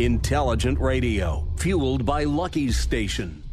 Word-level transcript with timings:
Intelligent 0.00 0.80
radio, 0.80 1.46
fueled 1.56 2.04
by 2.04 2.24
Lucky's 2.24 2.76
Station. 2.76 3.44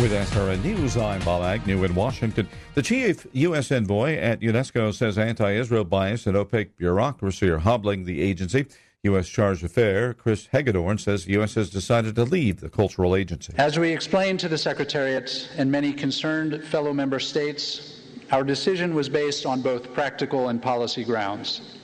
With 0.00 0.10
SRN 0.10 0.64
News, 0.64 0.96
I'm 0.96 1.20
Bob 1.20 1.44
Agnew 1.44 1.84
in 1.84 1.94
Washington. 1.94 2.48
The 2.74 2.82
chief 2.82 3.24
U.S. 3.32 3.70
envoy 3.70 4.16
at 4.16 4.40
UNESCO 4.40 4.92
says 4.92 5.18
anti 5.18 5.52
Israel 5.52 5.84
bias 5.84 6.26
and 6.26 6.36
opaque 6.36 6.76
bureaucracy 6.78 7.48
are 7.48 7.58
hobbling 7.58 8.06
the 8.06 8.20
agency. 8.20 8.66
U.S. 9.04 9.28
Charge 9.28 9.60
d'Affaires 9.60 10.16
Chris 10.18 10.48
Hegadorn 10.52 10.98
says 10.98 11.26
the 11.26 11.34
U.S. 11.34 11.54
has 11.54 11.70
decided 11.70 12.16
to 12.16 12.24
leave 12.24 12.58
the 12.58 12.68
cultural 12.68 13.14
agency. 13.14 13.52
As 13.56 13.78
we 13.78 13.92
explained 13.92 14.40
to 14.40 14.48
the 14.48 14.58
Secretariat 14.58 15.48
and 15.56 15.70
many 15.70 15.92
concerned 15.92 16.64
fellow 16.64 16.92
member 16.92 17.20
states, 17.20 18.02
our 18.32 18.42
decision 18.42 18.96
was 18.96 19.08
based 19.08 19.46
on 19.46 19.62
both 19.62 19.94
practical 19.94 20.48
and 20.48 20.60
policy 20.60 21.04
grounds. 21.04 21.75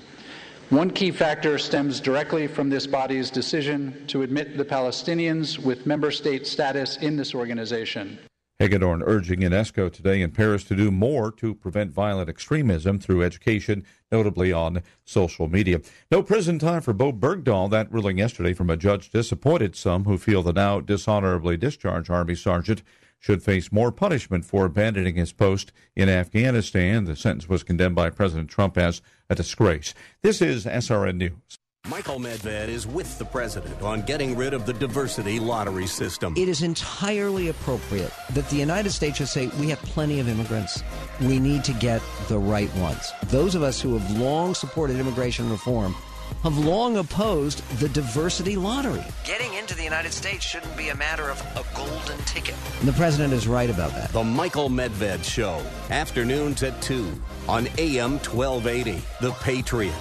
One 0.73 0.91
key 0.91 1.11
factor 1.11 1.59
stems 1.59 2.01
directly 2.01 2.47
from 2.47 2.71
this 2.71 2.87
body's 2.87 3.31
decision 3.31 4.07
to 4.07 4.23
admit 4.23 4.57
the 4.57 4.65
Palestinians 4.65 5.59
with 5.59 5.85
member 5.85 6.11
state 6.11 6.47
status 6.47 6.97
in 6.97 7.15
this 7.15 7.35
organization. 7.35 8.19
Hegadorn 8.59 9.03
urging 9.05 9.41
UNESCO 9.41 9.93
today 9.93 10.23
in 10.23 10.31
Paris 10.31 10.65
to 10.65 10.75
do 10.75 10.91
more 10.91 11.31
to 11.33 11.55
prevent 11.55 11.93
violent 11.93 12.31
extremism 12.31 12.99
through 12.99 13.23
education, 13.23 13.85
notably 14.11 14.51
on 14.51 14.83
social 15.05 15.47
media. 15.47 15.83
No 16.11 16.23
prison 16.23 16.59
time 16.59 16.81
for 16.81 16.95
Bowe 16.95 17.13
Bergdahl. 17.13 17.69
That 17.71 17.93
ruling 17.93 18.17
yesterday 18.17 18.55
from 18.55 18.71
a 18.71 18.77
judge 18.79 19.11
disappointed 19.11 19.77
some 19.77 20.05
who 20.05 20.17
feel 20.17 20.43
the 20.43 20.55
now 20.55 20.81
dishonorably 20.81 21.59
discharged 21.59 22.09
Army 22.09 22.35
sergeant 22.35 22.83
should 23.23 23.43
face 23.43 23.71
more 23.71 23.93
punishment 23.93 24.45
for 24.45 24.65
abandoning 24.65 25.15
his 25.15 25.33
post 25.33 25.73
in 25.95 26.09
Afghanistan. 26.09 27.05
The 27.05 27.15
sentence 27.15 27.49
was 27.49 27.63
condemned 27.63 27.95
by 27.95 28.11
President 28.11 28.51
Trump 28.51 28.77
as 28.77 29.01
a 29.31 29.37
disgrace. 29.37 29.95
This 30.23 30.43
is 30.43 30.67
SRN 30.67 31.17
News. 31.17 31.59
Michael 31.89 32.19
Medved 32.21 32.69
is 32.69 32.87
with 32.87 33.19
the 33.19 33.25
president 33.25 33.81
on 33.83 34.03
getting 34.03 34.37
rid 34.37 34.55
of 34.55 34.67
the 34.67 34.73
diversity 34.73 35.41
lottery 35.41 35.87
system. 35.87 36.35
It 36.37 36.49
is 36.49 36.63
entirely 36.63 37.49
appropriate 37.49 38.13
that 38.35 38.49
the 38.51 38.57
United 38.57 38.91
States 38.91 39.19
should 39.19 39.29
say 39.29 39.49
we 39.59 39.69
have 39.71 39.81
plenty 39.83 40.21
of 40.21 40.29
immigrants. 40.29 40.83
We 41.21 41.41
need 41.41 41.65
to 41.65 41.73
get 41.75 42.01
the 42.29 42.39
right 42.39 42.73
ones. 42.77 43.13
Those 43.25 43.57
of 43.57 43.63
us 43.65 43.81
who 43.81 43.99
have 43.99 44.19
long 44.19 44.55
supported 44.55 44.97
immigration 44.99 45.51
reform 45.51 45.95
have 46.43 46.59
long 46.59 46.97
opposed 46.97 47.63
the 47.79 47.89
diversity 47.89 48.57
lottery. 48.57 49.05
Getting 49.25 49.55
into 49.55 49.75
the 49.77 49.85
United 49.85 50.13
States 50.13 50.45
shouldn't 50.45 50.77
be 50.77 50.89
a 50.89 50.97
matter 50.97 51.31
of 51.31 51.41
a 51.57 51.65
golden 51.77 52.19
ticket. 52.25 52.57
And 52.81 52.89
the 52.89 52.93
president 52.95 53.33
is 53.33 53.47
right 53.47 53.71
about 53.71 53.93
that. 53.93 54.11
The 54.11 54.25
Michael 54.25 54.69
Medved 54.69 55.25
Show, 55.25 55.63
afternoons 55.91 56.63
at 56.63 56.81
2 56.83 57.13
on 57.49 57.69
AM 57.79 58.19
1280. 58.19 59.03
The 59.21 59.33
Patriot. 59.41 59.95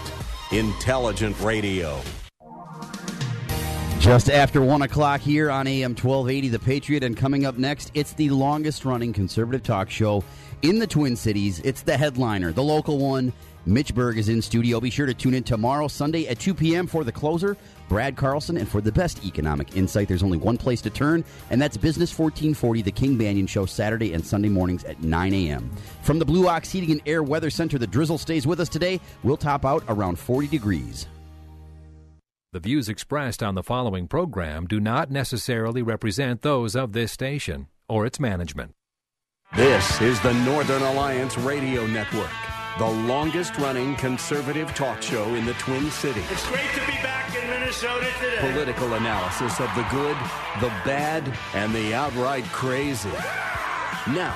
Intelligent 0.51 1.39
radio. 1.41 2.01
Just 3.99 4.31
after 4.31 4.61
1 4.61 4.81
o'clock 4.81 5.21
here 5.21 5.51
on 5.51 5.67
AM 5.67 5.91
1280, 5.91 6.49
The 6.49 6.59
Patriot. 6.59 7.03
And 7.03 7.15
coming 7.15 7.45
up 7.45 7.59
next, 7.59 7.91
it's 7.93 8.13
the 8.13 8.31
longest 8.31 8.83
running 8.83 9.13
conservative 9.13 9.61
talk 9.61 9.91
show 9.91 10.23
in 10.63 10.79
the 10.79 10.87
Twin 10.87 11.15
Cities. 11.15 11.59
It's 11.63 11.83
the 11.83 11.95
headliner, 11.95 12.51
the 12.51 12.63
local 12.63 12.97
one. 12.97 13.31
Mitch 13.65 13.93
Berg 13.93 14.17
is 14.17 14.29
in 14.29 14.41
studio. 14.41 14.79
Be 14.79 14.89
sure 14.89 15.05
to 15.05 15.13
tune 15.13 15.33
in 15.33 15.43
tomorrow, 15.43 15.87
Sunday 15.87 16.27
at 16.27 16.39
2 16.39 16.53
p.m. 16.53 16.87
for 16.87 17.03
the 17.03 17.11
closer, 17.11 17.57
Brad 17.89 18.15
Carlson. 18.15 18.57
And 18.57 18.67
for 18.67 18.81
the 18.81 18.91
best 18.91 19.23
economic 19.25 19.75
insight, 19.75 20.07
there's 20.07 20.23
only 20.23 20.37
one 20.37 20.57
place 20.57 20.81
to 20.81 20.89
turn, 20.89 21.23
and 21.49 21.61
that's 21.61 21.77
Business 21.77 22.17
1440, 22.17 22.81
the 22.81 22.91
King 22.91 23.17
Banaian 23.17 23.47
Show, 23.47 23.65
Saturday 23.65 24.13
and 24.13 24.25
Sunday 24.25 24.49
mornings 24.49 24.83
at 24.83 25.01
9 25.01 25.33
a.m. 25.33 25.71
From 26.03 26.19
the 26.19 26.25
Blue 26.25 26.47
Ox 26.47 26.71
Heating 26.71 26.91
and 26.91 27.01
Air 27.05 27.23
Weather 27.23 27.49
Center, 27.49 27.77
the 27.77 27.87
drizzle 27.87 28.17
stays 28.17 28.47
with 28.47 28.59
us 28.59 28.69
today. 28.69 28.99
We'll 29.23 29.37
top 29.37 29.65
out 29.65 29.83
around 29.87 30.17
40 30.17 30.47
degrees. 30.47 31.07
The 32.53 32.59
views 32.59 32.89
expressed 32.89 33.41
on 33.41 33.55
the 33.55 33.63
following 33.63 34.09
program 34.09 34.67
do 34.67 34.81
not 34.81 35.09
necessarily 35.09 35.81
represent 35.81 36.41
those 36.41 36.75
of 36.75 36.91
this 36.91 37.13
station 37.13 37.67
or 37.87 38.05
its 38.05 38.19
management. 38.19 38.73
This 39.55 40.01
is 40.01 40.19
the 40.19 40.33
Northern 40.45 40.81
Alliance 40.81 41.37
Radio 41.37 41.85
Network, 41.87 42.29
the 42.77 42.87
longest 42.87 43.57
running 43.57 43.95
conservative 43.95 44.73
talk 44.73 45.01
show 45.01 45.35
in 45.35 45.45
the 45.45 45.53
Twin 45.55 45.91
Cities. 45.91 46.23
It's 46.31 46.47
great 46.47 46.69
to 46.73 46.79
be 46.85 46.93
back 47.03 47.35
in 47.35 47.49
Minnesota 47.49 48.07
today. 48.19 48.37
Political 48.39 48.93
analysis 48.93 49.59
of 49.59 49.69
the 49.75 49.85
good, 49.91 50.15
the 50.61 50.69
bad, 50.85 51.37
and 51.53 51.73
the 51.73 51.93
outright 51.93 52.45
crazy. 52.45 53.09
Now, 54.07 54.35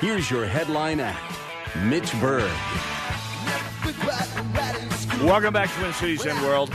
here's 0.00 0.30
your 0.30 0.46
headline 0.46 1.00
act 1.00 1.20
Mitch 1.84 2.12
Berg. 2.20 2.50
Welcome 5.22 5.52
back 5.52 5.72
to 5.72 5.80
Twin 5.80 5.92
Cities 5.92 6.26
and 6.26 6.40
World. 6.42 6.74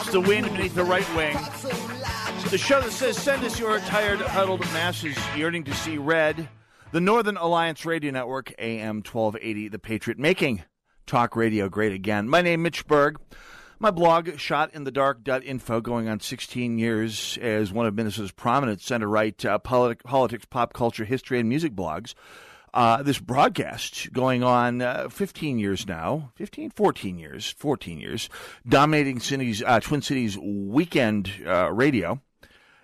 It's 0.00 0.12
the 0.12 0.20
wind 0.20 0.46
beneath 0.46 0.74
the 0.74 0.84
right 0.84 1.08
wing. 1.16 1.36
The 2.50 2.58
show 2.58 2.80
that 2.80 2.92
says, 2.92 3.16
Send 3.16 3.44
us 3.44 3.58
your 3.58 3.78
tired, 3.80 4.20
huddled 4.20 4.60
masses 4.72 5.16
yearning 5.36 5.64
to 5.64 5.74
see 5.74 5.98
red. 5.98 6.48
The 6.92 7.00
Northern 7.00 7.36
Alliance 7.36 7.86
Radio 7.86 8.10
Network, 8.10 8.52
AM 8.58 8.96
1280, 8.96 9.68
The 9.68 9.78
Patriot, 9.78 10.18
making 10.18 10.64
talk 11.06 11.36
radio 11.36 11.68
great 11.68 11.92
again. 11.92 12.28
My 12.28 12.42
name 12.42 12.62
Mitch 12.62 12.84
Berg. 12.88 13.20
My 13.78 13.92
blog, 13.92 14.26
shotinthedark.info, 14.26 15.82
going 15.82 16.08
on 16.08 16.18
16 16.18 16.78
years 16.78 17.38
as 17.40 17.72
one 17.72 17.86
of 17.86 17.94
Minnesota's 17.94 18.32
prominent 18.32 18.80
center 18.80 19.06
right 19.06 19.44
uh, 19.44 19.58
polit- 19.58 20.02
politics, 20.02 20.44
pop 20.46 20.72
culture, 20.72 21.04
history, 21.04 21.38
and 21.38 21.48
music 21.48 21.76
blogs. 21.76 22.14
Uh, 22.74 23.04
this 23.04 23.20
broadcast 23.20 24.12
going 24.12 24.42
on 24.42 24.82
uh, 24.82 25.08
15 25.08 25.60
years 25.60 25.86
now, 25.86 26.32
15, 26.34 26.70
14 26.70 27.18
years, 27.20 27.50
14 27.56 28.00
years, 28.00 28.28
dominating 28.68 29.20
cities, 29.20 29.62
uh, 29.64 29.78
Twin 29.78 30.02
Cities 30.02 30.36
weekend 30.36 31.30
uh, 31.46 31.70
radio, 31.72 32.20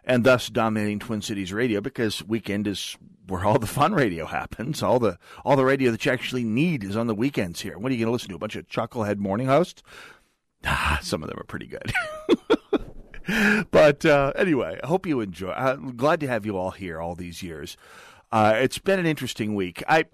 and 0.05 0.23
thus 0.23 0.49
dominating 0.49 1.01
Twin 1.01 1.23
Cities 1.23 1.53
radio 1.53 1.81
because 1.81 2.23
weekend 2.23 2.69
is 2.69 2.97
where 3.27 3.45
all 3.45 3.59
the 3.59 3.67
fun 3.67 3.93
radio 3.93 4.27
happens. 4.27 4.83
All 4.83 4.99
the 4.99 5.19
all 5.45 5.57
the 5.57 5.65
radio 5.65 5.91
that 5.91 6.05
you 6.05 6.13
actually 6.13 6.45
need 6.45 6.85
is 6.85 6.97
on 6.97 7.07
the 7.07 7.15
weekends 7.15 7.61
here. 7.61 7.79
What 7.79 7.91
are 7.91 7.95
you 7.95 8.01
going 8.01 8.09
to 8.09 8.13
listen 8.13 8.31
to? 8.31 8.37
A 8.37 8.39
bunch 8.39 8.57
of 8.57 8.69
chucklehead 8.69 9.19
morning 9.19 9.47
hosts? 9.47 9.83
Ah, 10.69 10.99
some 11.01 11.23
of 11.23 11.29
them 11.29 11.39
are 11.39 11.45
pretty 11.45 11.67
good. 11.67 11.93
but 13.71 14.05
uh, 14.05 14.33
anyway, 14.35 14.81
I 14.83 14.87
hope 14.87 15.07
you 15.07 15.21
enjoy. 15.21 15.53
I'm 15.53 15.97
glad 15.97 16.19
to 16.21 16.27
have 16.27 16.45
you 16.45 16.57
all 16.57 16.73
here 16.73 17.01
all 17.01 17.15
these 17.15 17.41
years. 17.41 17.77
Uh, 18.33 18.55
it's 18.57 18.79
been 18.79 18.99
an 18.99 19.07
interesting 19.07 19.55
week. 19.55 19.85
I 19.87 20.07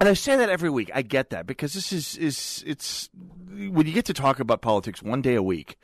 and 0.00 0.08
I 0.08 0.14
say 0.14 0.36
that 0.36 0.48
every 0.48 0.68
week. 0.68 0.90
I 0.92 1.02
get 1.02 1.30
that 1.30 1.46
because 1.46 1.74
this 1.74 1.92
is 1.92 2.16
is 2.16 2.64
it's 2.66 3.08
when 3.14 3.86
you 3.86 3.92
get 3.92 4.04
to 4.06 4.14
talk 4.14 4.40
about 4.40 4.60
politics 4.60 5.02
one 5.02 5.22
day 5.22 5.36
a 5.36 5.42
week. 5.42 5.76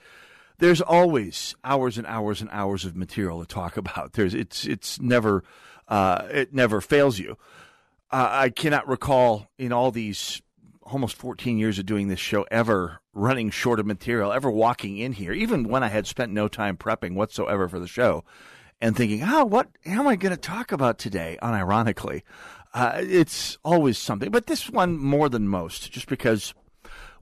There's 0.59 0.80
always 0.80 1.54
hours 1.62 1.98
and 1.98 2.06
hours 2.09 2.41
and 2.41 2.50
hours 2.50 2.84
of 2.84 2.97
material 2.97 3.41
to 3.41 3.47
talk 3.47 3.76
about. 3.78 4.15
There's 4.15 4.34
it's 4.34 4.66
it's 4.66 5.00
never 5.00 5.44
uh, 5.88 6.26
it 6.31 6.54
never 6.54 6.81
fails 6.81 7.19
you. 7.19 7.37
Uh, 8.10 8.28
I 8.31 8.50
cannot 8.50 8.88
recall 8.88 9.49
in 9.59 9.72
all 9.72 9.91
these 9.91 10.41
almost 10.82 11.16
14 11.16 11.59
years 11.59 11.78
of 11.78 11.87
doing 11.87 12.09
this 12.09 12.21
show 12.21 12.47
ever 12.50 13.00
running 13.12 13.50
short 13.50 13.81
of 13.81 13.87
material, 13.87 14.32
ever 14.32 14.51
walking 14.51 14.98
in 14.98 15.12
here, 15.12 15.33
even 15.33 15.68
when 15.68 15.83
I 15.83 15.89
had 15.89 16.07
spent 16.07 16.33
no 16.33 16.48
time 16.48 16.77
prepping 16.77 17.15
whatsoever 17.15 17.68
for 17.68 17.78
the 17.78 17.86
show, 17.86 18.24
and 18.80 18.97
thinking, 18.97 19.22
"Oh, 19.24 19.45
what 19.45 19.68
am 19.84 20.07
I 20.07 20.16
going 20.16 20.34
to 20.34 20.41
talk 20.41 20.72
about 20.72 20.98
today?" 20.98 21.36
Unironically, 21.42 22.22
uh, 22.72 22.92
it's 22.97 23.59
always 23.65 23.98
something. 23.98 24.30
But 24.30 24.47
this 24.47 24.71
one 24.71 24.97
more 24.97 25.28
than 25.28 25.48
most, 25.48 25.91
just 25.91 26.07
because 26.07 26.54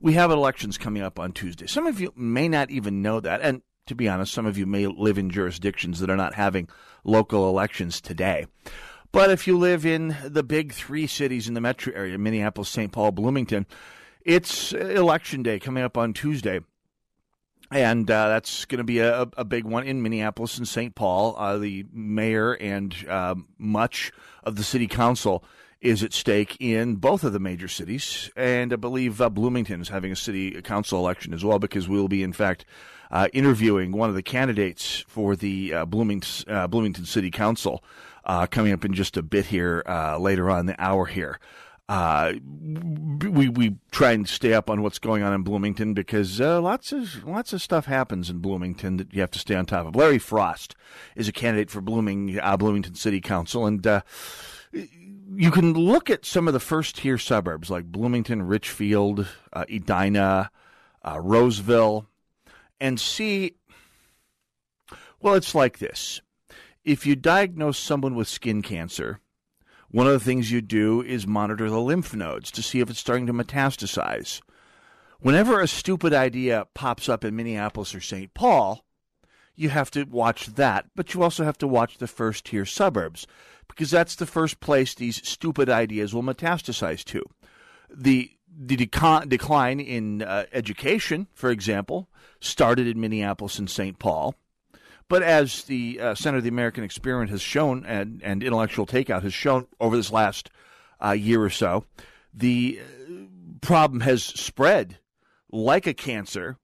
we 0.00 0.12
have 0.12 0.30
elections 0.30 0.78
coming 0.78 1.02
up 1.02 1.18
on 1.18 1.32
Tuesday. 1.32 1.66
Some 1.66 1.86
of 1.86 2.00
you 2.00 2.12
may 2.14 2.48
not 2.48 2.70
even 2.70 3.02
know 3.02 3.20
that, 3.20 3.40
and 3.40 3.62
to 3.86 3.94
be 3.94 4.08
honest, 4.08 4.32
some 4.32 4.46
of 4.46 4.58
you 4.58 4.66
may 4.66 4.86
live 4.86 5.18
in 5.18 5.30
jurisdictions 5.30 6.00
that 6.00 6.10
are 6.10 6.16
not 6.16 6.34
having 6.34 6.68
local 7.04 7.48
elections 7.48 8.00
today. 8.00 8.46
But 9.12 9.30
if 9.30 9.46
you 9.46 9.56
live 9.56 9.86
in 9.86 10.16
the 10.24 10.42
big 10.42 10.72
three 10.72 11.06
cities 11.06 11.48
in 11.48 11.54
the 11.54 11.60
metro 11.60 11.92
area 11.94 12.18
Minneapolis, 12.18 12.68
St. 12.68 12.92
Paul, 12.92 13.12
Bloomington 13.12 13.66
it's 14.26 14.72
election 14.72 15.44
day 15.44 15.60
coming 15.60 15.84
up 15.84 15.96
on 15.96 16.12
Tuesday. 16.12 16.60
And 17.70 18.10
uh, 18.10 18.28
that's 18.28 18.64
going 18.64 18.78
to 18.78 18.84
be 18.84 18.98
a, 18.98 19.22
a, 19.36 19.44
big 19.44 19.64
one 19.64 19.84
in 19.84 20.02
Minneapolis 20.02 20.58
and 20.58 20.68
St. 20.68 20.94
Paul. 20.94 21.36
Uh, 21.36 21.58
the 21.58 21.84
mayor 21.92 22.52
and 22.52 22.94
uh, 23.08 23.36
much 23.58 24.12
of 24.44 24.56
the 24.56 24.62
city 24.62 24.86
council 24.86 25.44
is 25.80 26.02
at 26.02 26.12
stake 26.12 26.56
in 26.60 26.96
both 26.96 27.24
of 27.24 27.32
the 27.32 27.40
major 27.40 27.68
cities, 27.68 28.30
and 28.36 28.72
I 28.72 28.76
believe 28.76 29.20
uh, 29.20 29.28
Bloomington 29.28 29.80
is 29.80 29.88
having 29.88 30.10
a 30.10 30.16
city 30.16 30.60
council 30.62 30.98
election 30.98 31.34
as 31.34 31.44
well 31.44 31.58
because 31.58 31.88
we'll 31.88 32.08
be, 32.08 32.22
in 32.22 32.32
fact, 32.32 32.64
uh, 33.10 33.28
interviewing 33.32 33.92
one 33.92 34.08
of 34.08 34.14
the 34.14 34.22
candidates 34.22 35.04
for 35.06 35.36
the 35.36 35.72
uh, 35.72 35.84
Bloomington, 35.84 36.52
uh, 36.52 36.66
Bloomington 36.66 37.04
City 37.04 37.30
Council 37.30 37.82
uh, 38.24 38.46
coming 38.46 38.72
up 38.72 38.84
in 38.84 38.92
just 38.92 39.16
a 39.16 39.22
bit 39.22 39.46
here 39.46 39.82
uh, 39.86 40.18
later 40.18 40.50
on 40.50 40.66
the 40.66 40.80
hour 40.82 41.06
here. 41.06 41.38
Uh, 41.88 42.32
we 43.30 43.48
we 43.48 43.76
try 43.92 44.10
and 44.10 44.28
stay 44.28 44.52
up 44.52 44.68
on 44.68 44.82
what's 44.82 44.98
going 44.98 45.22
on 45.22 45.32
in 45.32 45.42
Bloomington 45.42 45.94
because 45.94 46.40
lots 46.40 46.90
of 46.90 47.24
lots 47.24 47.52
of 47.52 47.62
stuff 47.62 47.86
happens 47.86 48.28
in 48.28 48.38
Bloomington 48.38 48.96
that 48.96 49.14
you 49.14 49.20
have 49.20 49.30
to 49.30 49.38
stay 49.38 49.54
on 49.54 49.66
top 49.66 49.86
of. 49.86 49.94
Larry 49.94 50.18
Frost 50.18 50.74
is 51.14 51.28
a 51.28 51.32
candidate 51.32 51.70
for 51.70 51.80
Blooming 51.80 52.40
Bloomington 52.58 52.96
City 52.96 53.20
Council, 53.20 53.66
and 53.66 53.86
you 54.72 55.52
can 55.52 55.74
look 55.74 56.10
at 56.10 56.26
some 56.26 56.48
of 56.48 56.54
the 56.54 56.58
first 56.58 56.96
tier 56.96 57.18
suburbs 57.18 57.70
like 57.70 57.84
Bloomington, 57.84 58.42
Richfield, 58.42 59.28
Edina, 59.54 60.50
Roseville, 61.04 62.08
and 62.80 63.00
see. 63.00 63.56
Well, 65.20 65.34
it's 65.34 65.54
like 65.54 65.78
this: 65.78 66.20
if 66.84 67.06
you 67.06 67.16
diagnose 67.16 67.78
someone 67.78 68.14
with 68.14 68.28
skin 68.28 68.62
cancer 68.62 69.20
one 69.90 70.06
of 70.06 70.12
the 70.12 70.20
things 70.20 70.50
you 70.50 70.60
do 70.60 71.00
is 71.02 71.26
monitor 71.26 71.70
the 71.70 71.80
lymph 71.80 72.14
nodes 72.14 72.50
to 72.50 72.62
see 72.62 72.80
if 72.80 72.90
it's 72.90 72.98
starting 72.98 73.26
to 73.26 73.32
metastasize. 73.32 74.40
Whenever 75.20 75.60
a 75.60 75.68
stupid 75.68 76.12
idea 76.12 76.66
pops 76.74 77.08
up 77.08 77.24
in 77.24 77.36
Minneapolis 77.36 77.94
or 77.94 78.00
St. 78.00 78.34
Paul, 78.34 78.84
you 79.54 79.70
have 79.70 79.90
to 79.92 80.04
watch 80.04 80.46
that, 80.48 80.86
but 80.94 81.14
you 81.14 81.22
also 81.22 81.44
have 81.44 81.56
to 81.58 81.68
watch 81.68 81.98
the 81.98 82.06
first 82.06 82.44
tier 82.44 82.66
suburbs 82.66 83.26
because 83.68 83.90
that's 83.90 84.16
the 84.16 84.26
first 84.26 84.60
place 84.60 84.94
these 84.94 85.26
stupid 85.26 85.70
ideas 85.70 86.14
will 86.14 86.22
metastasize 86.22 87.04
to. 87.04 87.22
The 87.88 88.35
the 88.58 88.76
decline 88.76 89.80
in 89.80 90.22
uh, 90.22 90.46
education, 90.52 91.26
for 91.34 91.50
example, 91.50 92.08
started 92.40 92.86
in 92.86 93.00
Minneapolis 93.00 93.58
and 93.58 93.68
St. 93.68 93.98
Paul. 93.98 94.34
But 95.08 95.22
as 95.22 95.64
the 95.64 96.00
uh, 96.00 96.14
Center 96.14 96.38
of 96.38 96.42
the 96.42 96.48
American 96.48 96.82
Experiment 96.82 97.30
has 97.30 97.42
shown, 97.42 97.84
and, 97.86 98.20
and 98.24 98.42
Intellectual 98.42 98.86
Takeout 98.86 99.22
has 99.22 99.34
shown 99.34 99.66
over 99.78 99.96
this 99.96 100.10
last 100.10 100.50
uh, 101.04 101.12
year 101.12 101.42
or 101.42 101.50
so, 101.50 101.84
the 102.34 102.80
uh, 102.80 103.22
problem 103.60 104.00
has 104.00 104.24
spread 104.24 104.98
like 105.50 105.86
a 105.86 105.94
cancer 105.94 106.58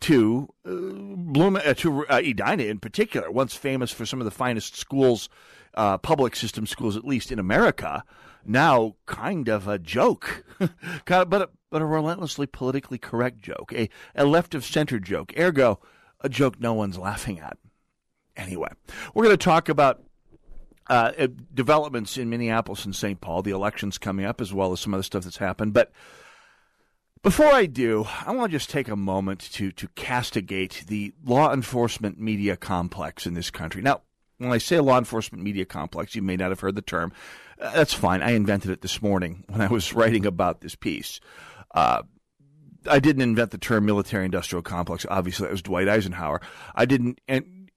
to 0.00 0.48
uh, 0.64 0.70
Bloom, 0.70 1.56
uh, 1.56 1.74
to 1.74 2.06
uh, 2.06 2.18
Edina 2.18 2.64
in 2.64 2.78
particular, 2.78 3.30
once 3.30 3.54
famous 3.54 3.90
for 3.90 4.06
some 4.06 4.20
of 4.20 4.24
the 4.24 4.30
finest 4.30 4.76
schools, 4.76 5.28
uh, 5.74 5.98
public 5.98 6.36
system 6.36 6.66
schools 6.66 6.96
at 6.96 7.04
least 7.04 7.32
in 7.32 7.38
America. 7.38 8.04
Now, 8.44 8.96
kind 9.06 9.48
of 9.48 9.68
a 9.68 9.78
joke, 9.78 10.44
kind 10.58 11.22
of, 11.22 11.30
but 11.30 11.42
a, 11.42 11.48
but 11.70 11.82
a 11.82 11.86
relentlessly 11.86 12.46
politically 12.46 12.98
correct 12.98 13.40
joke, 13.40 13.72
a, 13.72 13.88
a 14.14 14.24
left 14.24 14.54
of 14.54 14.64
center 14.64 14.98
joke. 14.98 15.32
Ergo, 15.38 15.80
a 16.20 16.28
joke 16.28 16.60
no 16.60 16.74
one's 16.74 16.98
laughing 16.98 17.38
at. 17.40 17.58
Anyway, 18.36 18.68
we're 19.14 19.24
going 19.24 19.36
to 19.36 19.44
talk 19.44 19.68
about 19.68 20.02
uh, 20.88 21.12
uh, 21.18 21.28
developments 21.54 22.16
in 22.16 22.30
Minneapolis 22.30 22.84
and 22.84 22.96
St. 22.96 23.20
Paul, 23.20 23.42
the 23.42 23.50
elections 23.50 23.98
coming 23.98 24.24
up, 24.24 24.40
as 24.40 24.52
well 24.52 24.72
as 24.72 24.80
some 24.80 24.94
other 24.94 25.02
stuff 25.02 25.24
that's 25.24 25.36
happened. 25.36 25.72
But 25.72 25.92
before 27.22 27.46
I 27.46 27.66
do, 27.66 28.06
I 28.26 28.32
want 28.32 28.50
to 28.50 28.58
just 28.58 28.70
take 28.70 28.88
a 28.88 28.96
moment 28.96 29.40
to 29.52 29.70
to 29.72 29.88
castigate 29.94 30.84
the 30.88 31.14
law 31.24 31.52
enforcement 31.52 32.18
media 32.18 32.56
complex 32.56 33.26
in 33.26 33.34
this 33.34 33.50
country. 33.50 33.80
Now, 33.80 34.02
when 34.38 34.50
I 34.50 34.58
say 34.58 34.80
law 34.80 34.98
enforcement 34.98 35.44
media 35.44 35.64
complex, 35.64 36.16
you 36.16 36.22
may 36.22 36.36
not 36.36 36.50
have 36.50 36.60
heard 36.60 36.74
the 36.74 36.82
term. 36.82 37.12
Uh, 37.62 37.70
that's 37.70 37.94
fine. 37.94 38.22
I 38.22 38.32
invented 38.32 38.70
it 38.70 38.82
this 38.82 39.00
morning 39.00 39.44
when 39.48 39.60
I 39.60 39.68
was 39.68 39.94
writing 39.94 40.26
about 40.26 40.60
this 40.60 40.74
piece. 40.74 41.20
Uh, 41.74 42.02
I 42.90 42.98
didn't 42.98 43.22
invent 43.22 43.52
the 43.52 43.58
term 43.58 43.86
military 43.86 44.24
industrial 44.24 44.62
complex. 44.62 45.06
Obviously, 45.08 45.44
that 45.44 45.52
was 45.52 45.62
Dwight 45.62 45.88
Eisenhower. 45.88 46.40
I 46.74 46.84
didn't. 46.84 47.20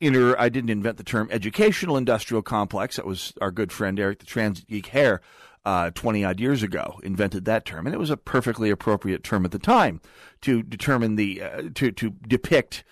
Inner, 0.01 0.37
I 0.37 0.49
didn't 0.49 0.71
invent 0.71 0.97
the 0.97 1.05
term 1.05 1.29
educational 1.31 1.95
industrial 1.95 2.41
complex. 2.41 2.97
That 2.97 3.05
was 3.05 3.33
our 3.39 3.51
good 3.51 3.71
friend 3.71 3.97
Eric 3.97 4.19
the 4.19 4.25
Trans 4.25 4.61
Geek 4.65 4.87
Hare, 4.87 5.21
uh, 5.63 5.91
20 5.91 6.25
odd 6.25 6.39
years 6.39 6.63
ago, 6.63 6.99
invented 7.01 7.45
that 7.45 7.63
term. 7.63 7.87
And 7.87 7.93
it 7.93 7.97
was 7.97 8.09
a 8.09 8.17
perfectly 8.17 8.69
appropriate 8.69 9.23
term 9.23 9.45
at 9.45 9.51
the 9.51 9.59
time 9.59 10.01
to 10.41 10.63
determine 10.63 11.15
the, 11.15 11.41
uh, 11.41 11.61
to, 11.75 11.91
to 11.93 12.09
depict 12.09 12.83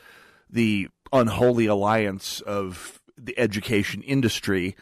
the 0.50 0.88
unholy 1.12 1.66
alliance 1.66 2.40
of 2.42 3.01
the 3.18 3.38
education 3.38 4.01
industry, 4.01 4.75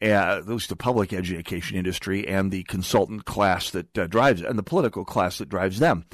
at 0.00 0.48
least 0.48 0.68
the 0.68 0.76
public 0.76 1.12
education 1.12 1.76
industry, 1.76 2.26
and 2.26 2.50
the 2.50 2.62
consultant 2.64 3.24
class 3.24 3.70
that 3.70 3.98
uh, 3.98 4.06
drives 4.06 4.42
and 4.42 4.58
the 4.58 4.62
political 4.62 5.04
class 5.04 5.38
that 5.38 5.48
drives 5.48 5.78
them. 5.78 6.06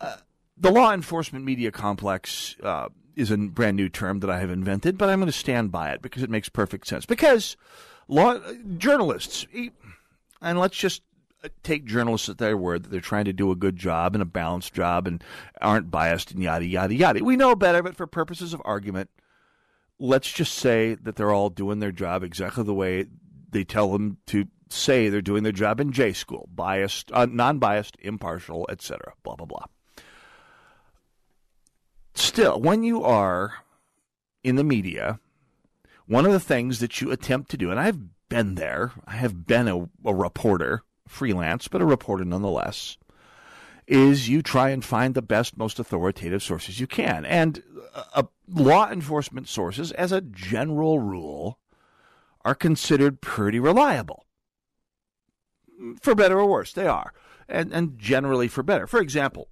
Uh, 0.00 0.16
the 0.56 0.70
law 0.70 0.92
enforcement 0.92 1.44
media 1.44 1.70
complex 1.70 2.56
uh, 2.62 2.88
is 3.16 3.30
a 3.30 3.36
brand 3.36 3.76
new 3.76 3.88
term 3.88 4.20
that 4.20 4.30
I 4.30 4.40
have 4.40 4.50
invented, 4.50 4.98
but 4.98 5.08
I'm 5.08 5.20
going 5.20 5.32
to 5.32 5.36
stand 5.36 5.72
by 5.72 5.90
it 5.90 6.02
because 6.02 6.22
it 6.22 6.30
makes 6.30 6.48
perfect 6.48 6.86
sense. 6.86 7.06
Because 7.06 7.56
law 8.08 8.38
journalists, 8.76 9.46
and 10.40 10.58
let's 10.58 10.76
just 10.76 11.02
uh, 11.42 11.48
take 11.62 11.84
journalists 11.84 12.28
at 12.28 12.38
their 12.38 12.56
word 12.56 12.84
that 12.84 12.90
they're 12.90 13.00
trying 13.00 13.24
to 13.24 13.32
do 13.32 13.50
a 13.50 13.56
good 13.56 13.76
job 13.76 14.14
and 14.14 14.22
a 14.22 14.26
balanced 14.26 14.74
job 14.74 15.06
and 15.06 15.24
aren't 15.60 15.90
biased 15.90 16.32
and 16.32 16.42
yada 16.42 16.66
yada 16.66 16.94
yada. 16.94 17.24
We 17.24 17.36
know 17.36 17.56
better, 17.56 17.82
but 17.82 17.96
for 17.96 18.06
purposes 18.06 18.54
of 18.54 18.62
argument, 18.64 19.10
let's 19.98 20.30
just 20.30 20.54
say 20.54 20.94
that 20.94 21.16
they're 21.16 21.32
all 21.32 21.50
doing 21.50 21.80
their 21.80 21.92
job 21.92 22.22
exactly 22.22 22.64
the 22.64 22.74
way 22.74 23.06
they 23.52 23.64
tell 23.64 23.92
them 23.92 24.18
to 24.26 24.46
say 24.68 25.08
they're 25.08 25.22
doing 25.22 25.42
their 25.42 25.52
job 25.52 25.80
in 25.80 25.92
J 25.92 26.12
school, 26.12 26.48
biased, 26.52 27.12
uh, 27.12 27.26
non-biased, 27.30 27.96
impartial, 28.00 28.66
etc. 28.70 29.12
Blah 29.22 29.36
blah 29.36 29.46
blah 29.46 29.66
still, 32.14 32.60
when 32.60 32.82
you 32.82 33.02
are 33.02 33.54
in 34.42 34.56
the 34.56 34.64
media, 34.64 35.18
one 36.06 36.26
of 36.26 36.32
the 36.32 36.40
things 36.40 36.80
that 36.80 37.00
you 37.00 37.10
attempt 37.10 37.50
to 37.50 37.56
do, 37.56 37.70
and 37.70 37.78
I've 37.78 37.98
been 38.28 38.54
there, 38.54 38.92
I 39.06 39.16
have 39.16 39.46
been 39.46 39.68
a, 39.68 39.88
a 40.04 40.14
reporter, 40.14 40.82
freelance, 41.06 41.68
but 41.68 41.82
a 41.82 41.86
reporter 41.86 42.24
nonetheless, 42.24 42.96
is 43.86 44.28
you 44.28 44.42
try 44.42 44.70
and 44.70 44.84
find 44.84 45.14
the 45.14 45.22
best, 45.22 45.56
most 45.56 45.78
authoritative 45.78 46.42
sources 46.42 46.80
you 46.80 46.86
can. 46.86 47.24
And 47.24 47.62
law 48.48 48.90
enforcement 48.90 49.48
sources, 49.48 49.92
as 49.92 50.12
a 50.12 50.20
general 50.20 50.98
rule, 50.98 51.58
are 52.44 52.54
considered 52.54 53.20
pretty 53.20 53.60
reliable. 53.60 54.26
For 56.00 56.14
better 56.14 56.38
or 56.38 56.46
worse, 56.46 56.72
they 56.72 56.86
are. 56.86 57.12
And, 57.48 57.72
and 57.72 57.98
generally 57.98 58.48
for 58.48 58.62
better. 58.62 58.86
For 58.86 59.00
example, 59.00 59.48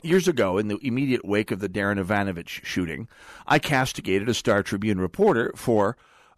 Years 0.00 0.28
ago, 0.28 0.58
in 0.58 0.68
the 0.68 0.78
immediate 0.80 1.24
wake 1.24 1.50
of 1.50 1.58
the 1.58 1.68
Darren 1.68 1.98
Ivanovich 1.98 2.60
shooting, 2.62 3.08
I 3.48 3.58
castigated 3.58 4.28
a 4.28 4.34
Star 4.34 4.62
Tribune 4.62 5.00
reporter 5.00 5.52
for 5.56 5.96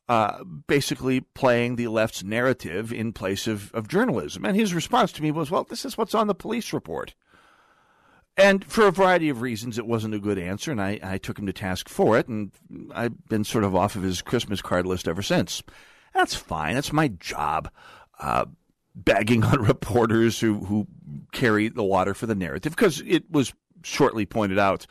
uh, 0.09 0.43
basically 0.67 1.21
playing 1.21 1.77
the 1.77 1.89
left's 1.89 2.25
narrative 2.25 2.91
in 2.91 3.12
place 3.12 3.47
of, 3.47 3.71
of 3.75 3.87
journalism. 3.87 4.47
And 4.47 4.57
his 4.57 4.73
response 4.73 5.12
to 5.12 5.23
me 5.23 5.31
was, 5.31 5.50
well, 5.50 5.65
this 5.65 5.85
is 5.85 5.99
what's 5.99 6.15
on 6.15 6.27
the 6.27 6.35
police 6.35 6.73
report. 6.73 7.15
And 8.37 8.65
for 8.65 8.87
a 8.87 8.93
variety 8.93 9.29
of 9.29 9.43
reasons, 9.43 9.77
it 9.77 9.87
wasn't 9.87 10.15
a 10.15 10.19
good 10.19 10.39
answer, 10.39 10.71
and 10.71 10.81
I, 10.81 10.99
I 11.03 11.19
took 11.19 11.39
him 11.39 11.47
to 11.47 11.53
task 11.53 11.89
for 11.89 12.17
it, 12.17 12.29
and 12.29 12.53
I've 12.95 13.27
been 13.29 13.45
sort 13.45 13.65
of 13.65 13.75
off 13.75 13.97
of 13.97 14.03
his 14.03 14.23
Christmas 14.23 14.63
card 14.63 14.87
list 14.87 15.09
ever 15.09 15.23
since. 15.23 15.63
That's 16.15 16.35
fine. 16.35 16.75
That's 16.75 16.93
my 16.93 17.09
job. 17.09 17.71
Uh, 18.19 18.47
bagging 18.95 19.45
on 19.45 19.63
reporters 19.63 20.41
who, 20.41 20.61
who 20.65 20.87
carry 21.33 21.69
the 21.69 21.85
water 21.85 22.15
for 22.15 22.27
the 22.27 22.35
narrative 22.35 22.75
because 22.75 23.03
it 23.07 23.31
was 23.31 23.53
shortly 23.83 24.27
pointed 24.27 24.59
out 24.59 24.87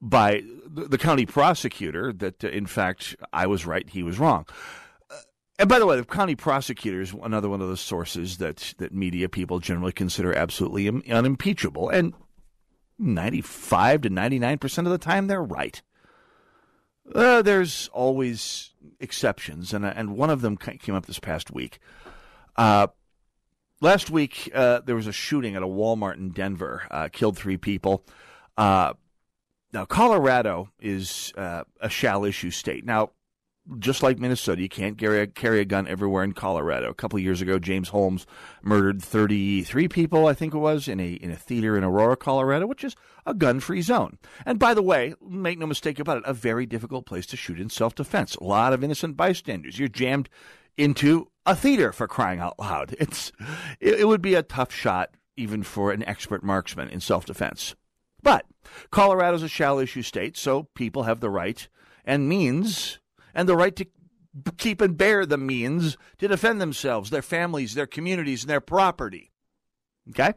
by 0.00 0.42
the 0.66 0.98
county 0.98 1.26
prosecutor 1.26 2.12
that, 2.12 2.42
uh, 2.42 2.48
in 2.48 2.66
fact, 2.66 3.16
I 3.32 3.46
was 3.46 3.66
right, 3.66 3.88
he 3.88 4.02
was 4.02 4.18
wrong. 4.18 4.46
Uh, 5.10 5.16
and 5.58 5.68
by 5.68 5.78
the 5.78 5.86
way, 5.86 5.96
the 5.96 6.04
county 6.04 6.36
prosecutor 6.36 7.02
is 7.02 7.14
another 7.22 7.48
one 7.48 7.60
of 7.60 7.68
those 7.68 7.80
sources 7.80 8.38
that, 8.38 8.74
that 8.78 8.94
media 8.94 9.28
people 9.28 9.58
generally 9.58 9.92
consider 9.92 10.34
absolutely 10.34 10.88
un- 10.88 11.02
unimpeachable. 11.10 11.90
And 11.90 12.14
95 13.00 14.02
to 14.02 14.10
99% 14.10 14.78
of 14.78 14.84
the 14.92 14.98
time, 14.98 15.26
they're 15.26 15.42
right. 15.42 15.82
Uh, 17.14 17.42
there's 17.42 17.88
always 17.92 18.70
exceptions, 19.00 19.72
and, 19.72 19.84
and 19.84 20.16
one 20.16 20.30
of 20.30 20.42
them 20.42 20.56
came 20.56 20.94
up 20.94 21.06
this 21.06 21.18
past 21.18 21.50
week. 21.50 21.78
Uh, 22.56 22.86
last 23.80 24.10
week 24.10 24.50
uh, 24.54 24.80
there 24.80 24.94
was 24.94 25.06
a 25.06 25.12
shooting 25.12 25.56
at 25.56 25.62
a 25.62 25.66
Walmart 25.66 26.16
in 26.16 26.30
Denver, 26.30 26.86
uh, 26.90 27.08
killed 27.10 27.36
three 27.36 27.56
people. 27.56 28.04
Uh, 28.56 28.92
now 29.72 29.84
Colorado 29.84 30.68
is 30.78 31.32
uh, 31.36 31.64
a 31.80 31.88
shall 31.88 32.24
issue 32.24 32.50
state. 32.50 32.84
Now, 32.84 33.10
just 33.78 34.02
like 34.02 34.18
Minnesota, 34.18 34.62
you 34.62 34.68
can't 34.68 34.98
carry 34.98 35.20
a, 35.20 35.26
carry 35.26 35.60
a 35.60 35.64
gun 35.64 35.86
everywhere 35.86 36.24
in 36.24 36.32
Colorado. 36.32 36.90
A 36.90 36.94
couple 36.94 37.18
years 37.18 37.40
ago, 37.40 37.58
James 37.58 37.90
Holmes 37.90 38.26
murdered 38.62 39.02
33 39.02 39.88
people, 39.88 40.26
I 40.26 40.34
think 40.34 40.54
it 40.54 40.58
was, 40.58 40.88
in 40.88 41.00
a 41.00 41.12
in 41.12 41.30
a 41.30 41.36
theater 41.36 41.76
in 41.76 41.84
Aurora, 41.84 42.16
Colorado, 42.16 42.66
which 42.66 42.84
is 42.84 42.96
a 43.26 43.34
gun-free 43.34 43.82
zone. 43.82 44.18
And 44.44 44.58
by 44.58 44.74
the 44.74 44.82
way, 44.82 45.14
make 45.26 45.58
no 45.58 45.66
mistake 45.66 45.98
about 45.98 46.18
it, 46.18 46.24
a 46.26 46.34
very 46.34 46.66
difficult 46.66 47.06
place 47.06 47.26
to 47.26 47.36
shoot 47.36 47.60
in 47.60 47.70
self-defense. 47.70 48.36
A 48.36 48.44
lot 48.44 48.72
of 48.72 48.82
innocent 48.82 49.16
bystanders. 49.16 49.78
You're 49.78 49.88
jammed 49.88 50.28
into 50.76 51.28
a 51.46 51.54
theater 51.54 51.92
for 51.92 52.08
crying 52.08 52.40
out 52.40 52.58
loud. 52.58 52.94
It's 52.98 53.32
it, 53.80 54.00
it 54.00 54.08
would 54.08 54.22
be 54.22 54.34
a 54.34 54.42
tough 54.42 54.72
shot 54.72 55.14
even 55.36 55.62
for 55.62 55.92
an 55.92 56.04
expert 56.04 56.42
marksman 56.42 56.88
in 56.88 57.00
self-defense. 57.00 57.74
But 58.22 58.44
Colorado's 58.90 59.42
a 59.42 59.48
shall 59.48 59.78
issue 59.78 60.02
state, 60.02 60.36
so 60.36 60.64
people 60.74 61.04
have 61.04 61.20
the 61.20 61.30
right 61.30 61.66
and 62.04 62.28
means 62.28 62.99
and 63.34 63.48
the 63.48 63.56
right 63.56 63.74
to 63.76 63.86
keep 64.56 64.80
and 64.80 64.96
bear 64.96 65.26
the 65.26 65.38
means 65.38 65.96
to 66.18 66.28
defend 66.28 66.60
themselves, 66.60 67.10
their 67.10 67.22
families, 67.22 67.74
their 67.74 67.86
communities, 67.86 68.42
and 68.42 68.50
their 68.50 68.60
property. 68.60 69.32
Okay? 70.10 70.34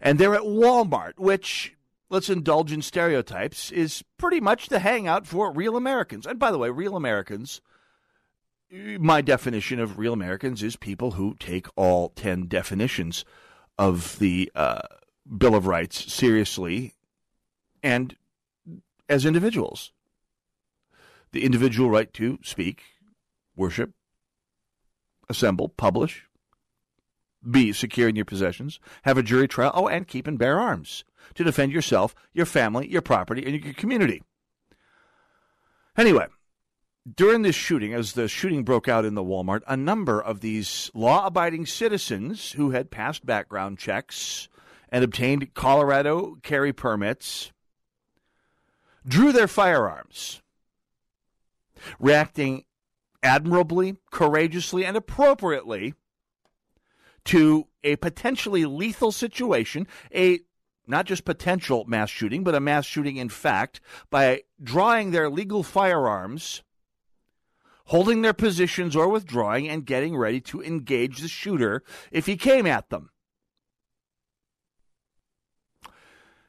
And 0.00 0.18
they're 0.18 0.34
at 0.34 0.42
Walmart, 0.42 1.14
which, 1.16 1.74
let's 2.10 2.30
indulge 2.30 2.72
in 2.72 2.82
stereotypes, 2.82 3.70
is 3.72 4.04
pretty 4.18 4.40
much 4.40 4.68
the 4.68 4.80
hangout 4.80 5.26
for 5.26 5.52
real 5.52 5.76
Americans. 5.76 6.26
And 6.26 6.38
by 6.38 6.50
the 6.50 6.58
way, 6.58 6.70
real 6.70 6.96
Americans, 6.96 7.60
my 8.70 9.20
definition 9.20 9.80
of 9.80 9.98
real 9.98 10.12
Americans 10.12 10.62
is 10.62 10.76
people 10.76 11.12
who 11.12 11.34
take 11.38 11.66
all 11.76 12.10
10 12.10 12.46
definitions 12.46 13.24
of 13.78 14.18
the 14.18 14.50
uh, 14.54 14.82
Bill 15.36 15.54
of 15.54 15.66
Rights 15.66 16.12
seriously 16.12 16.94
and 17.82 18.16
as 19.08 19.24
individuals. 19.24 19.92
The 21.32 21.44
individual 21.44 21.90
right 21.90 22.12
to 22.14 22.38
speak, 22.42 22.82
worship, 23.54 23.92
assemble, 25.28 25.68
publish, 25.68 26.24
be 27.48 27.72
secure 27.72 28.08
in 28.08 28.16
your 28.16 28.24
possessions, 28.24 28.80
have 29.02 29.18
a 29.18 29.22
jury 29.22 29.48
trial, 29.48 29.72
oh, 29.74 29.88
and 29.88 30.08
keep 30.08 30.26
and 30.26 30.38
bear 30.38 30.58
arms 30.58 31.04
to 31.34 31.44
defend 31.44 31.72
yourself, 31.72 32.14
your 32.32 32.46
family, 32.46 32.90
your 32.90 33.02
property, 33.02 33.44
and 33.44 33.64
your 33.64 33.74
community. 33.74 34.22
Anyway, 35.96 36.26
during 37.16 37.42
this 37.42 37.54
shooting, 37.56 37.94
as 37.94 38.12
the 38.12 38.28
shooting 38.28 38.64
broke 38.64 38.88
out 38.88 39.04
in 39.04 39.14
the 39.14 39.24
Walmart, 39.24 39.62
a 39.66 39.76
number 39.76 40.20
of 40.20 40.40
these 40.40 40.90
law 40.94 41.26
abiding 41.26 41.66
citizens 41.66 42.52
who 42.52 42.70
had 42.70 42.90
passed 42.90 43.24
background 43.24 43.78
checks 43.78 44.48
and 44.90 45.04
obtained 45.04 45.54
Colorado 45.54 46.36
carry 46.42 46.72
permits 46.72 47.52
drew 49.06 49.32
their 49.32 49.48
firearms, 49.48 50.42
reacting 51.98 52.64
admirably, 53.22 53.96
courageously, 54.10 54.84
and 54.84 54.96
appropriately 54.96 55.94
to 57.24 57.66
a 57.84 57.96
potentially 57.96 58.64
lethal 58.64 59.12
situation, 59.12 59.86
a 60.14 60.40
not 60.86 61.04
just 61.04 61.24
potential 61.24 61.84
mass 61.86 62.08
shooting, 62.08 62.42
but 62.42 62.54
a 62.54 62.60
mass 62.60 62.86
shooting 62.86 63.16
in 63.16 63.28
fact, 63.28 63.80
by 64.08 64.42
drawing 64.62 65.10
their 65.10 65.28
legal 65.28 65.62
firearms, 65.62 66.62
holding 67.86 68.22
their 68.22 68.32
positions 68.32 68.96
or 68.96 69.08
withdrawing, 69.08 69.68
and 69.68 69.84
getting 69.84 70.16
ready 70.16 70.40
to 70.40 70.62
engage 70.62 71.20
the 71.20 71.28
shooter 71.28 71.82
if 72.10 72.26
he 72.26 72.36
came 72.36 72.66
at 72.66 72.88
them. 72.88 73.10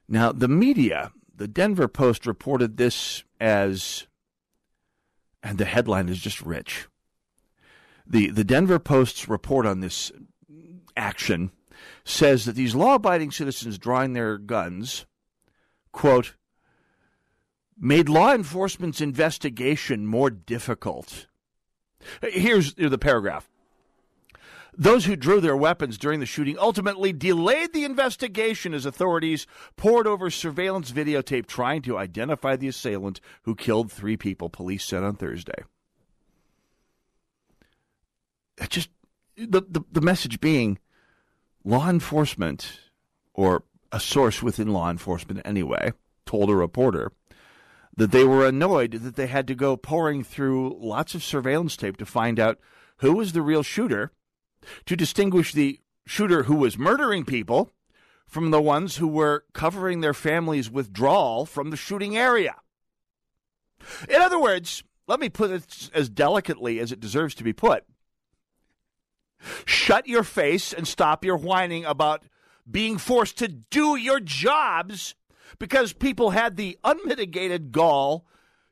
Now, 0.08 0.32
the 0.32 0.48
media, 0.48 1.12
the 1.36 1.48
Denver 1.48 1.88
Post 1.88 2.26
reported 2.26 2.78
this 2.78 3.24
as, 3.40 4.08
and 5.44 5.58
the 5.58 5.66
headline 5.66 6.10
is 6.10 6.20
just 6.20 6.42
rich. 6.42 6.88
The, 8.06 8.32
the 8.32 8.44
Denver 8.44 8.80
Post's 8.80 9.30
report 9.30 9.66
on 9.66 9.80
this 9.80 10.12
action 10.98 11.52
says 12.04 12.46
that 12.46 12.56
these 12.56 12.76
law 12.76 12.96
abiding 12.96 13.32
citizens 13.32 13.78
drawing 13.78 14.14
their 14.14 14.38
guns, 14.38 15.06
quote, 15.92 16.36
made 17.78 18.10
law 18.10 18.34
enforcement's 18.34 19.00
investigation 19.00 20.06
more 20.06 20.30
difficult. 20.30 21.28
Here's 22.22 22.74
the 22.74 22.98
paragraph. 22.98 23.50
Those 24.78 25.06
who 25.06 25.16
drew 25.16 25.42
their 25.42 25.58
weapons 25.58 25.98
during 25.98 26.20
the 26.20 26.26
shooting 26.26 26.58
ultimately 26.60 27.12
delayed 27.12 27.74
the 27.74 27.86
investigation 27.86 28.74
as 28.74 28.86
authorities 28.86 29.48
poured 29.76 30.08
over 30.08 30.30
surveillance 30.30 30.92
videotape 30.92 31.48
trying 31.48 31.82
to 31.84 31.98
identify 31.98 32.56
the 32.56 32.68
assailant 32.68 33.20
who 33.44 33.56
killed 33.56 33.92
three 33.92 34.18
people, 34.18 34.50
police 34.50 34.86
said 34.86 35.04
on 35.04 35.16
Thursday. 35.16 35.64
It 38.58 38.70
just 38.70 38.90
the, 39.36 39.62
the, 39.62 39.82
the 39.92 40.02
message 40.02 40.40
being 40.40 40.80
law 41.64 41.90
enforcement, 41.90 42.80
or 43.34 43.64
a 43.92 44.00
source 44.00 44.44
within 44.44 44.70
law 44.70 44.90
enforcement 44.90 45.42
anyway, 45.46 45.94
told 46.26 46.50
a 46.50 46.56
reporter 46.56 47.12
that 47.96 48.12
they 48.12 48.24
were 48.24 48.46
annoyed 48.46 48.92
that 48.92 49.16
they 49.16 49.28
had 49.28 49.48
to 49.48 49.56
go 49.56 49.76
pouring 49.76 50.24
through 50.24 50.78
lots 50.80 51.16
of 51.16 51.24
surveillance 51.24 51.76
tape 51.76 51.98
to 51.98 52.06
find 52.06 52.40
out 52.40 52.60
who 52.98 53.14
was 53.14 53.34
the 53.34 53.42
real 53.42 53.64
shooter, 53.64 54.12
to 54.86 54.96
distinguish 54.96 55.54
the 55.54 55.80
shooter 56.06 56.44
who 56.44 56.56
was 56.56 56.78
murdering 56.78 57.26
people 57.26 57.72
from 58.26 58.52
the 58.52 58.62
ones 58.62 58.98
who 58.98 59.08
were 59.08 59.44
covering 59.54 60.02
their 60.02 60.14
families' 60.14 60.70
withdrawal 60.70 61.46
from 61.46 61.70
the 61.70 61.78
shooting 61.78 62.16
area. 62.16 62.56
In 64.08 64.22
other 64.22 64.40
words, 64.40 64.84
let 65.08 65.20
me 65.20 65.30
put 65.30 65.50
it 65.50 65.90
as 65.94 66.10
delicately 66.10 66.80
as 66.80 66.92
it 66.92 67.00
deserves 67.00 67.34
to 67.36 67.44
be 67.44 67.54
put. 67.54 67.84
Shut 69.66 70.08
your 70.08 70.24
face 70.24 70.74
and 70.74 70.88
stop 70.88 71.26
your 71.26 71.38
whining 71.38 71.86
about 71.86 72.24
being 72.70 72.98
forced 72.98 73.38
to 73.40 73.48
do 73.48 73.96
your 73.96 74.20
jobs 74.20 75.16
because 75.58 75.94
people 75.94 76.32
had 76.32 76.56
the 76.56 76.78
unmitigated 76.84 77.72
gall 77.72 78.28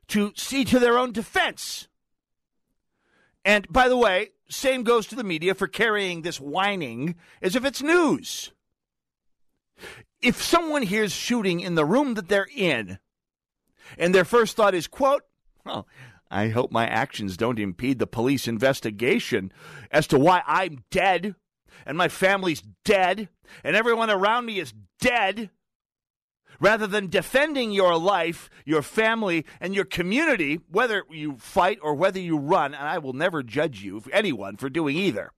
to 0.08 0.32
see 0.36 0.64
to 0.64 0.78
their 0.78 0.98
own 0.98 1.12
defense. 1.12 1.87
And 3.48 3.66
by 3.72 3.88
the 3.88 3.96
way, 3.96 4.32
same 4.50 4.82
goes 4.82 5.06
to 5.06 5.14
the 5.14 5.24
media 5.24 5.54
for 5.54 5.66
carrying 5.66 6.20
this 6.20 6.38
whining 6.38 7.14
as 7.40 7.56
if 7.56 7.64
it's 7.64 7.82
news. 7.82 8.52
If 10.20 10.42
someone 10.42 10.82
hears 10.82 11.12
shooting 11.12 11.60
in 11.60 11.74
the 11.74 11.86
room 11.86 12.12
that 12.12 12.28
they're 12.28 12.48
in, 12.54 12.98
and 13.96 14.14
their 14.14 14.26
first 14.26 14.54
thought 14.54 14.74
is, 14.74 14.86
quote, 14.86 15.22
well, 15.64 15.88
I 16.30 16.48
hope 16.48 16.70
my 16.70 16.86
actions 16.86 17.38
don't 17.38 17.58
impede 17.58 17.98
the 17.98 18.06
police 18.06 18.46
investigation 18.46 19.50
as 19.90 20.06
to 20.08 20.18
why 20.18 20.42
I'm 20.46 20.84
dead 20.90 21.34
and 21.86 21.96
my 21.96 22.08
family's 22.08 22.62
dead 22.84 23.30
and 23.64 23.74
everyone 23.74 24.10
around 24.10 24.44
me 24.44 24.58
is 24.58 24.74
dead. 25.00 25.48
Rather 26.60 26.86
than 26.86 27.08
defending 27.08 27.70
your 27.70 27.96
life, 27.96 28.50
your 28.64 28.82
family, 28.82 29.44
and 29.60 29.74
your 29.74 29.84
community, 29.84 30.60
whether 30.70 31.04
you 31.10 31.36
fight 31.38 31.78
or 31.82 31.94
whether 31.94 32.18
you 32.18 32.36
run, 32.36 32.74
and 32.74 32.88
I 32.88 32.98
will 32.98 33.12
never 33.12 33.42
judge 33.42 33.82
you, 33.82 34.02
anyone, 34.12 34.56
for 34.56 34.68
doing 34.68 34.96
either. 34.96 35.32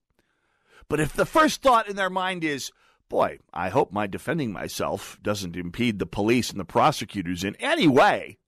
But 0.88 1.00
if 1.00 1.12
the 1.12 1.26
first 1.26 1.62
thought 1.62 1.88
in 1.88 1.96
their 1.96 2.10
mind 2.10 2.42
is, 2.42 2.72
boy, 3.08 3.38
I 3.52 3.68
hope 3.68 3.92
my 3.92 4.06
defending 4.06 4.52
myself 4.52 5.18
doesn't 5.22 5.56
impede 5.56 5.98
the 5.98 6.06
police 6.06 6.50
and 6.50 6.58
the 6.58 6.64
prosecutors 6.64 7.44
in 7.44 7.54
any 7.56 7.86
way, 7.86 8.38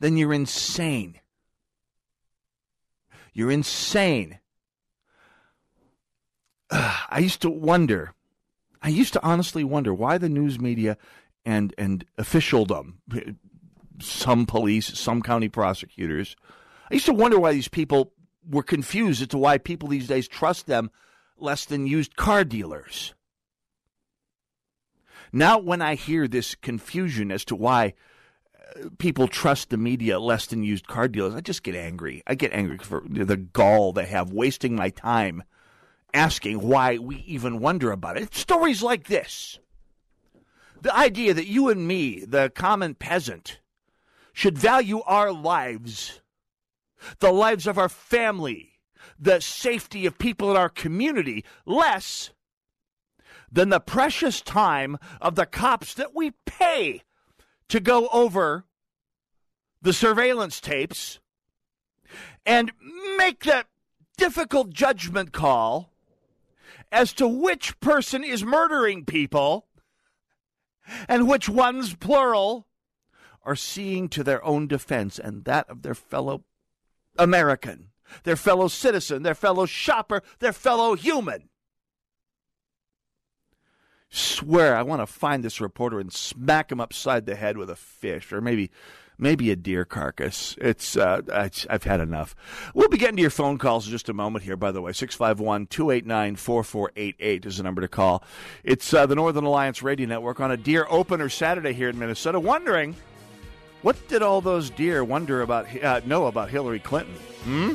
then 0.00 0.16
you're 0.16 0.34
insane. 0.34 1.20
You're 3.32 3.50
insane. 3.50 4.40
I 6.70 7.20
used 7.20 7.42
to 7.42 7.50
wonder, 7.50 8.14
I 8.82 8.88
used 8.88 9.12
to 9.14 9.24
honestly 9.24 9.64
wonder 9.64 9.92
why 9.92 10.18
the 10.18 10.28
news 10.28 10.60
media 10.60 10.96
and, 11.44 11.74
and 11.78 12.04
officialdom, 12.16 13.00
some 14.00 14.46
police, 14.46 14.98
some 14.98 15.22
county 15.22 15.48
prosecutors, 15.48 16.36
I 16.90 16.94
used 16.94 17.06
to 17.06 17.12
wonder 17.12 17.38
why 17.38 17.52
these 17.52 17.68
people 17.68 18.12
were 18.48 18.62
confused 18.62 19.20
as 19.22 19.28
to 19.28 19.38
why 19.38 19.58
people 19.58 19.88
these 19.88 20.06
days 20.06 20.28
trust 20.28 20.66
them 20.66 20.90
less 21.36 21.64
than 21.64 21.86
used 21.86 22.16
car 22.16 22.44
dealers. 22.44 23.14
Now, 25.32 25.58
when 25.58 25.82
I 25.82 25.94
hear 25.94 26.26
this 26.26 26.54
confusion 26.54 27.30
as 27.30 27.44
to 27.46 27.56
why 27.56 27.92
uh, 28.76 28.88
people 28.96 29.28
trust 29.28 29.68
the 29.68 29.76
media 29.76 30.18
less 30.18 30.46
than 30.46 30.62
used 30.62 30.86
car 30.86 31.08
dealers, 31.08 31.34
I 31.34 31.40
just 31.40 31.62
get 31.62 31.74
angry. 31.74 32.22
I 32.26 32.34
get 32.34 32.52
angry 32.52 32.78
for 32.78 33.02
the 33.06 33.36
gall 33.36 33.92
they 33.92 34.06
have 34.06 34.32
wasting 34.32 34.74
my 34.74 34.88
time 34.88 35.42
asking 36.14 36.60
why 36.60 36.98
we 36.98 37.16
even 37.26 37.60
wonder 37.60 37.90
about 37.92 38.16
it. 38.16 38.34
Stories 38.34 38.82
like 38.82 39.08
this. 39.08 39.58
The 40.80 40.94
idea 40.94 41.34
that 41.34 41.48
you 41.48 41.68
and 41.68 41.86
me, 41.86 42.24
the 42.24 42.50
common 42.54 42.94
peasant, 42.94 43.60
should 44.32 44.56
value 44.56 45.00
our 45.06 45.32
lives, 45.32 46.20
the 47.18 47.32
lives 47.32 47.66
of 47.66 47.78
our 47.78 47.88
family, 47.88 48.78
the 49.18 49.40
safety 49.40 50.06
of 50.06 50.18
people 50.18 50.50
in 50.50 50.56
our 50.56 50.68
community 50.68 51.44
less 51.66 52.30
than 53.50 53.70
the 53.70 53.80
precious 53.80 54.40
time 54.40 54.98
of 55.20 55.34
the 55.34 55.46
cops 55.46 55.94
that 55.94 56.14
we 56.14 56.32
pay 56.46 57.02
to 57.68 57.80
go 57.80 58.08
over 58.08 58.64
the 59.82 59.92
surveillance 59.92 60.60
tapes 60.60 61.18
and 62.46 62.72
make 63.16 63.44
that 63.44 63.66
difficult 64.16 64.70
judgment 64.70 65.32
call 65.32 65.90
as 66.90 67.12
to 67.14 67.28
which 67.28 67.78
person 67.80 68.24
is 68.24 68.44
murdering 68.44 69.04
people 69.04 69.66
and 71.08 71.28
which 71.28 71.48
ones, 71.48 71.94
plural, 71.94 72.66
are 73.42 73.56
seeing 73.56 74.08
to 74.08 74.24
their 74.24 74.44
own 74.44 74.66
defense 74.66 75.18
and 75.18 75.44
that 75.44 75.68
of 75.68 75.82
their 75.82 75.94
fellow 75.94 76.44
American 77.18 77.88
their 78.24 78.36
fellow 78.36 78.68
citizen, 78.68 79.22
their 79.22 79.34
fellow 79.34 79.66
shopper, 79.66 80.22
their 80.38 80.52
fellow 80.52 80.94
human. 80.94 81.48
Swear, 84.10 84.74
I 84.74 84.82
want 84.82 85.02
to 85.02 85.06
find 85.06 85.44
this 85.44 85.60
reporter 85.60 86.00
and 86.00 86.12
smack 86.12 86.72
him 86.72 86.80
upside 86.80 87.26
the 87.26 87.34
head 87.34 87.58
with 87.58 87.68
a 87.68 87.76
fish, 87.76 88.32
or 88.32 88.40
maybe 88.40 88.70
maybe 89.18 89.50
a 89.50 89.56
deer 89.56 89.84
carcass. 89.84 90.56
It's 90.60 90.96
uh, 90.96 91.48
I've 91.68 91.82
had 91.84 92.00
enough. 92.00 92.34
We'll 92.74 92.88
be 92.88 92.96
getting 92.98 93.16
to 93.16 93.22
your 93.22 93.30
phone 93.30 93.58
calls 93.58 93.86
in 93.86 93.90
just 93.90 94.08
a 94.08 94.14
moment 94.14 94.44
here. 94.44 94.56
By 94.56 94.72
the 94.72 94.80
way, 94.80 94.92
651-289-4488 94.92 97.46
is 97.46 97.58
the 97.58 97.62
number 97.62 97.82
to 97.82 97.88
call. 97.88 98.24
It's 98.64 98.94
uh, 98.94 99.06
the 99.06 99.14
Northern 99.14 99.44
Alliance 99.44 99.82
Radio 99.82 100.06
Network 100.06 100.40
on 100.40 100.50
a 100.50 100.56
deer 100.56 100.86
opener 100.88 101.28
Saturday 101.28 101.72
here 101.72 101.88
in 101.88 101.98
Minnesota. 101.98 102.40
Wondering 102.40 102.96
what 103.82 104.08
did 104.08 104.22
all 104.22 104.40
those 104.40 104.70
deer 104.70 105.04
wonder 105.04 105.42
about 105.42 105.66
uh, 105.82 106.00
know 106.04 106.26
about 106.26 106.50
Hillary 106.50 106.80
Clinton? 106.80 107.14
Hmm. 107.44 107.74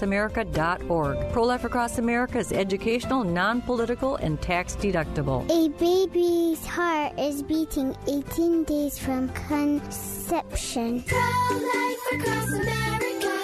ProLifeAcrossAmerica.org. 0.01 1.31
Pro 1.31 1.43
Life 1.43 1.63
Across 1.63 1.99
America 1.99 2.39
is 2.39 2.51
educational, 2.51 3.23
non 3.23 3.61
political, 3.61 4.15
and 4.17 4.41
tax 4.41 4.75
deductible. 4.75 5.45
A 5.49 5.69
baby's 5.69 6.65
heart 6.65 7.17
is 7.19 7.43
beating 7.43 7.95
18 8.07 8.63
days 8.63 8.97
from 8.97 9.29
conception. 9.29 11.03
Pro 11.03 11.19
Life 11.19 11.97
Across 12.13 12.53
America, 12.53 13.37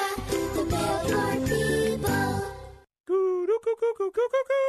the 0.55 0.65
Billboard 0.69 1.45
people. 1.47 1.66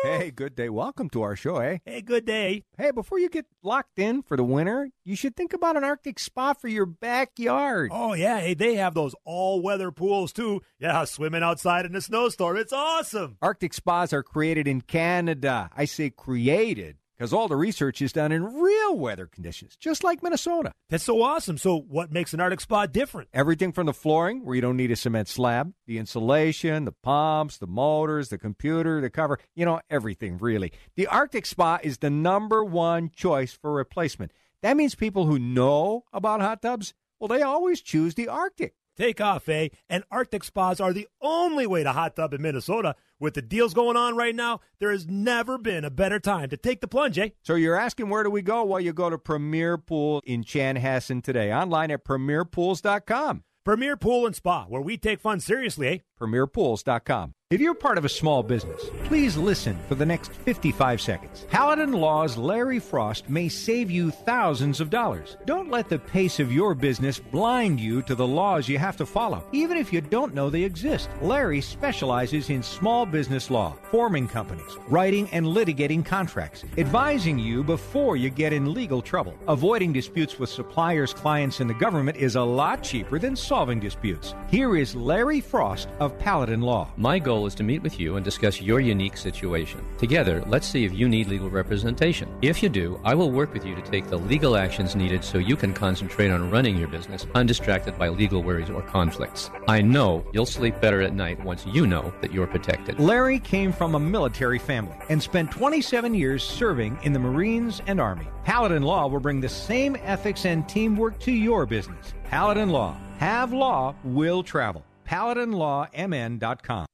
Hey, 0.05 0.31
good 0.31 0.55
day. 0.55 0.69
Welcome 0.69 1.11
to 1.11 1.23
our 1.23 1.37
show, 1.37 1.57
eh? 1.57 1.79
Hey, 1.85 2.03
good 2.03 2.25
day. 2.25 2.65
Hey, 2.77 2.93
before 2.93 3.19
you 3.19 3.29
get 3.29 3.47
locked 3.63 3.99
in 3.99 4.23
for 4.23 4.37
the 4.37 4.45
winter, 4.45 4.91
you 5.05 5.17
should 5.17 5.37
think 5.37 5.53
about 5.53 5.77
an 5.77 5.85
Arctic 5.85 6.19
spa 6.19 6.53
for 6.53 6.69
your 6.69 6.87
backyard. 6.87 7.91
Oh, 7.93 8.15
yeah. 8.15 8.41
Hey, 8.41 8.55
they 8.55 8.77
have 8.77 8.95
those 8.95 9.15
all 9.25 9.61
weather 9.61 9.91
pools, 9.91 10.33
too. 10.33 10.63
Yeah, 10.79 11.05
swimming 11.05 11.43
outside 11.43 11.85
in 11.85 11.95
a 11.97 12.01
snowstorm. 12.01 12.57
It's 12.57 12.73
awesome. 12.73 13.37
Arctic 13.43 13.75
spas 13.75 14.13
are 14.13 14.23
created 14.23 14.69
in 14.69 14.81
Canada. 14.83 15.71
I 15.77 15.85
say 15.85 16.11
created 16.11 16.97
because 17.19 17.33
all 17.33 17.49
the 17.49 17.57
research 17.57 18.01
is 18.01 18.13
done 18.13 18.31
in 18.31 18.45
real 18.45 18.97
weather 18.97 19.27
conditions, 19.27 19.77
just 19.77 20.05
like 20.05 20.23
Minnesota. 20.23 20.73
That's 20.89 21.05
so 21.05 21.21
awesome. 21.23 21.59
So, 21.59 21.77
what 21.79 22.13
makes 22.13 22.33
an 22.33 22.41
Arctic 22.41 22.61
spa 22.61 22.87
different? 22.87 23.29
Everything 23.35 23.73
from 23.73 23.87
the 23.87 23.93
flooring, 23.93 24.45
where 24.45 24.55
you 24.55 24.61
don't 24.61 24.77
need 24.77 24.91
a 24.91 24.97
cement 24.97 25.29
slab, 25.29 25.73
the 25.87 25.99
insulation, 25.99 26.85
the 26.85 26.95
pumps, 27.03 27.59
the 27.59 27.67
motors, 27.67 28.29
the 28.29 28.39
computer, 28.39 29.01
the 29.01 29.11
cover, 29.11 29.39
you 29.57 29.65
know, 29.65 29.81
everything 29.91 30.39
really. 30.39 30.73
The 30.95 31.09
Arctic 31.09 31.47
spa 31.47 31.79
is 31.83 31.99
the 31.99 32.11
number 32.11 32.65
one 32.65 33.11
choice 33.11 33.53
for 33.53 33.73
replacement. 33.73 34.33
That 34.63 34.77
means 34.77 34.95
people 34.95 35.27
who 35.27 35.39
know 35.39 36.05
about 36.13 36.41
hot 36.41 36.63
tubs, 36.63 36.95
well, 37.19 37.29
they 37.29 37.43
always 37.43 37.81
choose 37.81 38.15
the 38.15 38.29
Arctic. 38.29 38.75
Take 38.99 39.21
off, 39.21 39.49
eh? 39.49 39.69
And 39.89 40.03
Arctic 40.11 40.43
spas 40.43 40.81
are 40.81 40.93
the 40.93 41.07
only 41.23 41.69
way 41.69 41.85
to 41.85 41.93
hot 41.93 42.17
tub 42.17 42.35
in 42.35 42.43
Minnesota. 42.43 42.97
With 43.21 43.35
the 43.35 43.43
deals 43.43 43.73
going 43.73 43.97
on 43.97 44.17
right 44.17 44.35
now, 44.35 44.59
there 44.81 44.91
has 44.91 45.07
never 45.07 45.57
been 45.57 45.85
a 45.85 45.91
better 45.91 46.19
time 46.19 46.49
to 46.49 46.57
take 46.57 46.81
the 46.81 46.89
plunge, 46.89 47.17
eh? 47.17 47.29
So 47.43 47.55
you're 47.55 47.79
asking 47.79 48.09
where 48.09 48.25
do 48.25 48.31
we 48.31 48.43
go? 48.43 48.65
Well, 48.65 48.81
you 48.81 48.93
go 48.93 49.09
to 49.09 49.17
Premier 49.17 49.79
Pool 49.79 50.21
in 50.27 50.43
Chanhassen 50.43 51.23
today, 51.23 51.53
online 51.53 51.93
at 51.93 52.05
premierpools.com. 52.05 53.45
Premier 53.65 53.97
Pool 53.97 54.27
and 54.27 54.35
Spa, 54.35 54.65
where 54.65 54.81
we 54.81 54.97
take 54.97 55.21
fun 55.21 55.39
seriously, 55.39 55.89
eh? 55.89 55.99
premierpools.com. 56.19 57.35
If 57.51 57.63
you're 57.63 57.73
part 57.73 57.97
of 57.97 58.05
a 58.05 58.11
small 58.11 58.43
business, 58.43 58.91
please 59.05 59.39
listen 59.39 59.79
for 59.89 59.95
the 59.95 60.05
next 60.05 60.31
55 60.33 61.01
seconds. 61.01 61.47
Paladin 61.49 61.93
Law's 61.93 62.37
Larry 62.37 62.79
Frost 62.79 63.31
may 63.31 63.49
save 63.49 63.91
you 63.91 64.11
thousands 64.11 64.83
of 64.83 64.91
dollars. 64.91 65.39
Don't 65.47 65.71
let 65.71 65.89
the 65.89 65.99
pace 65.99 66.41
of 66.41 66.53
your 66.53 66.75
business 66.75 67.19
blind 67.19 67.81
you 67.81 68.03
to 68.03 68.15
the 68.15 68.27
laws 68.27 68.69
you 68.69 68.77
have 68.77 68.99
to 68.99 69.07
follow, 69.07 69.43
even 69.53 69.79
if 69.79 69.95
you 69.95 70.03
don't 70.03 70.35
know 70.35 70.51
they 70.51 70.63
exist. 70.63 71.09
Larry 71.23 71.63
specializes 71.63 72.51
in 72.51 72.63
small 72.63 73.07
business 73.07 73.51
law, 73.51 73.75
forming 73.91 74.29
companies, 74.29 74.77
writing 74.87 75.27
and 75.31 75.47
litigating 75.47 76.05
contracts, 76.05 76.65
advising 76.77 77.39
you 77.39 77.65
before 77.65 78.19
you 78.19 78.29
get 78.29 78.53
in 78.53 78.75
legal 78.75 79.01
trouble. 79.01 79.33
Avoiding 79.49 79.95
disputes 79.95 80.39
with 80.39 80.51
suppliers, 80.51 81.15
clients, 81.15 81.61
and 81.61 81.71
the 81.71 81.75
government 81.75 82.19
is 82.19 82.37
a 82.37 82.43
lot 82.43 82.83
cheaper 82.83 83.19
than 83.19 83.35
solving 83.35 83.81
disputes. 83.81 84.35
Here 84.51 84.77
is 84.77 84.95
Larry 84.95 85.41
Frost 85.41 85.89
of 86.09 86.19
Paladin 86.19 86.63
Law. 86.63 86.89
My 86.97 87.19
goal 87.19 87.47
is 87.47 87.55
to 87.57 87.63
meet 87.63 87.83
with 87.83 88.01
you 88.01 88.17
and 88.17 88.25
discuss 88.25 88.63
your 88.63 88.81
unique 88.81 89.19
situation. 89.19 89.85
Together, 89.99 90.43
let's 90.47 90.67
see 90.67 90.87
if 90.87 90.95
you 90.95 91.07
need 91.07 91.29
legal 91.29 91.51
representation. 91.51 92.35
If 92.41 92.63
you 92.63 92.71
do, 92.71 92.99
I 93.05 93.15
will 93.15 93.31
work 93.31 93.53
with 93.53 93.67
you 93.67 93.75
to 93.75 93.83
take 93.83 94.09
the 94.09 94.17
legal 94.17 94.57
actions 94.57 94.97
needed 94.97 95.23
so 95.23 95.37
you 95.37 95.55
can 95.55 95.75
concentrate 95.75 96.31
on 96.31 96.51
running 96.51 96.79
your 96.79 96.89
business 96.89 97.27
undistracted 97.35 97.99
by 97.99 98.09
legal 98.09 98.43
worries 98.43 98.71
or 98.71 98.81
conflicts. 98.81 99.51
I 99.69 99.83
know 99.83 100.25
you'll 100.33 100.47
sleep 100.47 100.81
better 100.81 101.03
at 101.03 101.15
night 101.15 101.45
once 101.45 101.67
you 101.67 101.87
know 101.87 102.11
that 102.23 102.33
you're 102.33 102.47
protected. 102.47 102.99
Larry 102.99 103.39
came 103.39 103.71
from 103.71 103.95
a 103.95 104.01
military 104.01 104.59
family 104.59 104.97
and 105.11 105.23
spent 105.23 105.51
27 105.51 106.15
years 106.15 106.43
serving 106.43 106.99
in 107.03 107.13
the 107.13 107.19
Marines 107.19 107.83
and 107.87 108.01
Army. 108.01 108.27
Paladin 108.45 108.83
Law 108.83 109.07
will 109.09 109.21
bring 109.21 109.43
the 109.43 109.49
same 109.49 109.95
ethics 110.03 110.47
and 110.47 110.67
teamwork 110.67 111.19
to 111.21 111.33
your 111.33 111.67
business. 111.67 112.15
Paladin 112.25 112.71
Law. 112.71 112.97
Have 113.19 113.53
law, 113.53 113.97
will 114.05 114.45
travel. 114.45 114.85
PaladinLawMN.com. 115.09 116.87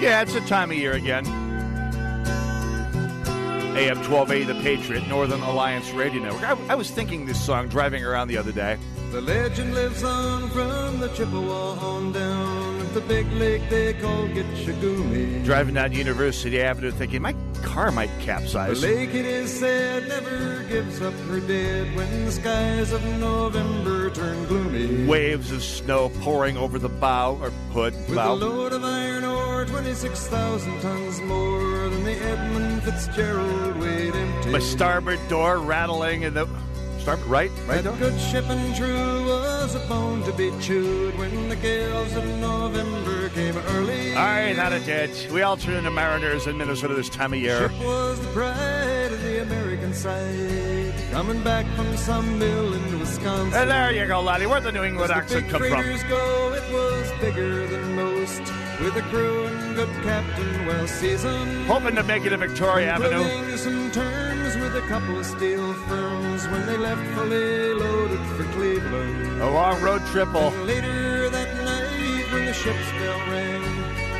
Yeah, 0.00 0.20
it's 0.20 0.34
a 0.34 0.40
time 0.42 0.70
of 0.70 0.76
year 0.76 0.92
again. 0.92 1.24
AM 3.76 3.96
12A, 4.02 4.46
The 4.46 4.54
Patriot, 4.62 5.08
Northern 5.08 5.40
Alliance 5.40 5.90
Radio 5.92 6.22
Network. 6.22 6.42
I, 6.42 6.56
I 6.68 6.74
was 6.74 6.90
thinking 6.90 7.24
this 7.24 7.42
song 7.42 7.68
driving 7.68 8.04
around 8.04 8.28
the 8.28 8.36
other 8.36 8.52
day. 8.52 8.76
The 9.12 9.20
legend 9.20 9.74
lives 9.74 10.04
on 10.04 10.50
from 10.50 11.00
the 11.00 11.08
Chippewa 11.08 11.78
on 11.78 12.12
down 12.12 12.73
at 12.73 12.73
the 12.94 13.00
big 13.02 13.30
lake 13.32 13.68
they 13.68 13.92
call 13.94 14.28
Gitche 14.28 14.72
Gumee. 14.80 15.44
Driving 15.44 15.74
down 15.74 15.90
University 15.90 16.62
Avenue 16.62 16.92
thinking 16.92 17.22
my 17.22 17.34
car 17.62 17.90
might 17.90 18.10
capsize. 18.20 18.80
The 18.80 18.86
lake, 18.86 19.14
it 19.14 19.26
is 19.26 19.52
said, 19.52 20.06
never 20.06 20.62
gives 20.68 21.02
up 21.02 21.12
her 21.28 21.40
dead 21.40 21.96
when 21.96 22.24
the 22.24 22.30
skies 22.30 22.92
of 22.92 23.04
November 23.18 24.10
turn 24.10 24.44
gloomy. 24.46 25.06
Waves 25.06 25.50
of 25.50 25.64
snow 25.64 26.08
pouring 26.20 26.56
over 26.56 26.78
the 26.78 26.88
bow 26.88 27.36
or. 27.42 27.52
With 27.74 28.14
bow. 28.14 28.34
a 28.34 28.36
load 28.36 28.72
of 28.72 28.84
iron 28.84 29.24
ore, 29.24 29.64
26,000 29.64 30.80
tons 30.80 31.20
more 31.22 31.88
than 31.88 32.04
the 32.04 32.12
Edmund 32.12 32.84
Fitzgerald 32.84 33.76
weighed 33.78 34.14
empty. 34.14 34.50
My 34.50 34.60
starboard 34.60 35.18
door 35.28 35.58
rattling 35.58 36.24
and 36.24 36.36
the 36.36 36.46
starboard 37.04 37.28
right, 37.28 37.50
right 37.66 37.84
That 37.84 37.98
good 37.98 38.18
ship 38.18 38.48
and 38.48 38.74
true 38.74 39.26
was 39.26 39.74
a 39.74 39.88
bone 39.88 40.22
to 40.22 40.32
be 40.32 40.50
chewed 40.58 41.16
when 41.18 41.50
the 41.50 41.56
gales 41.56 42.16
of 42.16 42.24
November 42.40 43.28
came 43.28 43.56
early. 43.56 44.14
All 44.14 44.24
right, 44.24 44.56
not 44.56 44.72
a 44.72 44.80
ditch. 44.80 45.28
We 45.30 45.42
all 45.42 45.58
turn 45.58 45.74
into 45.76 45.90
mariners 45.90 46.46
in 46.46 46.56
Minnesota 46.56 46.94
this 46.94 47.10
time 47.10 47.34
of 47.34 47.38
year. 47.38 47.68
Ship 47.68 47.84
was 47.84 48.20
the 48.20 48.28
pride 48.28 49.12
of 49.12 49.22
the 49.22 49.42
American 49.42 49.92
side, 49.92 50.94
coming 51.12 51.42
back 51.42 51.66
from 51.76 51.94
some 51.98 52.38
mill 52.38 52.72
in 52.72 52.98
Wisconsin. 52.98 53.60
And 53.60 53.70
there 53.70 53.92
you 53.92 54.06
go, 54.06 54.22
laddie. 54.22 54.46
Where'd 54.46 54.62
the 54.62 54.72
New 54.72 54.84
England 54.84 55.12
As 55.12 55.18
accent 55.18 55.50
come 55.50 55.60
from? 55.60 55.82
go, 56.08 56.54
it 56.54 56.72
was 56.72 57.12
bigger 57.20 57.66
than 57.66 57.96
most. 57.96 58.40
with 58.80 58.96
a 58.96 59.02
crew 59.10 59.44
and 59.44 59.76
good 59.76 59.90
captain 60.02 60.66
well 60.66 60.86
seasoned. 60.86 61.66
Hoping 61.66 61.96
to 61.96 62.02
make 62.02 62.24
it 62.24 62.30
to 62.30 62.38
Victoria 62.38 62.92
Avenue. 62.92 63.22
Including 64.84 65.24
some 65.24 65.38
terms 65.38 65.64
with 65.64 65.64
a 65.64 65.64
couple 65.64 65.64
of 65.64 65.64
steel 65.64 65.74
firms 65.88 66.48
when 66.48 66.66
they 66.66 66.76
left 66.76 67.14
fully 67.14 67.72
loaded 67.74 68.20
for 68.36 68.44
Cleveland. 68.52 69.42
A 69.42 69.50
long 69.50 69.80
road 69.80 70.02
triple. 70.06 70.48
And 70.48 70.66
later 70.66 71.30
that 71.30 71.64
night 71.64 72.32
when 72.32 72.44
the 72.46 72.52
ship's 72.52 72.90
bell 72.92 73.18
rang, 73.30 73.62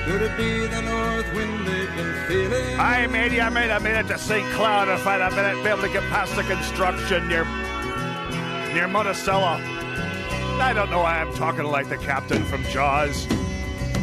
could 0.04 0.22
it 0.22 0.36
be 0.36 0.66
the 0.66 0.82
north 0.82 1.34
wind 1.34 1.66
they've 1.66 1.96
been 1.96 2.14
feeling? 2.28 2.78
I 2.78 3.06
made, 3.06 3.38
I 3.38 3.48
made 3.78 3.96
it 3.96 4.08
to 4.08 4.18
St. 4.18 4.50
Cloud 4.52 4.88
if 4.88 5.06
I'd 5.06 5.20
have 5.20 5.34
been 5.34 5.62
be 5.62 5.70
able 5.70 5.82
to 5.82 5.88
get 5.88 6.02
past 6.10 6.34
the 6.36 6.42
construction 6.42 7.28
near 7.28 7.44
near 8.74 8.88
Monticello. 8.88 9.60
I 10.60 10.72
don't 10.74 10.90
know 10.90 11.00
why 11.00 11.20
I'm 11.20 11.32
talking 11.34 11.64
like 11.64 11.88
the 11.88 11.98
captain 11.98 12.44
from 12.44 12.62
Jaws. 12.64 13.26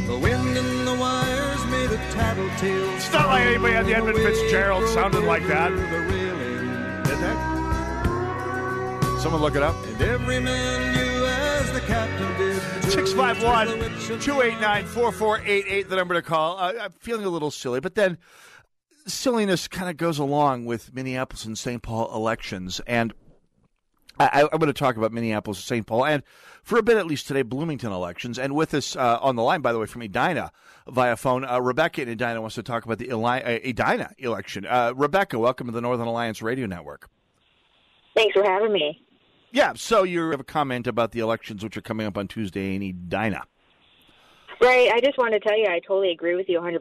The 0.08 0.18
wind 0.18 0.58
and 0.58 0.88
the 0.88 0.96
wires 0.96 1.66
made 1.68 1.92
a 1.92 1.98
tattletale. 2.12 2.96
It's 2.96 3.12
not 3.14 3.28
like 3.28 3.46
anybody 3.46 3.76
at 3.76 3.86
the 3.86 3.96
Edmund 3.96 4.18
Fitzgerald 4.18 4.90
sounded 4.90 5.24
like 5.24 5.48
that. 5.48 5.72
Someone 9.22 9.44
look 9.44 9.56
it 9.56 9.62
up. 9.62 9.76
And 9.86 10.02
every 10.02 10.40
man 10.40 10.96
knew 10.96 11.26
as 11.28 11.72
the 11.74 11.80
captain 11.82 12.38
did. 12.40 12.60
651 12.92 13.68
289 14.20 14.86
4488, 14.86 15.90
the 15.90 15.96
number 15.96 16.16
to 16.16 16.24
call. 16.24 16.58
Uh, 16.58 16.74
I'm 16.82 16.92
feeling 16.94 17.26
a 17.26 17.30
little 17.30 17.52
silly, 17.52 17.80
but 17.80 17.94
then 17.94 18.18
silliness 19.06 19.68
kind 19.68 19.92
of 19.92 19.98
goes 19.98 20.18
along 20.18 20.66
with 20.66 20.96
Minneapolis 20.96 21.46
and 21.46 21.56
St. 21.56 21.84
Paul 21.84 22.12
elections. 22.16 22.82
And 22.88 23.14
I, 24.20 24.42
I'm 24.52 24.58
going 24.58 24.66
to 24.66 24.74
talk 24.74 24.98
about 24.98 25.14
Minneapolis 25.14 25.60
and 25.60 25.66
St. 25.66 25.86
Paul, 25.86 26.04
and 26.04 26.24
for 26.64 26.80
a 26.80 26.84
bit 26.84 26.98
at 26.98 27.06
least 27.06 27.28
today, 27.28 27.44
Bloomington 27.44 27.92
elections. 27.92 28.40
And 28.40 28.56
with 28.56 28.74
us 28.74 28.96
uh, 28.96 29.20
on 29.22 29.36
the 29.36 29.44
line, 29.44 29.62
by 29.62 29.72
the 29.72 29.78
way, 29.78 29.86
from 29.86 30.02
Edina 30.02 30.52
via 30.88 31.16
phone, 31.16 31.46
uh, 31.46 31.60
Rebecca 31.60 32.02
in 32.02 32.10
Edina 32.10 32.42
wants 32.42 32.56
to 32.56 32.64
talk 32.64 32.86
about 32.86 32.98
the 32.98 33.10
Eli- 33.10 33.42
uh, 33.42 33.60
Edina 33.64 34.16
election. 34.18 34.66
Uh, 34.66 34.94
Rebecca, 34.96 35.38
welcome 35.38 35.68
to 35.68 35.74
the 35.74 35.82
Northern 35.82 36.08
Alliance 36.08 36.42
Radio 36.42 36.66
Network. 36.66 37.08
Thanks 38.16 38.34
for 38.34 38.44
having 38.44 38.74
me. 38.74 39.00
Yeah, 39.52 39.74
so 39.76 40.04
you 40.04 40.32
have 40.32 40.40
a 40.40 40.46
comment 40.46 40.88
about 40.88 41.12
the 41.12 41.20
elections 41.20 41.64
which 41.64 41.76
are 41.76 41.82
coming 41.82 42.08
up 42.08 42.18
on 42.18 42.28
Tuesday 42.28 42.76
in 42.76 42.82
Edina. 42.82 43.44
Right. 44.62 44.92
I 44.94 45.00
just 45.00 45.18
wanted 45.18 45.42
to 45.42 45.50
tell 45.50 45.58
you, 45.58 45.66
I 45.66 45.80
totally 45.80 46.12
agree 46.12 46.36
with 46.36 46.48
you 46.48 46.60
100% 46.60 46.80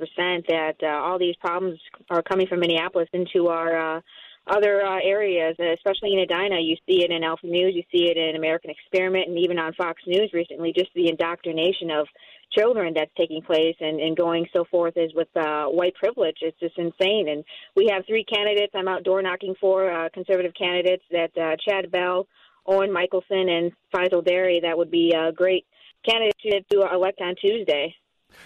that 0.48 0.76
uh, 0.82 0.86
all 0.86 1.18
these 1.18 1.34
problems 1.36 1.80
are 2.10 2.22
coming 2.22 2.46
from 2.46 2.60
Minneapolis 2.60 3.08
into 3.14 3.48
our 3.48 3.96
uh, 3.96 4.00
other 4.46 4.84
uh, 4.84 4.98
areas, 5.02 5.56
especially 5.58 6.12
in 6.12 6.20
Edina. 6.20 6.60
You 6.60 6.76
see 6.86 7.02
it 7.02 7.10
in 7.10 7.24
Alpha 7.24 7.46
News, 7.46 7.74
you 7.74 7.82
see 7.90 8.10
it 8.10 8.18
in 8.18 8.36
American 8.36 8.70
Experiment, 8.70 9.28
and 9.28 9.38
even 9.38 9.58
on 9.58 9.72
Fox 9.74 10.02
News 10.06 10.30
recently, 10.34 10.72
just 10.76 10.90
the 10.94 11.08
indoctrination 11.08 11.90
of 11.90 12.06
children 12.52 12.92
that's 12.94 13.12
taking 13.16 13.40
place 13.42 13.76
and, 13.80 14.00
and 14.00 14.16
going 14.16 14.46
so 14.52 14.64
forth 14.70 14.94
is 14.96 15.12
with 15.14 15.28
uh, 15.36 15.66
white 15.66 15.94
privilege. 15.94 16.36
It's 16.42 16.58
just 16.60 16.76
insane. 16.76 17.28
And 17.28 17.44
we 17.76 17.88
have 17.90 18.04
three 18.06 18.24
candidates 18.24 18.72
I'm 18.74 18.88
out 18.88 19.04
door 19.04 19.22
knocking 19.22 19.54
for, 19.60 19.90
uh, 19.90 20.08
conservative 20.12 20.52
candidates 20.58 21.04
that 21.12 21.30
uh, 21.38 21.56
Chad 21.66 21.90
Bell, 21.90 22.26
Owen 22.70 22.92
Michelson, 22.92 23.48
and 23.48 23.72
Faisal 23.92 24.24
Derry 24.24 24.60
that 24.62 24.78
would 24.78 24.90
be 24.90 25.12
a 25.12 25.32
great 25.32 25.66
candidate 26.08 26.66
to 26.70 26.88
elect 26.92 27.20
on 27.20 27.34
Tuesday. 27.34 27.94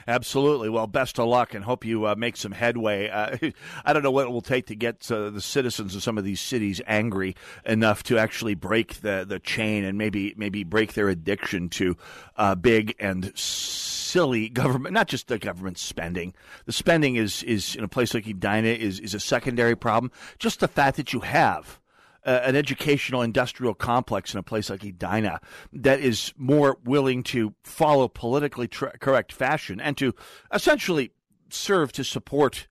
Absolutely. 0.08 0.70
Well, 0.70 0.86
best 0.86 1.18
of 1.18 1.28
luck 1.28 1.52
and 1.54 1.64
hope 1.64 1.84
you 1.84 2.06
uh, 2.06 2.14
make 2.16 2.36
some 2.36 2.52
headway. 2.52 3.08
Uh, 3.08 3.36
I 3.84 3.92
don't 3.92 4.02
know 4.02 4.10
what 4.10 4.26
it 4.26 4.30
will 4.30 4.40
take 4.40 4.66
to 4.66 4.74
get 4.74 5.10
uh, 5.10 5.30
the 5.30 5.40
citizens 5.40 5.94
of 5.94 6.02
some 6.02 6.18
of 6.18 6.24
these 6.24 6.40
cities 6.40 6.80
angry 6.86 7.36
enough 7.64 8.02
to 8.04 8.18
actually 8.18 8.54
break 8.54 9.00
the, 9.02 9.24
the 9.28 9.38
chain 9.38 9.84
and 9.84 9.98
maybe 9.98 10.34
maybe 10.36 10.64
break 10.64 10.94
their 10.94 11.08
addiction 11.08 11.68
to 11.70 11.96
uh, 12.36 12.54
big 12.54 12.94
and 12.98 13.36
silly 13.38 14.48
government. 14.48 14.94
Not 14.94 15.08
just 15.08 15.28
the 15.28 15.38
government 15.38 15.78
spending. 15.78 16.34
The 16.66 16.72
spending 16.72 17.16
is 17.16 17.42
is 17.42 17.76
in 17.76 17.84
a 17.84 17.88
place 17.88 18.14
like 18.14 18.26
Edina 18.26 18.68
is 18.68 19.00
is 19.00 19.14
a 19.14 19.20
secondary 19.20 19.76
problem. 19.76 20.10
Just 20.38 20.60
the 20.60 20.68
fact 20.68 20.96
that 20.96 21.12
you 21.12 21.20
have 21.20 21.80
uh, 22.24 22.40
an 22.44 22.56
educational 22.56 23.22
industrial 23.22 23.74
complex 23.74 24.32
in 24.32 24.40
a 24.40 24.42
place 24.42 24.70
like 24.70 24.84
Edina 24.84 25.40
that 25.72 26.00
is 26.00 26.32
more 26.36 26.78
willing 26.84 27.22
to 27.24 27.54
follow 27.62 28.08
politically 28.08 28.68
correct 28.68 29.32
fashion 29.32 29.80
and 29.80 29.96
to 29.98 30.14
essentially 30.52 31.12
serve 31.50 31.92
to 31.92 32.04
support 32.04 32.68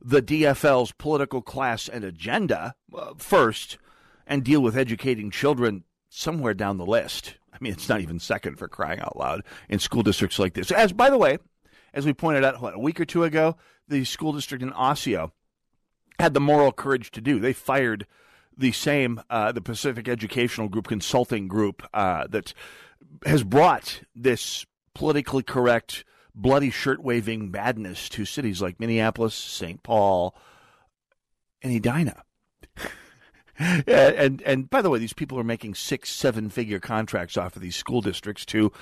the 0.00 0.22
DFL's 0.22 0.92
political 0.92 1.42
class 1.42 1.88
and 1.88 2.04
agenda 2.04 2.74
uh, 2.94 3.14
first 3.16 3.78
and 4.26 4.44
deal 4.44 4.60
with 4.60 4.76
educating 4.76 5.30
children 5.30 5.84
somewhere 6.08 6.54
down 6.54 6.78
the 6.78 6.86
list. 6.86 7.34
I 7.52 7.56
mean, 7.60 7.72
it's 7.72 7.88
not 7.88 8.00
even 8.00 8.18
second 8.18 8.58
for 8.58 8.68
crying 8.68 9.00
out 9.00 9.16
loud 9.16 9.42
in 9.68 9.78
school 9.78 10.02
districts 10.02 10.38
like 10.38 10.54
this. 10.54 10.70
As 10.70 10.92
by 10.92 11.10
the 11.10 11.18
way, 11.18 11.38
as 11.92 12.04
we 12.04 12.12
pointed 12.12 12.44
out 12.44 12.60
what, 12.60 12.74
a 12.74 12.78
week 12.78 13.00
or 13.00 13.04
two 13.04 13.24
ago, 13.24 13.56
the 13.88 14.04
school 14.04 14.32
district 14.32 14.62
in 14.62 14.72
Osseo 14.72 15.32
had 16.18 16.34
the 16.34 16.40
moral 16.40 16.72
courage 16.72 17.10
to 17.12 17.20
do. 17.20 17.38
They 17.38 17.52
fired 17.52 18.06
the 18.56 18.72
same 18.72 19.20
uh, 19.30 19.52
the 19.52 19.60
Pacific 19.60 20.08
Educational 20.08 20.68
Group 20.68 20.88
consulting 20.88 21.48
group 21.48 21.82
uh, 21.92 22.26
that 22.28 22.54
has 23.26 23.42
brought 23.42 24.02
this 24.14 24.66
politically 24.94 25.42
correct, 25.42 26.04
bloody 26.34 26.70
shirt 26.70 27.02
waving 27.02 27.50
madness 27.50 28.08
to 28.10 28.24
cities 28.24 28.62
like 28.62 28.80
Minneapolis, 28.80 29.34
St. 29.34 29.82
Paul, 29.82 30.36
and 31.62 31.74
Edina. 31.74 32.22
and 33.58 34.42
and 34.42 34.70
by 34.70 34.82
the 34.82 34.90
way, 34.90 34.98
these 34.98 35.12
people 35.12 35.38
are 35.38 35.44
making 35.44 35.74
six, 35.74 36.10
seven 36.10 36.50
figure 36.50 36.80
contracts 36.80 37.36
off 37.36 37.56
of 37.56 37.62
these 37.62 37.76
school 37.76 38.00
districts 38.00 38.44
to 38.46 38.72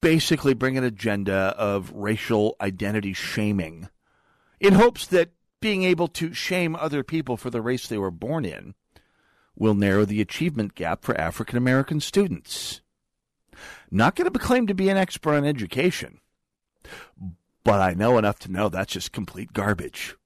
basically 0.00 0.54
bring 0.54 0.78
an 0.78 0.84
agenda 0.84 1.54
of 1.58 1.92
racial 1.92 2.56
identity 2.60 3.12
shaming 3.12 3.88
in 4.58 4.74
hopes 4.74 5.06
that 5.06 5.30
being 5.60 5.82
able 5.82 6.08
to 6.08 6.32
shame 6.32 6.74
other 6.74 7.02
people 7.02 7.36
for 7.36 7.50
the 7.50 7.60
race 7.60 7.86
they 7.86 7.98
were 7.98 8.10
born 8.10 8.44
in 8.44 8.74
will 9.60 9.74
narrow 9.74 10.06
the 10.06 10.22
achievement 10.22 10.74
gap 10.74 11.04
for 11.04 11.20
African 11.20 11.58
American 11.58 12.00
students. 12.00 12.80
Not 13.90 14.16
going 14.16 14.32
to 14.32 14.38
claim 14.38 14.66
to 14.66 14.74
be 14.74 14.88
an 14.88 14.96
expert 14.96 15.34
on 15.34 15.44
education, 15.44 16.18
but 17.62 17.80
I 17.80 17.92
know 17.92 18.16
enough 18.16 18.38
to 18.40 18.50
know 18.50 18.68
that's 18.68 18.94
just 18.94 19.12
complete 19.12 19.52
garbage. 19.52 20.16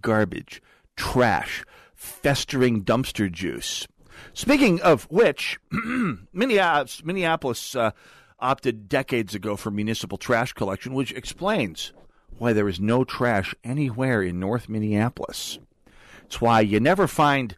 Garbage, 0.00 0.60
trash, 0.96 1.64
festering 1.94 2.84
dumpster 2.84 3.30
juice. 3.30 3.86
Speaking 4.34 4.80
of 4.82 5.04
which, 5.04 5.60
Minneapolis, 6.32 7.76
uh, 7.76 7.92
opted 8.40 8.88
decades 8.88 9.34
ago 9.34 9.54
for 9.54 9.70
municipal 9.70 10.18
trash 10.18 10.52
collection, 10.54 10.92
which 10.92 11.12
explains 11.12 11.92
why 12.38 12.52
there 12.52 12.68
is 12.68 12.80
no 12.80 13.04
trash 13.04 13.54
anywhere 13.62 14.22
in 14.22 14.40
North 14.40 14.68
Minneapolis. 14.68 15.60
It's 16.24 16.40
why 16.40 16.62
you 16.62 16.80
never 16.80 17.06
find 17.06 17.56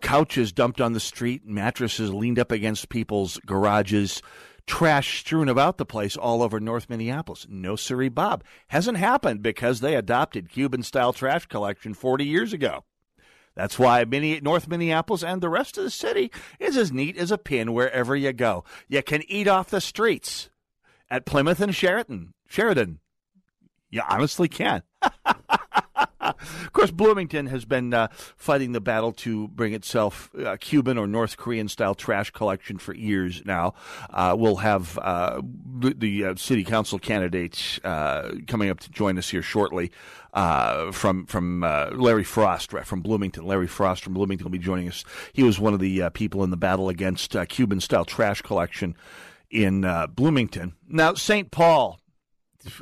couches 0.00 0.52
dumped 0.52 0.80
on 0.80 0.92
the 0.92 1.00
street, 1.00 1.46
mattresses 1.46 2.12
leaned 2.12 2.38
up 2.38 2.52
against 2.52 2.88
people's 2.88 3.38
garages, 3.46 4.22
trash 4.66 5.20
strewn 5.20 5.48
about 5.48 5.78
the 5.78 5.84
place 5.86 6.16
all 6.16 6.42
over 6.42 6.60
North 6.60 6.88
Minneapolis. 6.88 7.46
No 7.48 7.76
siree, 7.76 8.08
Bob. 8.08 8.44
Hasn't 8.68 8.98
happened 8.98 9.42
because 9.42 9.80
they 9.80 9.94
adopted 9.94 10.50
Cuban 10.50 10.82
style 10.82 11.12
trash 11.12 11.46
collection 11.46 11.94
40 11.94 12.24
years 12.24 12.52
ago. 12.52 12.84
That's 13.54 13.78
why 13.78 14.04
North 14.04 14.66
Minneapolis 14.66 15.22
and 15.22 15.40
the 15.40 15.48
rest 15.48 15.78
of 15.78 15.84
the 15.84 15.90
city 15.90 16.32
is 16.58 16.76
as 16.76 16.90
neat 16.90 17.16
as 17.16 17.30
a 17.30 17.38
pin 17.38 17.72
wherever 17.72 18.16
you 18.16 18.32
go. 18.32 18.64
You 18.88 19.02
can 19.02 19.22
eat 19.28 19.46
off 19.46 19.70
the 19.70 19.80
streets 19.80 20.50
at 21.08 21.24
Plymouth 21.24 21.60
and 21.60 21.74
Sheraton. 21.74 22.34
Sheridan. 22.48 22.98
You 23.90 24.02
honestly 24.08 24.48
can. 24.48 24.82
of 26.40 26.72
course, 26.72 26.90
Bloomington 26.90 27.46
has 27.46 27.64
been 27.64 27.92
uh, 27.94 28.08
fighting 28.36 28.72
the 28.72 28.80
battle 28.80 29.12
to 29.12 29.48
bring 29.48 29.74
itself 29.74 30.30
uh, 30.38 30.56
Cuban 30.60 30.98
or 30.98 31.06
North 31.06 31.36
Korean 31.36 31.68
style 31.68 31.94
trash 31.94 32.30
collection 32.30 32.78
for 32.78 32.94
years 32.94 33.42
now. 33.44 33.74
Uh, 34.10 34.34
we'll 34.38 34.56
have 34.56 34.98
uh, 34.98 35.40
the, 35.78 36.24
uh, 36.24 36.34
city 36.36 36.64
council 36.64 36.98
candidates 36.98 37.78
uh, 37.84 38.34
coming 38.46 38.70
up 38.70 38.80
to 38.80 38.90
join 38.90 39.18
us 39.18 39.30
here 39.30 39.42
shortly. 39.42 39.90
from 40.32 41.26
from 41.26 41.60
Larry 41.60 42.24
Frost 42.24 42.72
from 42.72 43.00
Bloomington. 43.00 43.44
Larry 43.46 43.68
Frost 43.68 44.02
from 44.02 44.14
Bloomington 44.14 44.44
will 44.44 44.50
be 44.50 44.58
joining 44.58 44.88
us. 44.88 45.04
He 45.32 45.42
was 45.42 45.58
one 45.60 45.74
of 45.74 45.80
the 45.80 46.10
people 46.10 46.42
in 46.44 46.50
the 46.50 46.56
battle 46.56 46.88
against 46.88 47.36
Cuban 47.48 47.80
style 47.80 48.04
trash 48.04 48.42
collection 48.42 48.96
in 49.50 49.86
Bloomington. 50.14 50.74
Now, 50.88 51.14
St. 51.14 51.50
Paul, 51.50 52.00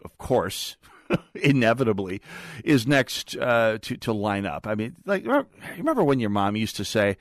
of 0.04 0.16
course, 0.18 0.76
inevitably 1.34 2.20
is 2.64 2.86
next 2.86 3.36
uh, 3.36 3.78
to 3.82 3.96
to 3.98 4.12
line 4.12 4.46
up. 4.46 4.66
I 4.66 4.74
mean, 4.74 4.96
like 5.04 5.26
remember 5.76 6.04
when 6.04 6.20
your 6.20 6.30
mom 6.30 6.56
used 6.56 6.76
to 6.76 6.84
say. 6.84 7.16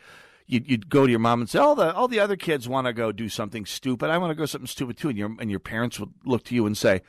You'd, 0.47 0.69
you'd 0.69 0.89
go 0.89 1.05
to 1.05 1.09
your 1.09 1.19
mom 1.19 1.39
and 1.39 1.49
say, 1.49 1.59
"All 1.59 1.75
the 1.75 1.93
all 1.93 2.09
the 2.09 2.19
other 2.19 2.35
kids 2.35 2.67
want 2.67 2.85
to 2.85 2.91
go 2.91 3.13
do 3.13 3.29
something 3.29 3.65
stupid. 3.65 4.09
I 4.09 4.17
want 4.17 4.31
to 4.31 4.35
go 4.35 4.45
something 4.45 4.67
stupid 4.67 4.97
too." 4.97 5.07
And 5.07 5.17
your 5.17 5.33
and 5.39 5.49
your 5.49 5.61
parents 5.61 5.97
would 5.97 6.09
look 6.25 6.43
to 6.45 6.55
you 6.55 6.65
and 6.65 6.77
say, 6.77 7.03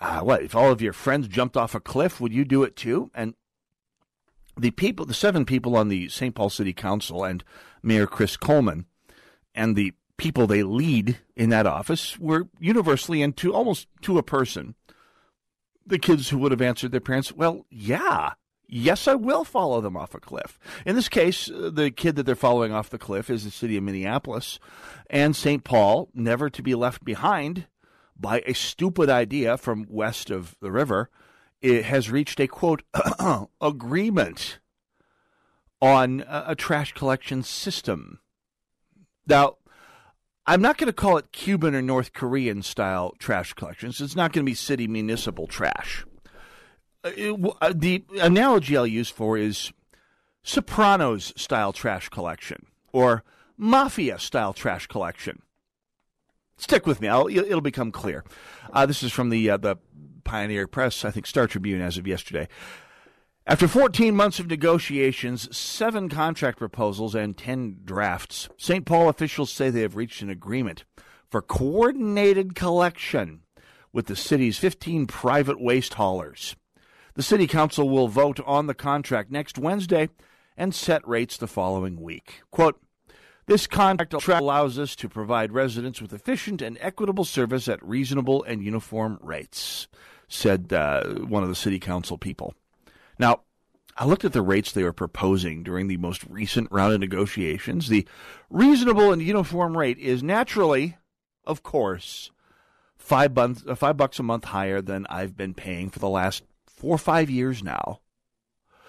uh, 0.00 0.20
"What 0.20 0.42
if 0.42 0.54
all 0.54 0.70
of 0.70 0.80
your 0.80 0.92
friends 0.92 1.26
jumped 1.26 1.56
off 1.56 1.74
a 1.74 1.80
cliff? 1.80 2.20
Would 2.20 2.32
you 2.32 2.44
do 2.44 2.62
it 2.62 2.76
too?" 2.76 3.10
And 3.14 3.34
the 4.56 4.70
people, 4.70 5.06
the 5.06 5.14
seven 5.14 5.44
people 5.44 5.76
on 5.76 5.88
the 5.88 6.08
St. 6.08 6.36
Paul 6.36 6.50
City 6.50 6.72
Council 6.72 7.24
and 7.24 7.42
Mayor 7.82 8.06
Chris 8.06 8.36
Coleman, 8.36 8.86
and 9.56 9.74
the 9.74 9.92
people 10.16 10.46
they 10.46 10.62
lead 10.62 11.18
in 11.36 11.48
that 11.50 11.66
office 11.66 12.18
were 12.18 12.48
universally 12.58 13.22
and 13.22 13.36
to 13.38 13.54
almost 13.54 13.86
to 14.02 14.18
a 14.18 14.22
person 14.22 14.74
the 15.88 15.98
kids 15.98 16.28
who 16.28 16.38
would 16.38 16.52
have 16.52 16.62
answered 16.62 16.92
their 16.92 17.00
parents, 17.00 17.32
well, 17.32 17.66
yeah, 17.70 18.34
yes, 18.68 19.08
I 19.08 19.14
will 19.14 19.44
follow 19.44 19.80
them 19.80 19.96
off 19.96 20.14
a 20.14 20.20
cliff. 20.20 20.58
In 20.86 20.94
this 20.94 21.08
case, 21.08 21.50
uh, 21.50 21.70
the 21.72 21.90
kid 21.90 22.16
that 22.16 22.24
they're 22.24 22.34
following 22.34 22.72
off 22.72 22.90
the 22.90 22.98
cliff 22.98 23.30
is 23.30 23.44
the 23.44 23.50
city 23.50 23.76
of 23.76 23.82
Minneapolis 23.82 24.58
and 25.10 25.34
St. 25.34 25.64
Paul, 25.64 26.10
never 26.14 26.50
to 26.50 26.62
be 26.62 26.74
left 26.74 27.04
behind 27.04 27.66
by 28.18 28.42
a 28.46 28.52
stupid 28.52 29.08
idea 29.08 29.56
from 29.56 29.86
west 29.88 30.30
of 30.30 30.56
the 30.60 30.70
river. 30.72 31.10
It 31.60 31.84
has 31.84 32.10
reached 32.10 32.40
a 32.40 32.46
quote 32.46 32.82
agreement 33.60 34.58
on 35.80 36.24
a, 36.28 36.44
a 36.48 36.54
trash 36.54 36.92
collection 36.92 37.42
system. 37.42 38.20
Now, 39.26 39.57
I'm 40.48 40.62
not 40.62 40.78
going 40.78 40.86
to 40.86 40.94
call 40.94 41.18
it 41.18 41.30
Cuban 41.30 41.74
or 41.74 41.82
North 41.82 42.14
Korean 42.14 42.62
style 42.62 43.14
trash 43.18 43.52
collections. 43.52 44.00
It's 44.00 44.16
not 44.16 44.32
going 44.32 44.46
to 44.46 44.50
be 44.50 44.54
city 44.54 44.88
municipal 44.88 45.46
trash. 45.46 46.06
Uh, 47.04 47.10
it- 47.14 47.54
uh, 47.60 47.74
the 47.76 48.02
analogy 48.18 48.74
I'll 48.74 48.86
use 48.86 49.10
for 49.10 49.36
is 49.36 49.72
Sopranos 50.42 51.34
style 51.36 51.74
trash 51.74 52.08
collection 52.08 52.64
or 52.92 53.24
Mafia 53.58 54.18
style 54.18 54.54
trash 54.54 54.86
collection. 54.86 55.42
Stick 56.56 56.86
with 56.86 57.02
me; 57.02 57.08
I'll, 57.08 57.28
it'll 57.28 57.60
become 57.60 57.92
clear. 57.92 58.24
Uh, 58.72 58.86
this 58.86 59.02
is 59.02 59.12
from 59.12 59.28
the 59.28 59.50
uh, 59.50 59.58
the 59.58 59.76
Pioneer 60.24 60.66
Press, 60.66 61.04
I 61.04 61.10
think 61.10 61.26
Star 61.26 61.46
Tribune, 61.46 61.82
as 61.82 61.98
of 61.98 62.06
yesterday. 62.06 62.48
After 63.48 63.66
14 63.66 64.14
months 64.14 64.38
of 64.38 64.48
negotiations, 64.48 65.56
seven 65.56 66.10
contract 66.10 66.58
proposals, 66.58 67.14
and 67.14 67.34
10 67.34 67.78
drafts, 67.82 68.50
St. 68.58 68.84
Paul 68.84 69.08
officials 69.08 69.50
say 69.50 69.70
they 69.70 69.80
have 69.80 69.96
reached 69.96 70.20
an 70.20 70.28
agreement 70.28 70.84
for 71.30 71.40
coordinated 71.40 72.54
collection 72.54 73.40
with 73.90 74.04
the 74.04 74.16
city's 74.16 74.58
15 74.58 75.06
private 75.06 75.58
waste 75.58 75.94
haulers. 75.94 76.56
The 77.14 77.22
city 77.22 77.46
council 77.46 77.88
will 77.88 78.08
vote 78.08 78.38
on 78.44 78.66
the 78.66 78.74
contract 78.74 79.30
next 79.30 79.56
Wednesday 79.56 80.10
and 80.54 80.74
set 80.74 81.08
rates 81.08 81.38
the 81.38 81.46
following 81.46 82.02
week. 82.02 82.42
Quote, 82.50 82.78
this 83.46 83.66
contract 83.66 84.12
allows 84.28 84.78
us 84.78 84.94
to 84.96 85.08
provide 85.08 85.52
residents 85.52 86.02
with 86.02 86.12
efficient 86.12 86.60
and 86.60 86.76
equitable 86.82 87.24
service 87.24 87.66
at 87.66 87.82
reasonable 87.82 88.42
and 88.42 88.62
uniform 88.62 89.18
rates, 89.22 89.88
said 90.28 90.70
uh, 90.70 91.02
one 91.14 91.42
of 91.42 91.48
the 91.48 91.54
city 91.54 91.78
council 91.78 92.18
people. 92.18 92.52
Now, 93.18 93.42
I 93.96 94.04
looked 94.04 94.24
at 94.24 94.32
the 94.32 94.42
rates 94.42 94.70
they 94.70 94.84
were 94.84 94.92
proposing 94.92 95.64
during 95.64 95.88
the 95.88 95.96
most 95.96 96.24
recent 96.28 96.68
round 96.70 96.94
of 96.94 97.00
negotiations. 97.00 97.88
The 97.88 98.06
reasonable 98.48 99.12
and 99.12 99.20
uniform 99.20 99.76
rate 99.76 99.98
is 99.98 100.22
naturally, 100.22 100.96
of 101.44 101.62
course, 101.64 102.30
five, 102.96 103.34
bun- 103.34 103.56
uh, 103.66 103.74
five 103.74 103.96
bucks 103.96 104.20
a 104.20 104.22
month 104.22 104.44
higher 104.44 104.80
than 104.80 105.06
I've 105.10 105.36
been 105.36 105.52
paying 105.52 105.90
for 105.90 105.98
the 105.98 106.08
last 106.08 106.44
four 106.66 106.94
or 106.94 106.98
five 106.98 107.28
years 107.28 107.62
now. 107.62 108.00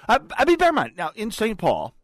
I, 0.08 0.20
I 0.38 0.46
mean, 0.46 0.58
bear 0.58 0.70
in 0.70 0.76
mind, 0.76 0.94
now 0.96 1.12
in 1.16 1.32
St. 1.32 1.58
Paul, 1.58 1.96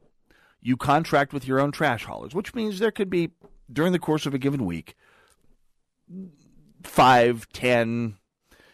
you 0.61 0.75
contract 0.77 1.31
with 1.31 1.47
your 1.47 1.59
own 1.59 1.71
trash 1.71 2.05
haulers, 2.05 2.33
which 2.33 2.55
means 2.55 2.79
there 2.79 2.91
could 2.91 3.09
be, 3.09 3.29
during 3.71 3.93
the 3.93 3.99
course 3.99 4.25
of 4.25 4.33
a 4.33 4.39
given 4.39 4.65
week, 4.65 4.95
five, 6.81 7.47
ten 7.53 8.17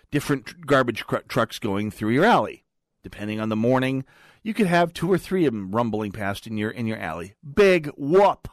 different 0.10 0.66
garbage 0.66 1.06
cr- 1.06 1.18
trucks 1.28 1.60
going 1.60 1.92
through 1.92 2.12
your 2.12 2.26
alley. 2.26 2.64
Depending 3.04 3.40
on 3.40 3.50
the 3.50 3.56
morning, 3.56 4.06
you 4.44 4.54
could 4.54 4.68
have 4.68 4.94
two 4.94 5.12
or 5.12 5.18
three 5.18 5.46
of 5.46 5.54
them 5.54 5.72
rumbling 5.72 6.12
past 6.12 6.48
in 6.48 6.58
your 6.58 6.70
in 6.70 6.88
your 6.88 6.98
alley. 6.98 7.36
Big 7.56 7.88
whoop. 7.98 8.48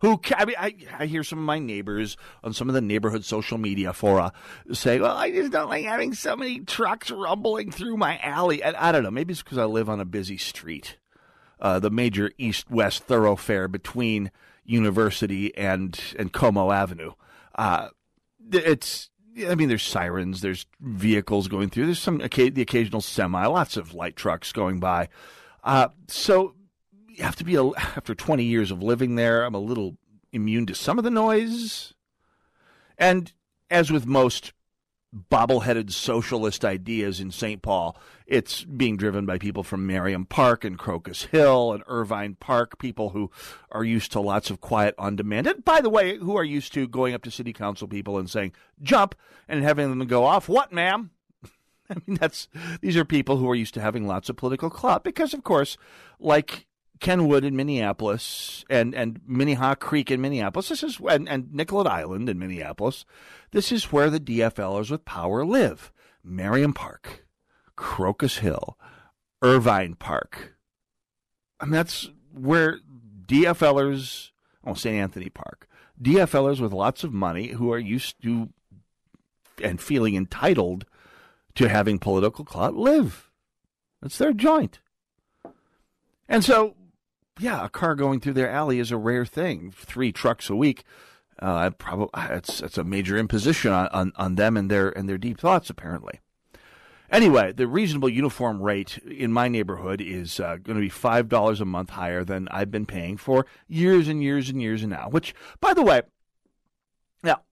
Who 0.00 0.20
I 0.34 0.44
mean, 0.44 0.56
I, 0.58 0.74
I 0.98 1.06
hear 1.06 1.22
some 1.22 1.38
of 1.38 1.44
my 1.44 1.58
neighbors 1.58 2.16
on 2.42 2.52
some 2.52 2.68
of 2.68 2.74
the 2.74 2.80
neighborhood 2.80 3.24
social 3.24 3.58
media 3.58 3.92
fora 3.92 4.32
say, 4.72 4.98
"Well, 5.00 5.16
I 5.16 5.30
just 5.30 5.52
don't 5.52 5.68
like 5.68 5.84
having 5.84 6.14
so 6.14 6.34
many 6.34 6.60
trucks 6.60 7.10
rumbling 7.10 7.70
through 7.70 7.96
my 7.96 8.18
alley." 8.18 8.62
And 8.62 8.76
I 8.76 8.90
don't 8.90 9.02
know, 9.02 9.10
maybe 9.10 9.32
it's 9.32 9.42
because 9.42 9.58
I 9.58 9.64
live 9.64 9.88
on 9.88 10.00
a 10.00 10.04
busy 10.04 10.36
street, 10.36 10.96
uh, 11.60 11.78
the 11.78 11.90
major 11.90 12.32
east-west 12.38 13.04
thoroughfare 13.04 13.68
between 13.68 14.30
University 14.64 15.56
and 15.56 15.98
and 16.18 16.32
Como 16.32 16.70
Avenue. 16.72 17.12
Uh, 17.54 17.88
it's 18.52 19.10
I 19.46 19.54
mean, 19.54 19.68
there's 19.68 19.82
sirens, 19.82 20.40
there's 20.40 20.66
vehicles 20.80 21.48
going 21.48 21.70
through, 21.70 21.86
there's 21.86 21.98
some 21.98 22.18
the 22.18 22.62
occasional 22.62 23.00
semi, 23.00 23.46
lots 23.46 23.76
of 23.76 23.94
light 23.94 24.16
trucks 24.16 24.52
going 24.52 24.80
by. 24.80 25.08
Uh, 25.62 25.88
so 26.06 26.54
you 27.08 27.22
have 27.24 27.36
to 27.36 27.44
be 27.44 27.56
a, 27.56 27.64
after 27.96 28.14
20 28.14 28.44
years 28.44 28.70
of 28.70 28.82
living 28.82 29.16
there. 29.16 29.44
I'm 29.44 29.54
a 29.54 29.60
little 29.60 29.96
immune 30.32 30.66
to 30.66 30.74
some 30.74 30.98
of 30.98 31.04
the 31.04 31.10
noise, 31.10 31.94
and 32.96 33.32
as 33.70 33.90
with 33.90 34.06
most 34.06 34.52
bobble-headed 35.12 35.92
socialist 35.92 36.64
ideas 36.64 37.20
in 37.20 37.30
St. 37.30 37.62
Paul, 37.62 37.96
it's 38.26 38.64
being 38.64 38.96
driven 38.96 39.24
by 39.24 39.38
people 39.38 39.62
from 39.62 39.86
Merriam 39.86 40.26
Park 40.26 40.64
and 40.64 40.78
Crocus 40.78 41.24
Hill 41.24 41.72
and 41.72 41.82
Irvine 41.86 42.36
Park, 42.38 42.78
people 42.78 43.10
who 43.10 43.30
are 43.72 43.84
used 43.84 44.12
to 44.12 44.20
lots 44.20 44.50
of 44.50 44.60
quiet 44.60 44.94
on 44.98 45.16
demand. 45.16 45.46
And 45.46 45.64
by 45.64 45.80
the 45.80 45.90
way, 45.90 46.18
who 46.18 46.36
are 46.36 46.44
used 46.44 46.74
to 46.74 46.86
going 46.86 47.14
up 47.14 47.22
to 47.22 47.30
city 47.30 47.52
council 47.52 47.88
people 47.88 48.18
and 48.18 48.28
saying, 48.28 48.52
jump, 48.82 49.14
and 49.48 49.62
having 49.62 49.88
them 49.88 50.06
go 50.06 50.24
off, 50.24 50.48
what, 50.48 50.72
ma'am? 50.72 51.10
I 51.90 51.94
mean, 52.06 52.18
that's 52.20 52.48
these 52.82 52.96
are 52.96 53.04
people 53.04 53.38
who 53.38 53.48
are 53.48 53.54
used 53.54 53.74
to 53.74 53.80
having 53.80 54.06
lots 54.06 54.28
of 54.28 54.36
political 54.36 54.68
clout 54.68 55.04
because, 55.04 55.32
of 55.32 55.42
course, 55.42 55.78
like 56.20 56.66
Kenwood 57.00 57.44
in 57.44 57.56
Minneapolis 57.56 58.64
and 58.68 58.94
and 58.94 59.20
Minnehaha 59.26 59.74
Creek 59.74 60.10
in 60.10 60.20
Minneapolis, 60.20 60.68
this 60.68 60.82
is 60.82 60.98
and, 61.08 61.28
and 61.28 61.52
Nicollet 61.52 61.86
Island 61.86 62.28
in 62.28 62.38
Minneapolis, 62.38 63.04
this 63.52 63.72
is 63.72 63.92
where 63.92 64.10
the 64.10 64.20
DFLers 64.20 64.90
with 64.90 65.04
power 65.04 65.44
live. 65.44 65.92
Merriam 66.24 66.74
Park, 66.74 67.26
Crocus 67.76 68.38
Hill, 68.38 68.76
Irvine 69.42 69.94
Park. 69.94 70.54
Mean, 71.62 71.72
that's 71.72 72.10
where 72.32 72.78
DFLers, 73.26 74.30
oh, 74.64 74.74
St. 74.74 74.96
Anthony 74.96 75.28
Park, 75.28 75.68
DFLers 76.00 76.60
with 76.60 76.72
lots 76.72 77.02
of 77.04 77.12
money 77.12 77.48
who 77.48 77.72
are 77.72 77.78
used 77.78 78.20
to 78.22 78.50
and 79.62 79.80
feeling 79.80 80.14
entitled 80.14 80.84
to 81.54 81.68
having 81.68 81.98
political 81.98 82.44
clout 82.44 82.74
live. 82.74 83.30
That's 84.00 84.18
their 84.18 84.32
joint. 84.32 84.78
And 86.28 86.44
so, 86.44 86.76
yeah, 87.38 87.64
a 87.64 87.68
car 87.68 87.94
going 87.94 88.20
through 88.20 88.34
their 88.34 88.50
alley 88.50 88.78
is 88.78 88.90
a 88.90 88.96
rare 88.96 89.24
thing. 89.24 89.72
Three 89.74 90.12
trucks 90.12 90.50
a 90.50 90.56
week, 90.56 90.84
uh, 91.40 91.70
probably 91.70 92.08
it's 92.30 92.60
it's 92.60 92.78
a 92.78 92.84
major 92.84 93.16
imposition 93.16 93.72
on, 93.72 93.88
on, 93.88 94.12
on 94.16 94.34
them 94.34 94.56
and 94.56 94.70
their 94.70 94.90
and 94.90 95.08
their 95.08 95.18
deep 95.18 95.38
thoughts. 95.38 95.70
Apparently, 95.70 96.20
anyway, 97.10 97.52
the 97.52 97.66
reasonable 97.66 98.08
uniform 98.08 98.60
rate 98.60 98.98
in 98.98 99.32
my 99.32 99.48
neighborhood 99.48 100.00
is 100.00 100.40
uh, 100.40 100.56
going 100.56 100.76
to 100.76 100.80
be 100.82 100.88
five 100.88 101.28
dollars 101.28 101.60
a 101.60 101.64
month 101.64 101.90
higher 101.90 102.24
than 102.24 102.48
I've 102.50 102.70
been 102.70 102.86
paying 102.86 103.16
for 103.16 103.46
years 103.68 104.08
and 104.08 104.22
years 104.22 104.48
and 104.48 104.60
years 104.60 104.84
now. 104.84 105.08
Which, 105.08 105.34
by 105.60 105.74
the 105.74 105.82
way, 105.82 106.02
now 107.22 107.42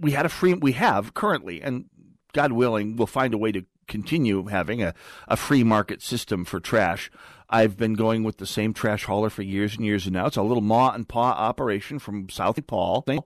we 0.00 0.12
had 0.12 0.26
a 0.26 0.30
free 0.30 0.54
we 0.54 0.72
have 0.72 1.14
currently, 1.14 1.60
and 1.62 1.86
God 2.32 2.52
willing, 2.52 2.96
we'll 2.96 3.06
find 3.06 3.34
a 3.34 3.38
way 3.38 3.52
to 3.52 3.64
continue 3.86 4.46
having 4.46 4.82
a, 4.82 4.94
a 5.28 5.36
free 5.36 5.62
market 5.62 6.02
system 6.02 6.44
for 6.44 6.60
trash. 6.60 7.10
I've 7.48 7.76
been 7.76 7.94
going 7.94 8.24
with 8.24 8.38
the 8.38 8.46
same 8.46 8.72
trash 8.72 9.04
hauler 9.04 9.30
for 9.30 9.42
years 9.42 9.76
and 9.76 9.84
years 9.84 10.06
and 10.06 10.14
now. 10.14 10.26
It's 10.26 10.36
a 10.36 10.42
little 10.42 10.62
ma 10.62 10.92
and 10.92 11.08
pa 11.08 11.30
operation 11.32 11.98
from 11.98 12.28
South 12.28 12.64
Paul. 12.66 13.04
They, 13.06 13.20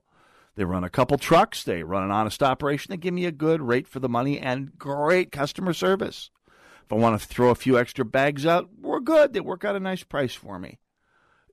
run 0.64 0.84
a 0.84 0.90
couple 0.90 1.16
trucks, 1.16 1.64
they 1.64 1.82
run 1.82 2.02
an 2.02 2.10
honest 2.10 2.42
operation, 2.42 2.90
they 2.90 2.98
give 2.98 3.14
me 3.14 3.24
a 3.24 3.32
good 3.32 3.62
rate 3.62 3.88
for 3.88 3.98
the 3.98 4.10
money 4.10 4.38
and 4.38 4.78
great 4.78 5.32
customer 5.32 5.72
service. 5.72 6.30
If 6.84 6.92
I 6.92 6.96
want 6.96 7.18
to 7.18 7.26
throw 7.26 7.48
a 7.48 7.54
few 7.54 7.78
extra 7.78 8.04
bags 8.04 8.44
out, 8.44 8.68
we're 8.78 9.00
good. 9.00 9.32
They 9.32 9.40
work 9.40 9.64
out 9.64 9.76
a 9.76 9.80
nice 9.80 10.02
price 10.02 10.34
for 10.34 10.58
me. 10.58 10.78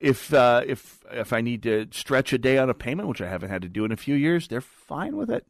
If 0.02 0.34
uh, 0.34 0.64
if 0.66 1.04
if 1.12 1.32
I 1.32 1.42
need 1.42 1.64
to 1.64 1.88
stretch 1.92 2.34
a 2.34 2.38
day 2.38 2.58
on 2.58 2.70
a 2.70 2.74
payment, 2.74 3.08
which 3.08 3.22
I 3.22 3.30
haven't 3.30 3.50
had 3.50 3.62
to 3.62 3.70
do 3.70 3.86
in 3.86 3.92
a 3.92 3.98
few 3.98 4.16
years, 4.16 4.48
they're 4.48 4.62
fine 4.62 5.16
with 5.16 5.32
it 5.32 5.48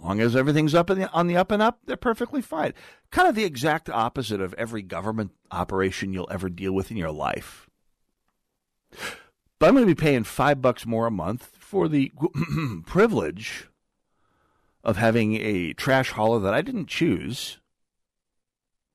long 0.00 0.20
as 0.20 0.34
everything's 0.34 0.74
up 0.74 0.88
the, 0.88 1.10
on 1.12 1.26
the 1.26 1.36
up 1.36 1.50
and 1.50 1.62
up, 1.62 1.80
they're 1.86 1.96
perfectly 1.96 2.42
fine. 2.42 2.74
Kind 3.10 3.28
of 3.28 3.34
the 3.34 3.44
exact 3.44 3.88
opposite 3.88 4.40
of 4.40 4.54
every 4.54 4.82
government 4.82 5.32
operation 5.50 6.12
you'll 6.12 6.28
ever 6.30 6.48
deal 6.48 6.72
with 6.72 6.90
in 6.90 6.96
your 6.96 7.12
life. 7.12 7.68
But 9.58 9.68
I'm 9.68 9.74
going 9.74 9.86
to 9.86 9.94
be 9.94 10.00
paying 10.00 10.24
five 10.24 10.60
bucks 10.60 10.86
more 10.86 11.06
a 11.06 11.10
month 11.10 11.50
for 11.58 11.88
the 11.88 12.12
privilege 12.86 13.68
of 14.84 14.96
having 14.96 15.36
a 15.36 15.72
trash 15.74 16.10
hauler 16.10 16.40
that 16.40 16.54
I 16.54 16.62
didn't 16.62 16.88
choose, 16.88 17.60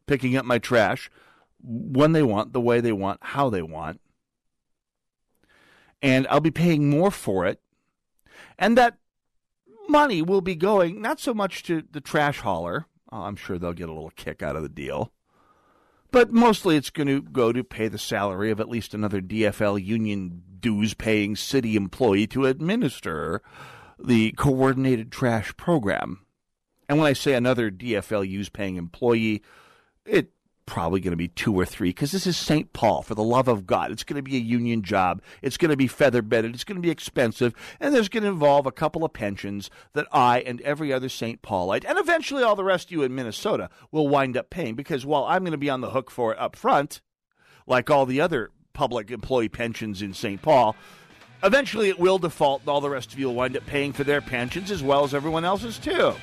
picking 0.05 0.35
up 0.35 0.45
my 0.45 0.59
trash 0.59 1.09
when 1.63 2.11
they 2.11 2.23
want, 2.23 2.53
the 2.53 2.61
way 2.61 2.81
they 2.81 2.91
want, 2.91 3.19
how 3.21 3.49
they 3.49 3.61
want. 3.61 4.01
And 6.01 6.27
I'll 6.27 6.41
be 6.41 6.51
paying 6.51 6.89
more 6.89 7.11
for 7.11 7.45
it. 7.45 7.61
And 8.59 8.77
that 8.77 8.97
money 9.89 10.21
will 10.21 10.41
be 10.41 10.55
going 10.55 11.01
not 11.01 11.19
so 11.19 11.33
much 11.33 11.63
to 11.63 11.83
the 11.91 12.01
trash 12.01 12.39
hauler. 12.39 12.85
Oh, 13.11 13.21
I'm 13.21 13.35
sure 13.35 13.57
they'll 13.57 13.73
get 13.73 13.89
a 13.89 13.93
little 13.93 14.11
kick 14.11 14.43
out 14.43 14.55
of 14.55 14.63
the 14.63 14.69
deal. 14.69 15.11
But 16.11 16.31
mostly 16.31 16.77
it's 16.77 16.89
going 16.89 17.07
to 17.07 17.21
go 17.21 17.51
to 17.51 17.63
pay 17.63 17.87
the 17.87 17.97
salary 17.97 18.51
of 18.51 18.59
at 18.59 18.69
least 18.69 18.93
another 18.93 19.21
DFL 19.21 19.83
union 19.83 20.43
dues 20.59 20.93
paying 20.93 21.35
city 21.35 21.75
employee 21.75 22.27
to 22.27 22.45
administer 22.45 23.41
the 23.99 24.31
coordinated 24.33 25.11
trash 25.11 25.55
program. 25.57 26.25
And 26.87 26.97
when 26.97 27.07
I 27.07 27.13
say 27.13 27.33
another 27.33 27.69
DFLU's 27.69 28.49
paying 28.49 28.77
employee, 28.77 29.43
it 30.05 30.31
probably 30.67 30.99
going 30.99 31.11
to 31.11 31.17
be 31.17 31.29
two 31.29 31.55
or 31.55 31.65
three 31.65 31.89
because 31.89 32.11
this 32.11 32.27
is 32.27 32.37
St. 32.37 32.71
Paul. 32.73 33.01
For 33.01 33.15
the 33.15 33.23
love 33.23 33.47
of 33.47 33.65
God, 33.65 33.91
it's 33.91 34.03
going 34.03 34.17
to 34.17 34.21
be 34.21 34.35
a 34.35 34.39
union 34.39 34.83
job. 34.83 35.23
It's 35.41 35.57
going 35.57 35.71
to 35.71 35.77
be 35.77 35.87
feather 35.87 36.21
bedded. 36.21 36.53
It's 36.53 36.63
going 36.63 36.75
to 36.75 36.81
be 36.81 36.91
expensive, 36.91 37.55
and 37.79 37.95
there's 37.95 38.09
going 38.09 38.23
to 38.23 38.29
involve 38.29 38.67
a 38.67 38.71
couple 38.71 39.03
of 39.03 39.13
pensions 39.13 39.71
that 39.93 40.07
I 40.11 40.41
and 40.41 40.61
every 40.61 40.93
other 40.93 41.09
St. 41.09 41.41
Paulite, 41.41 41.85
and 41.87 41.97
eventually 41.97 42.43
all 42.43 42.55
the 42.55 42.63
rest 42.63 42.89
of 42.89 42.91
you 42.91 43.01
in 43.01 43.15
Minnesota, 43.15 43.69
will 43.91 44.07
wind 44.07 44.37
up 44.37 44.51
paying. 44.51 44.75
Because 44.75 45.05
while 45.05 45.23
I'm 45.23 45.41
going 45.41 45.51
to 45.53 45.57
be 45.57 45.71
on 45.71 45.81
the 45.81 45.89
hook 45.89 46.11
for 46.11 46.33
it 46.33 46.39
up 46.39 46.55
front, 46.55 47.01
like 47.65 47.89
all 47.89 48.05
the 48.05 48.21
other 48.21 48.51
public 48.73 49.09
employee 49.09 49.49
pensions 49.49 50.03
in 50.03 50.13
St. 50.13 50.39
Paul. 50.39 50.75
Eventually, 51.43 51.89
it 51.89 51.99
will 51.99 52.19
default, 52.19 52.61
and 52.61 52.69
all 52.69 52.81
the 52.81 52.89
rest 52.89 53.11
of 53.11 53.19
you 53.19 53.27
will 53.27 53.35
wind 53.35 53.57
up 53.57 53.65
paying 53.65 53.93
for 53.93 54.03
their 54.03 54.21
pensions 54.21 54.69
as 54.69 54.83
well 54.83 55.03
as 55.03 55.13
everyone 55.13 55.45
else's, 55.45 55.79
too. 55.79 56.13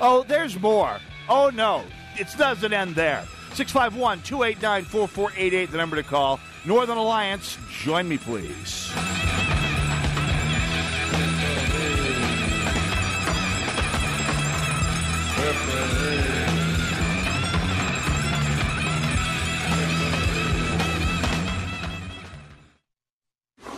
Oh, 0.00 0.24
there's 0.28 0.58
more. 0.60 0.98
Oh, 1.28 1.50
no, 1.50 1.82
it 2.16 2.28
doesn't 2.36 2.72
end 2.72 2.94
there. 2.94 3.24
651 3.58 4.22
289 4.22 4.84
4488, 4.84 5.70
the 5.72 5.76
number 5.76 5.96
to 5.96 6.04
call. 6.04 6.38
Northern 6.64 6.96
Alliance, 6.96 7.58
join 7.68 8.08
me, 8.08 8.16
please. 8.16 8.92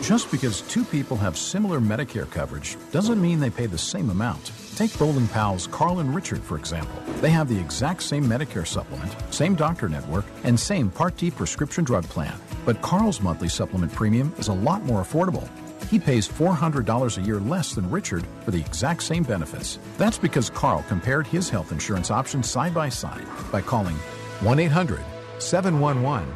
Just 0.02 0.30
because 0.30 0.60
two 0.62 0.84
people 0.84 1.16
have 1.16 1.38
similar 1.38 1.80
Medicare 1.80 2.30
coverage 2.30 2.76
doesn't 2.92 3.22
mean 3.22 3.40
they 3.40 3.48
pay 3.48 3.64
the 3.64 3.78
same 3.78 4.10
amount. 4.10 4.52
Take 4.80 4.98
Bowling 4.98 5.28
Pals 5.28 5.66
Carl 5.66 5.98
and 5.98 6.14
Richard, 6.14 6.42
for 6.42 6.56
example. 6.56 7.02
They 7.20 7.28
have 7.28 7.50
the 7.50 7.60
exact 7.60 8.02
same 8.02 8.24
Medicare 8.24 8.66
supplement, 8.66 9.14
same 9.30 9.54
doctor 9.54 9.90
network, 9.90 10.24
and 10.42 10.58
same 10.58 10.88
Part 10.88 11.18
D 11.18 11.30
prescription 11.30 11.84
drug 11.84 12.04
plan. 12.04 12.32
But 12.64 12.80
Carl's 12.80 13.20
monthly 13.20 13.50
supplement 13.50 13.92
premium 13.92 14.32
is 14.38 14.48
a 14.48 14.54
lot 14.54 14.82
more 14.84 15.02
affordable. 15.02 15.46
He 15.90 15.98
pays 15.98 16.26
$400 16.26 17.18
a 17.18 17.20
year 17.20 17.40
less 17.40 17.74
than 17.74 17.90
Richard 17.90 18.24
for 18.42 18.52
the 18.52 18.60
exact 18.60 19.02
same 19.02 19.22
benefits. 19.22 19.78
That's 19.98 20.16
because 20.16 20.48
Carl 20.48 20.82
compared 20.88 21.26
his 21.26 21.50
health 21.50 21.72
insurance 21.72 22.10
options 22.10 22.48
side 22.48 22.72
by 22.72 22.88
side 22.88 23.26
by 23.52 23.60
calling 23.60 23.96
1 24.40 24.58
800 24.58 25.04
711 25.40 26.26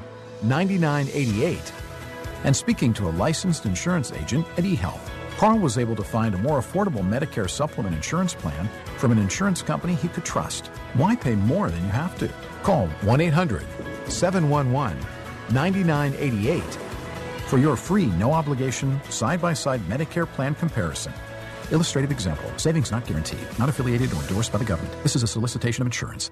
9988 0.42 1.72
and 2.44 2.54
speaking 2.54 2.92
to 2.92 3.08
a 3.08 3.16
licensed 3.16 3.64
insurance 3.64 4.12
agent 4.12 4.46
at 4.58 4.64
eHealth. 4.64 5.13
Carl 5.36 5.58
was 5.58 5.78
able 5.78 5.96
to 5.96 6.04
find 6.04 6.34
a 6.34 6.38
more 6.38 6.58
affordable 6.58 7.06
Medicare 7.06 7.50
supplement 7.50 7.94
insurance 7.94 8.34
plan 8.34 8.68
from 8.98 9.12
an 9.12 9.18
insurance 9.18 9.62
company 9.62 9.94
he 9.94 10.08
could 10.08 10.24
trust. 10.24 10.68
Why 10.94 11.16
pay 11.16 11.34
more 11.34 11.70
than 11.70 11.82
you 11.84 11.90
have 11.90 12.18
to? 12.18 12.32
Call 12.62 12.86
1 13.02 13.20
800 13.20 13.66
711 14.08 14.98
9988 15.50 16.62
for 17.46 17.58
your 17.58 17.76
free, 17.76 18.06
no 18.06 18.32
obligation, 18.32 19.00
side 19.10 19.40
by 19.40 19.52
side 19.52 19.80
Medicare 19.82 20.26
plan 20.26 20.54
comparison. 20.54 21.12
Illustrative 21.70 22.10
example 22.10 22.50
savings 22.56 22.90
not 22.90 23.06
guaranteed, 23.06 23.46
not 23.58 23.68
affiliated 23.68 24.12
or 24.12 24.20
endorsed 24.22 24.52
by 24.52 24.58
the 24.58 24.64
government. 24.64 24.94
This 25.02 25.14
is 25.14 25.22
a 25.22 25.26
solicitation 25.26 25.82
of 25.82 25.86
insurance. 25.86 26.30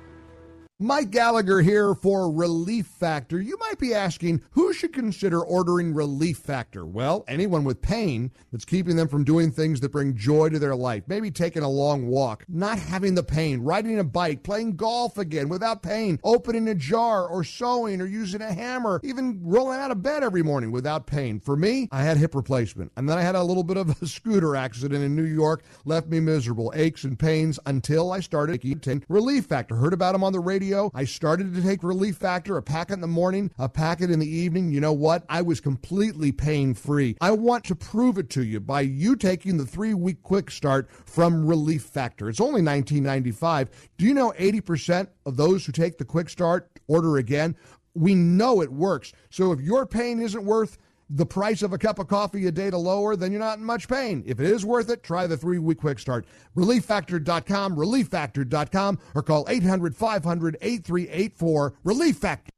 Mike 0.78 1.10
Gallagher 1.12 1.60
here 1.60 1.94
for 1.94 2.28
Relief 2.28 2.86
Factor. 2.86 3.40
You 3.40 3.56
might 3.58 3.78
be 3.78 3.94
asking, 3.94 4.42
who 4.50 4.72
should 4.72 4.92
consider 4.92 5.40
ordering 5.40 5.94
Relief 5.94 6.38
Factor? 6.38 6.84
Well, 6.84 7.24
anyone 7.28 7.62
with 7.62 7.80
pain 7.80 8.32
that's 8.50 8.64
keeping 8.64 8.96
them 8.96 9.06
from 9.06 9.22
doing 9.22 9.52
things 9.52 9.78
that 9.78 9.92
bring 9.92 10.16
joy 10.16 10.48
to 10.48 10.58
their 10.58 10.74
life. 10.74 11.04
Maybe 11.06 11.30
taking 11.30 11.62
a 11.62 11.68
long 11.68 12.08
walk, 12.08 12.44
not 12.48 12.80
having 12.80 13.14
the 13.14 13.22
pain, 13.22 13.60
riding 13.60 14.00
a 14.00 14.02
bike, 14.02 14.42
playing 14.42 14.74
golf 14.74 15.18
again 15.18 15.48
without 15.48 15.84
pain, 15.84 16.18
opening 16.24 16.66
a 16.66 16.74
jar 16.74 17.28
or 17.28 17.44
sewing 17.44 18.00
or 18.00 18.06
using 18.06 18.42
a 18.42 18.52
hammer, 18.52 19.00
even 19.04 19.38
rolling 19.40 19.78
out 19.78 19.92
of 19.92 20.02
bed 20.02 20.24
every 20.24 20.42
morning 20.42 20.72
without 20.72 21.06
pain. 21.06 21.38
For 21.38 21.54
me, 21.54 21.88
I 21.92 22.02
had 22.02 22.16
hip 22.16 22.34
replacement. 22.34 22.90
And 22.96 23.08
then 23.08 23.18
I 23.18 23.22
had 23.22 23.36
a 23.36 23.42
little 23.44 23.62
bit 23.62 23.76
of 23.76 24.02
a 24.02 24.06
scooter 24.08 24.56
accident 24.56 25.04
in 25.04 25.14
New 25.14 25.22
York, 25.22 25.62
left 25.84 26.08
me 26.08 26.18
miserable, 26.18 26.72
aches 26.74 27.04
and 27.04 27.16
pains 27.16 27.60
until 27.66 28.10
I 28.10 28.18
started 28.18 28.60
taking 28.60 29.04
Relief 29.08 29.46
Factor. 29.46 29.76
Heard 29.76 29.92
about 29.92 30.10
them 30.10 30.24
on 30.24 30.32
the 30.32 30.40
radio. 30.40 30.71
I 30.94 31.04
started 31.04 31.54
to 31.54 31.62
take 31.62 31.82
Relief 31.82 32.16
Factor, 32.16 32.56
a 32.56 32.62
packet 32.62 32.94
in 32.94 33.00
the 33.00 33.06
morning, 33.06 33.50
a 33.58 33.68
packet 33.68 34.10
in 34.10 34.18
the 34.18 34.28
evening. 34.28 34.70
You 34.72 34.80
know 34.80 34.92
what? 34.92 35.24
I 35.28 35.42
was 35.42 35.60
completely 35.60 36.32
pain 36.32 36.74
free. 36.74 37.16
I 37.20 37.32
want 37.32 37.64
to 37.64 37.74
prove 37.74 38.18
it 38.18 38.30
to 38.30 38.42
you 38.42 38.60
by 38.60 38.82
you 38.82 39.16
taking 39.16 39.56
the 39.56 39.66
three 39.66 39.94
week 39.94 40.22
quick 40.22 40.50
start 40.50 40.90
from 40.90 41.46
Relief 41.46 41.82
Factor. 41.82 42.28
It's 42.28 42.40
only 42.40 42.62
$19.95. 42.62 43.68
Do 43.98 44.04
you 44.06 44.14
know 44.14 44.32
80% 44.38 45.08
of 45.26 45.36
those 45.36 45.66
who 45.66 45.72
take 45.72 45.98
the 45.98 46.04
quick 46.04 46.28
start 46.28 46.70
order 46.86 47.16
again? 47.18 47.56
We 47.94 48.14
know 48.14 48.62
it 48.62 48.72
works. 48.72 49.12
So 49.30 49.52
if 49.52 49.60
your 49.60 49.86
pain 49.86 50.20
isn't 50.20 50.44
worth 50.44 50.78
the 51.14 51.26
price 51.26 51.62
of 51.62 51.72
a 51.72 51.78
cup 51.78 51.98
of 51.98 52.08
coffee 52.08 52.46
a 52.46 52.52
day 52.52 52.70
to 52.70 52.78
lower, 52.78 53.16
then 53.16 53.32
you're 53.32 53.40
not 53.40 53.58
in 53.58 53.64
much 53.64 53.88
pain. 53.88 54.22
If 54.26 54.40
it 54.40 54.46
is 54.46 54.64
worth 54.64 54.88
it, 54.88 55.02
try 55.02 55.26
the 55.26 55.36
three 55.36 55.58
week 55.58 55.78
quick 55.78 55.98
start. 55.98 56.26
ReliefFactor.com, 56.56 57.76
ReliefFactor.com, 57.76 58.98
or 59.14 59.22
call 59.22 59.44
800 59.48 59.94
500 59.94 60.56
8384. 60.60 61.74
Relief 61.84 62.16
Factor. 62.16 62.51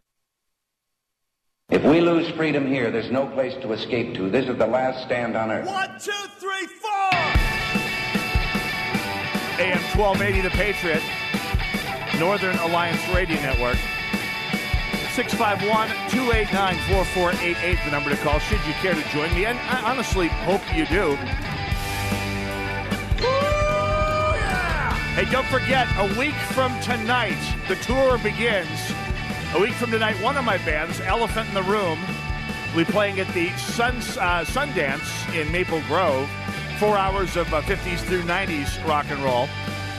If 1.70 1.82
we 1.82 2.00
lose 2.00 2.30
freedom 2.30 2.66
here, 2.66 2.90
there's 2.90 3.10
no 3.10 3.26
place 3.26 3.54
to 3.62 3.72
escape 3.72 4.14
to. 4.14 4.28
This 4.30 4.46
is 4.48 4.56
the 4.58 4.66
last 4.66 5.04
stand 5.06 5.34
on 5.36 5.50
earth. 5.50 5.66
One, 5.66 5.98
two, 5.98 6.12
three, 6.38 6.66
four. 6.66 7.10
AM 9.58 9.80
1280, 9.96 10.40
The 10.42 10.50
Patriot, 10.50 11.02
Northern 12.20 12.56
Alliance 12.58 13.00
Radio 13.08 13.40
Network. 13.40 13.78
651 15.14 15.88
289 16.10 16.76
4488, 16.90 17.78
the 17.84 17.90
number 17.90 18.10
to 18.10 18.16
call, 18.16 18.38
should 18.40 18.60
you 18.66 18.72
care 18.74 18.94
to 18.94 19.02
join 19.10 19.32
me. 19.34 19.46
And 19.46 19.58
I 19.60 19.90
honestly 19.90 20.28
hope 20.28 20.60
you 20.76 20.84
do. 20.86 21.16
Hey, 25.14 25.30
don't 25.30 25.46
forget, 25.46 25.86
a 25.96 26.18
week 26.18 26.34
from 26.34 26.76
tonight, 26.80 27.38
the 27.68 27.76
tour 27.76 28.18
begins. 28.18 28.92
A 29.54 29.60
week 29.60 29.74
from 29.74 29.92
tonight, 29.92 30.20
one 30.20 30.36
of 30.36 30.44
my 30.44 30.56
bands, 30.58 31.00
Elephant 31.02 31.46
in 31.46 31.54
the 31.54 31.62
Room, 31.62 32.00
will 32.74 32.84
be 32.84 32.90
playing 32.90 33.20
at 33.20 33.32
the 33.32 33.48
Sun, 33.50 33.94
uh, 33.98 34.44
Sundance 34.44 35.32
in 35.32 35.52
Maple 35.52 35.80
Grove. 35.82 36.28
Four 36.80 36.96
hours 36.96 37.36
of 37.36 37.46
uh, 37.54 37.62
50s 37.62 38.00
through 38.00 38.22
90s 38.22 38.84
rock 38.88 39.06
and 39.08 39.22
roll. 39.22 39.46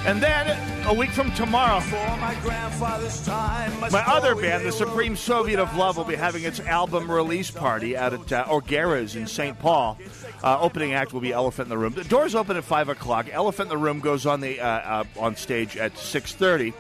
And 0.06 0.22
then, 0.22 0.86
a 0.86 0.94
week 0.94 1.12
from 1.12 1.32
tomorrow, 1.32 1.80
my 2.20 2.36
time. 3.26 3.80
my 3.80 4.04
other 4.06 4.36
band, 4.36 4.66
the 4.66 4.72
Supreme 4.74 5.16
Soviet 5.16 5.60
of 5.60 5.78
Love, 5.78 5.96
will 5.96 6.04
be 6.04 6.16
having 6.16 6.44
its 6.44 6.60
album 6.60 7.10
release 7.10 7.50
party 7.50 7.96
out 7.96 8.14
at 8.14 8.32
uh, 8.34 8.62
in 9.16 9.26
St. 9.28 9.58
Paul. 9.58 9.98
Uh, 10.44 10.60
opening 10.60 10.94
act 10.94 11.14
will 11.14 11.22
be 11.22 11.32
Elephant 11.34 11.66
in 11.66 11.70
the 11.70 11.78
Room. 11.78 11.94
The 11.94 12.04
doors 12.04 12.36
open 12.36 12.58
at 12.58 12.64
five 12.64 12.90
o'clock. 12.90 13.28
Elephant 13.32 13.72
in 13.72 13.78
the 13.78 13.84
Room 13.84 14.00
goes 14.00 14.26
on 14.26 14.42
the 14.42 14.60
uh, 14.60 14.68
uh, 14.68 15.04
on 15.20 15.36
stage 15.36 15.78
at 15.78 15.98
six 15.98 16.34
thirty. 16.34 16.74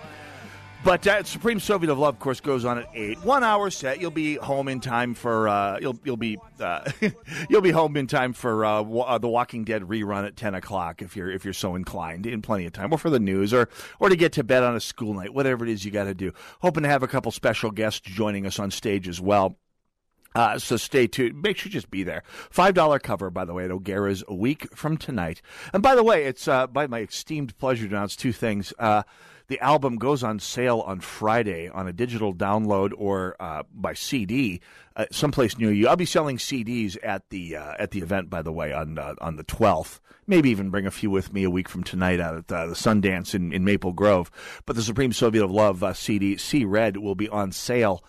But 0.83 1.07
uh, 1.07 1.23
Supreme 1.23 1.59
Soviet 1.59 1.89
of 1.91 1.97
Love, 1.97 2.13
of 2.13 2.19
course, 2.19 2.39
goes 2.39 2.63
on 2.63 2.77
at 2.77 2.87
eight. 2.93 3.17
One 3.25 3.43
hour 3.43 3.71
set. 3.71 3.99
You'll 3.99 4.11
be 4.11 4.35
home 4.35 4.67
in 4.67 4.79
time 4.81 5.15
for. 5.15 5.47
Uh, 5.49 5.79
you'll 5.79 5.97
you'll 6.03 6.15
be 6.15 6.37
uh, 6.59 6.91
you'll 7.49 7.61
be 7.61 7.71
home 7.71 7.97
in 7.97 8.05
time 8.05 8.33
for 8.33 8.63
uh, 8.63 8.83
wa- 8.83 9.05
uh, 9.05 9.17
the 9.17 9.27
Walking 9.27 9.63
Dead 9.63 9.81
rerun 9.81 10.27
at 10.27 10.35
ten 10.35 10.53
o'clock 10.53 11.01
if 11.01 11.15
you're 11.15 11.31
if 11.31 11.43
you're 11.43 11.55
so 11.55 11.73
inclined, 11.73 12.27
in 12.27 12.43
plenty 12.43 12.67
of 12.67 12.73
time, 12.73 12.93
or 12.93 12.99
for 12.99 13.09
the 13.09 13.19
news, 13.19 13.51
or 13.51 13.67
or 13.99 14.09
to 14.09 14.15
get 14.15 14.33
to 14.33 14.43
bed 14.43 14.61
on 14.61 14.75
a 14.75 14.79
school 14.79 15.15
night, 15.15 15.33
whatever 15.33 15.65
it 15.65 15.71
is 15.71 15.83
you 15.83 15.89
got 15.89 16.03
to 16.03 16.13
do. 16.13 16.31
Hoping 16.61 16.83
to 16.83 16.89
have 16.89 17.01
a 17.01 17.07
couple 17.07 17.31
special 17.31 17.71
guests 17.71 18.01
joining 18.01 18.45
us 18.45 18.59
on 18.59 18.69
stage 18.69 19.07
as 19.07 19.19
well. 19.19 19.57
Uh, 20.35 20.59
so 20.59 20.75
stay 20.75 21.07
tuned. 21.07 21.41
Make 21.41 21.57
sure 21.57 21.69
you 21.69 21.73
just 21.73 21.89
be 21.89 22.03
there. 22.03 22.23
Five 22.49 22.73
dollar 22.73 22.99
cover, 22.99 23.29
by 23.29 23.45
the 23.45 23.53
way, 23.53 23.65
at 23.65 23.71
O'Gara's 23.71 24.23
a 24.27 24.35
week 24.35 24.67
from 24.75 24.97
tonight. 24.97 25.41
And 25.73 25.81
by 25.81 25.95
the 25.95 26.03
way, 26.03 26.25
it's 26.25 26.47
uh, 26.47 26.67
by 26.67 26.87
my 26.87 26.99
esteemed 26.99 27.57
pleasure 27.57 27.87
to 27.87 27.95
announce 27.95 28.15
two 28.15 28.33
things. 28.33 28.73
Uh, 28.77 29.03
the 29.47 29.59
album 29.59 29.97
goes 29.97 30.23
on 30.23 30.39
sale 30.39 30.81
on 30.81 30.99
Friday 30.99 31.69
on 31.69 31.87
a 31.87 31.93
digital 31.93 32.33
download 32.33 32.91
or 32.97 33.35
uh, 33.39 33.63
by 33.71 33.93
CD, 33.93 34.59
uh, 34.95 35.05
someplace 35.11 35.57
near 35.57 35.71
you. 35.71 35.87
I'll 35.87 35.95
be 35.95 36.05
selling 36.05 36.37
CDs 36.37 36.97
at 37.03 37.29
the 37.29 37.55
uh, 37.55 37.75
at 37.77 37.91
the 37.91 37.99
event, 37.99 38.29
by 38.29 38.41
the 38.41 38.51
way, 38.51 38.73
on 38.73 38.97
on 38.99 39.37
the 39.37 39.43
twelfth. 39.43 40.01
Maybe 40.27 40.49
even 40.49 40.71
bring 40.71 40.87
a 40.87 40.91
few 40.91 41.11
with 41.11 41.31
me 41.31 41.43
a 41.43 41.51
week 41.51 41.69
from 41.69 41.83
tonight 41.83 42.19
out 42.19 42.35
at 42.35 42.47
the 42.47 42.73
Sundance 42.73 43.35
in, 43.35 43.53
in 43.53 43.63
Maple 43.63 43.93
Grove. 43.93 44.31
But 44.65 44.75
the 44.75 44.81
Supreme 44.81 45.13
Soviet 45.13 45.43
of 45.45 45.51
Love 45.51 45.83
CD, 45.95 46.35
C 46.37 46.65
Red, 46.65 46.97
will 46.97 47.13
be 47.13 47.29
on 47.29 47.51
sale 47.51 48.03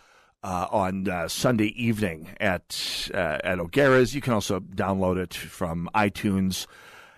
uh, 0.47 0.68
on 0.70 1.09
uh, 1.09 1.26
Sunday 1.26 1.74
evening 1.76 2.28
at 2.38 3.11
uh, 3.12 3.38
at 3.42 3.59
O'Gara's. 3.59 4.14
You 4.14 4.20
can 4.20 4.32
also 4.32 4.61
download 4.61 5.16
it 5.18 5.34
from 5.34 5.90
iTunes. 5.94 6.68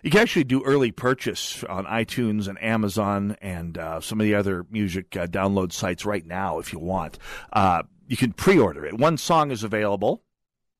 You 0.03 0.11
can 0.11 0.20
actually 0.20 0.45
do 0.45 0.64
early 0.64 0.93
purchase 0.93 1.62
on 1.64 1.85
iTunes 1.85 2.49
and 2.49 2.61
Amazon 2.62 3.37
and 3.43 3.76
uh, 3.76 4.01
some 4.01 4.18
of 4.18 4.24
the 4.24 4.35
other 4.35 4.64
music 4.70 5.14
uh, 5.16 5.26
download 5.26 5.72
sites 5.72 6.07
right 6.07 6.24
now 6.24 6.59
if 6.59 6.72
you 6.72 6.79
want. 6.79 7.18
Uh, 7.53 7.83
you 8.07 8.16
can 8.16 8.33
pre-order 8.33 8.87
it. 8.87 8.97
One 8.97 9.18
song 9.18 9.51
is 9.51 9.62
available. 9.62 10.22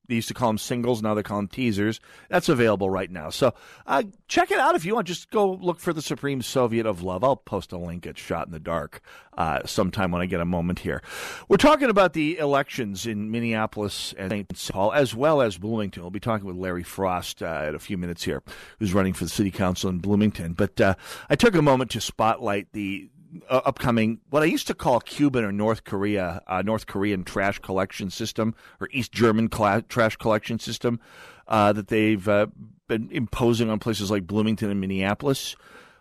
They 0.09 0.15
used 0.15 0.27
to 0.29 0.33
call 0.33 0.49
them 0.49 0.57
singles, 0.57 1.03
now 1.03 1.13
they 1.13 1.21
call 1.21 1.37
them 1.37 1.47
teasers. 1.47 2.01
That's 2.29 2.49
available 2.49 2.89
right 2.89 3.11
now. 3.11 3.29
So 3.29 3.53
uh, 3.85 4.03
check 4.27 4.49
it 4.49 4.59
out 4.59 4.75
if 4.75 4.83
you 4.83 4.95
want. 4.95 5.07
Just 5.07 5.29
go 5.29 5.53
look 5.53 5.79
for 5.79 5.93
the 5.93 6.01
Supreme 6.01 6.41
Soviet 6.41 6.87
of 6.87 7.03
Love. 7.03 7.23
I'll 7.23 7.35
post 7.35 7.71
a 7.71 7.77
link 7.77 8.07
at 8.07 8.17
Shot 8.17 8.47
in 8.47 8.51
the 8.51 8.59
Dark 8.59 9.01
uh, 9.37 9.59
sometime 9.65 10.11
when 10.11 10.21
I 10.21 10.25
get 10.25 10.41
a 10.41 10.45
moment 10.45 10.79
here. 10.79 11.03
We're 11.47 11.57
talking 11.57 11.91
about 11.91 12.13
the 12.13 12.39
elections 12.39 13.05
in 13.05 13.29
Minneapolis 13.29 14.13
and 14.17 14.31
St. 14.31 14.69
Paul, 14.71 14.91
as 14.93 15.13
well 15.15 15.41
as 15.41 15.57
Bloomington. 15.57 16.01
We'll 16.01 16.09
be 16.09 16.19
talking 16.19 16.47
with 16.47 16.57
Larry 16.57 16.83
Frost 16.83 17.43
uh, 17.43 17.65
in 17.69 17.75
a 17.75 17.79
few 17.79 17.97
minutes 17.97 18.23
here, 18.23 18.41
who's 18.79 18.93
running 18.93 19.13
for 19.13 19.25
the 19.25 19.29
city 19.29 19.51
council 19.51 19.91
in 19.91 19.99
Bloomington. 19.99 20.53
But 20.53 20.81
uh, 20.81 20.95
I 21.29 21.35
took 21.35 21.53
a 21.53 21.61
moment 21.61 21.91
to 21.91 22.01
spotlight 22.01 22.73
the 22.73 23.09
uh, 23.49 23.61
upcoming 23.65 24.19
what 24.29 24.43
I 24.43 24.47
used 24.47 24.67
to 24.67 24.73
call 24.73 24.99
Cuban 24.99 25.43
or 25.43 25.51
North 25.51 25.83
Korea 25.83 26.41
uh, 26.47 26.61
North 26.61 26.87
Korean 26.87 27.23
trash 27.23 27.59
collection 27.59 28.09
system 28.09 28.55
or 28.79 28.89
East 28.91 29.11
German 29.11 29.49
cla- 29.49 29.83
trash 29.87 30.15
collection 30.15 30.59
system 30.59 30.99
uh, 31.47 31.73
that 31.73 31.87
they've 31.87 32.27
uh, 32.27 32.47
been 32.87 33.09
imposing 33.11 33.69
on 33.69 33.79
places 33.79 34.11
like 34.11 34.27
Bloomington 34.27 34.69
and 34.69 34.79
Minneapolis. 34.81 35.55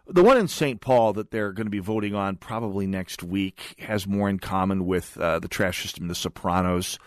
The 0.07 0.23
one 0.23 0.39
in 0.39 0.49
St. 0.49 0.81
Paul 0.81 1.13
that 1.15 1.31
they're 1.31 1.53
going 1.53 1.67
to 1.67 1.71
be 1.71 1.81
voting 1.81 2.15
on 2.15 2.37
probably 2.37 2.87
next 2.87 3.23
week 3.23 3.75
has 3.79 4.07
more 4.07 4.29
in 4.29 4.39
common 4.39 4.87
with 4.87 5.19
uh, 5.19 5.39
the 5.39 5.49
trash 5.49 5.83
system 5.83 6.09
The 6.09 6.15
Sopranos. 6.15 6.99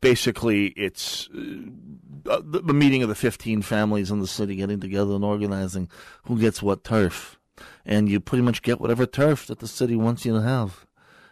Basically, 0.00 0.68
it's 0.68 1.28
uh, 1.34 2.40
the, 2.42 2.62
the 2.64 2.74
meeting 2.74 3.02
of 3.02 3.08
the 3.08 3.14
15 3.14 3.62
families 3.62 4.10
in 4.10 4.20
the 4.20 4.26
city 4.26 4.56
getting 4.56 4.80
together 4.80 5.14
and 5.14 5.24
organizing 5.24 5.90
who 6.24 6.38
gets 6.38 6.62
what 6.62 6.82
turf 6.82 7.38
and 7.84 8.08
you 8.08 8.20
pretty 8.20 8.42
much 8.42 8.62
get 8.62 8.80
whatever 8.80 9.06
turf 9.06 9.46
that 9.46 9.58
the 9.58 9.68
city 9.68 9.96
wants 9.96 10.24
you 10.24 10.32
to 10.34 10.42
have. 10.42 10.86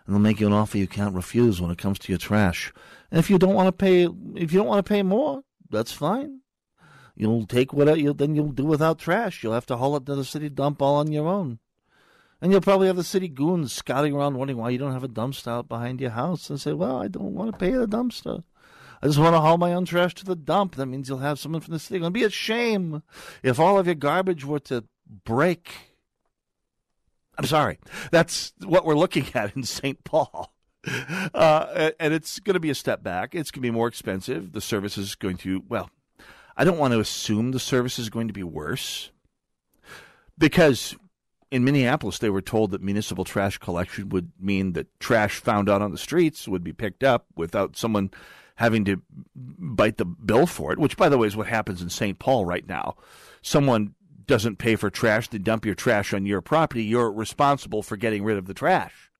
And 0.06 0.14
they'll 0.14 0.20
make 0.20 0.40
you 0.40 0.46
an 0.46 0.52
offer 0.52 0.78
you 0.78 0.86
can't 0.86 1.14
refuse 1.14 1.60
when 1.60 1.70
it 1.70 1.78
comes 1.78 1.98
to 2.00 2.12
your 2.12 2.18
trash. 2.18 2.72
And 3.10 3.18
if 3.18 3.30
you 3.30 3.38
don't 3.38 3.54
want 3.54 3.68
to 3.68 3.72
pay, 3.72 4.04
if 4.34 4.52
you 4.52 4.58
don't 4.58 4.66
want 4.66 4.84
to 4.84 4.88
pay 4.88 5.02
more, 5.02 5.42
that's 5.70 5.92
fine. 5.92 6.40
You'll 7.16 7.46
take 7.46 7.72
whatever, 7.72 7.98
you, 7.98 8.12
then 8.12 8.34
you'll 8.34 8.48
do 8.48 8.64
without 8.64 8.98
trash. 8.98 9.42
You'll 9.42 9.54
have 9.54 9.66
to 9.66 9.76
haul 9.76 9.96
it 9.96 10.06
to 10.06 10.14
the 10.14 10.24
city 10.24 10.48
dump 10.48 10.82
all 10.82 10.96
on 10.96 11.12
your 11.12 11.28
own. 11.28 11.58
And 12.40 12.52
you'll 12.52 12.60
probably 12.60 12.88
have 12.88 12.96
the 12.96 13.04
city 13.04 13.28
goons 13.28 13.72
scouting 13.72 14.14
around 14.14 14.36
wondering 14.36 14.58
why 14.58 14.70
you 14.70 14.78
don't 14.78 14.92
have 14.92 15.04
a 15.04 15.08
dumpster 15.08 15.48
out 15.48 15.68
behind 15.68 16.00
your 16.00 16.10
house 16.10 16.50
and 16.50 16.60
say, 16.60 16.72
well, 16.72 17.00
I 17.00 17.08
don't 17.08 17.32
want 17.32 17.52
to 17.52 17.58
pay 17.58 17.70
the 17.70 17.86
dumpster. 17.86 18.42
I 19.00 19.06
just 19.06 19.18
want 19.18 19.34
to 19.34 19.40
haul 19.40 19.58
my 19.58 19.72
own 19.72 19.84
trash 19.84 20.14
to 20.16 20.24
the 20.24 20.36
dump. 20.36 20.76
That 20.76 20.86
means 20.86 21.08
you'll 21.08 21.18
have 21.18 21.38
someone 21.38 21.60
from 21.60 21.72
the 21.72 21.78
city. 21.78 21.96
It'll 21.96 22.10
be 22.10 22.24
a 22.24 22.30
shame 22.30 23.02
if 23.42 23.60
all 23.60 23.78
of 23.78 23.86
your 23.86 23.94
garbage 23.94 24.44
were 24.44 24.60
to 24.60 24.84
break 25.24 25.93
I'm 27.38 27.46
sorry. 27.46 27.78
That's 28.10 28.52
what 28.62 28.84
we're 28.84 28.96
looking 28.96 29.26
at 29.34 29.56
in 29.56 29.62
St. 29.64 30.02
Paul. 30.04 30.52
Uh, 31.32 31.90
and 31.98 32.12
it's 32.12 32.38
going 32.40 32.54
to 32.54 32.60
be 32.60 32.70
a 32.70 32.74
step 32.74 33.02
back. 33.02 33.34
It's 33.34 33.50
going 33.50 33.62
to 33.62 33.66
be 33.66 33.70
more 33.70 33.88
expensive. 33.88 34.52
The 34.52 34.60
service 34.60 34.98
is 34.98 35.14
going 35.14 35.38
to, 35.38 35.62
well, 35.68 35.90
I 36.56 36.64
don't 36.64 36.78
want 36.78 36.92
to 36.92 37.00
assume 37.00 37.52
the 37.52 37.58
service 37.58 37.98
is 37.98 38.10
going 38.10 38.28
to 38.28 38.34
be 38.34 38.42
worse 38.42 39.10
because 40.36 40.94
in 41.50 41.64
Minneapolis, 41.64 42.18
they 42.18 42.30
were 42.30 42.42
told 42.42 42.72
that 42.72 42.82
municipal 42.82 43.24
trash 43.24 43.58
collection 43.58 44.08
would 44.08 44.32
mean 44.40 44.72
that 44.72 44.88
trash 44.98 45.38
found 45.38 45.68
out 45.68 45.82
on 45.82 45.92
the 45.92 45.98
streets 45.98 46.48
would 46.48 46.64
be 46.64 46.72
picked 46.72 47.04
up 47.04 47.26
without 47.36 47.76
someone 47.76 48.10
having 48.56 48.84
to 48.84 49.02
bite 49.34 49.96
the 49.96 50.04
bill 50.04 50.46
for 50.46 50.72
it, 50.72 50.78
which, 50.78 50.96
by 50.96 51.08
the 51.08 51.18
way, 51.18 51.26
is 51.26 51.36
what 51.36 51.46
happens 51.46 51.82
in 51.82 51.90
St. 51.90 52.18
Paul 52.18 52.44
right 52.44 52.66
now. 52.68 52.96
Someone 53.42 53.94
doesn't 54.26 54.58
pay 54.58 54.76
for 54.76 54.90
trash, 54.90 55.28
they 55.28 55.38
dump 55.38 55.64
your 55.64 55.74
trash 55.74 56.12
on 56.14 56.26
your 56.26 56.40
property, 56.40 56.84
you're 56.84 57.12
responsible 57.12 57.82
for 57.82 57.96
getting 57.96 58.24
rid 58.24 58.38
of 58.38 58.46
the 58.46 58.54
trash. 58.54 59.10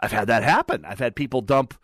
I've 0.00 0.12
had 0.12 0.26
that 0.28 0.42
happen. 0.42 0.84
I've 0.84 0.98
had 0.98 1.14
people 1.14 1.40
dump 1.42 1.74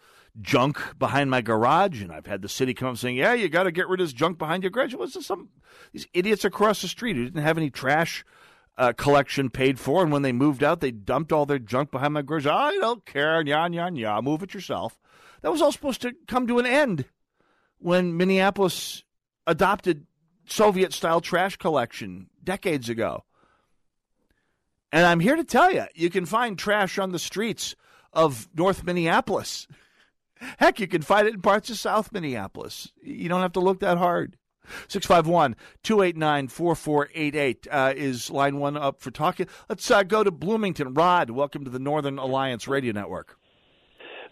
junk 0.41 0.99
behind 0.99 1.31
my 1.31 1.41
garage, 1.41 2.03
and 2.03 2.13
I've 2.13 2.27
had 2.27 2.43
the 2.43 2.49
city 2.49 2.75
come 2.75 2.89
up 2.89 2.97
saying, 2.97 3.17
"Yeah, 3.17 3.35
you 3.35 3.49
got 3.49 3.65
to 3.65 3.73
get 3.73 3.89
rid 3.89 4.01
of 4.01 4.07
this 4.07 4.13
junk 4.13 4.39
behind 4.39 4.63
your 4.63 4.71
garage." 4.71 4.95
Was 4.95 5.25
some 5.25 5.51
these 5.93 6.07
idiots 6.13 6.45
across 6.45 6.83
the 6.83 6.89
street 6.89 7.17
who 7.17 7.25
didn't 7.25 7.43
have 7.43 7.59
any 7.59 7.71
trash 7.71 8.25
uh, 8.77 8.93
collection 8.93 9.51
paid 9.51 9.79
for, 9.79 10.03
and 10.03 10.13
when 10.13 10.23
they 10.23 10.33
moved 10.33 10.63
out, 10.65 10.81
they 10.81 10.91
dumped 10.91 11.33
all 11.33 11.47
their 11.47 11.59
junk 11.59 11.91
behind 11.91 12.15
my 12.15 12.23
garage. 12.23 12.47
I 12.47 12.73
don't 12.81 13.07
care, 13.07 13.41
yeah, 13.47 13.67
yeah, 13.69 13.91
yeah. 13.93 14.21
Move 14.21 14.43
it 14.43 14.55
yourself. 14.55 14.99
That 15.43 15.53
was 15.53 15.63
all 15.63 15.73
supposed 15.73 16.03
to 16.03 16.15
come 16.27 16.47
to 16.49 16.59
an 16.59 16.67
end 16.67 17.05
when 17.79 18.17
Minneapolis 18.17 19.05
adopted 19.47 20.07
Soviet 20.51 20.93
style 20.93 21.21
trash 21.21 21.57
collection 21.57 22.29
decades 22.43 22.89
ago. 22.89 23.25
And 24.91 25.05
I'm 25.05 25.21
here 25.21 25.37
to 25.37 25.45
tell 25.45 25.71
you, 25.71 25.85
you 25.95 26.11
can 26.11 26.25
find 26.25 26.59
trash 26.59 26.99
on 26.99 27.13
the 27.13 27.19
streets 27.19 27.75
of 28.13 28.49
North 28.55 28.85
Minneapolis. 28.85 29.67
Heck, 30.59 30.81
you 30.81 30.87
can 30.87 31.03
find 31.03 31.27
it 31.27 31.35
in 31.35 31.43
parts 31.43 31.69
of 31.69 31.79
South 31.79 32.13
Minneapolis. 32.13 32.93
You 33.03 33.29
don't 33.29 33.43
have 33.43 33.53
to 33.53 33.61
look 33.61 33.81
that 33.81 33.99
hard. 33.99 34.37
651 34.89 35.57
289 35.83 36.49
4488 36.49 37.67
uh, 37.71 37.93
is 37.97 38.31
line 38.31 38.59
one 38.59 38.77
up 38.77 39.01
for 39.01 39.11
talking. 39.11 39.47
Let's 39.69 39.91
uh, 39.91 40.03
go 40.03 40.23
to 40.23 40.31
Bloomington. 40.31 40.93
Rod, 40.93 41.31
welcome 41.31 41.65
to 41.65 41.71
the 41.71 41.79
Northern 41.79 42.19
Alliance 42.19 42.69
Radio 42.69 42.93
Network. 42.93 43.38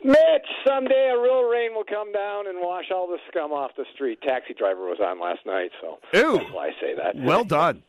Mitch, 0.04 0.46
someday 0.66 1.12
a 1.14 1.20
real 1.20 1.42
rain 1.44 1.74
will 1.74 1.84
come 1.84 2.12
down 2.12 2.46
and 2.46 2.58
wash 2.60 2.86
all 2.94 3.06
the 3.06 3.18
scum 3.28 3.52
off 3.52 3.72
the 3.76 3.84
street. 3.94 4.20
Taxi 4.22 4.54
driver 4.54 4.86
was 4.86 4.98
on 5.00 5.20
last 5.20 5.40
night, 5.46 5.70
so 5.80 5.98
Ew. 6.12 6.38
that's 6.38 6.52
why 6.52 6.68
I 6.68 6.70
say 6.80 6.94
that. 6.94 7.16
Well 7.16 7.44
done. 7.58 7.82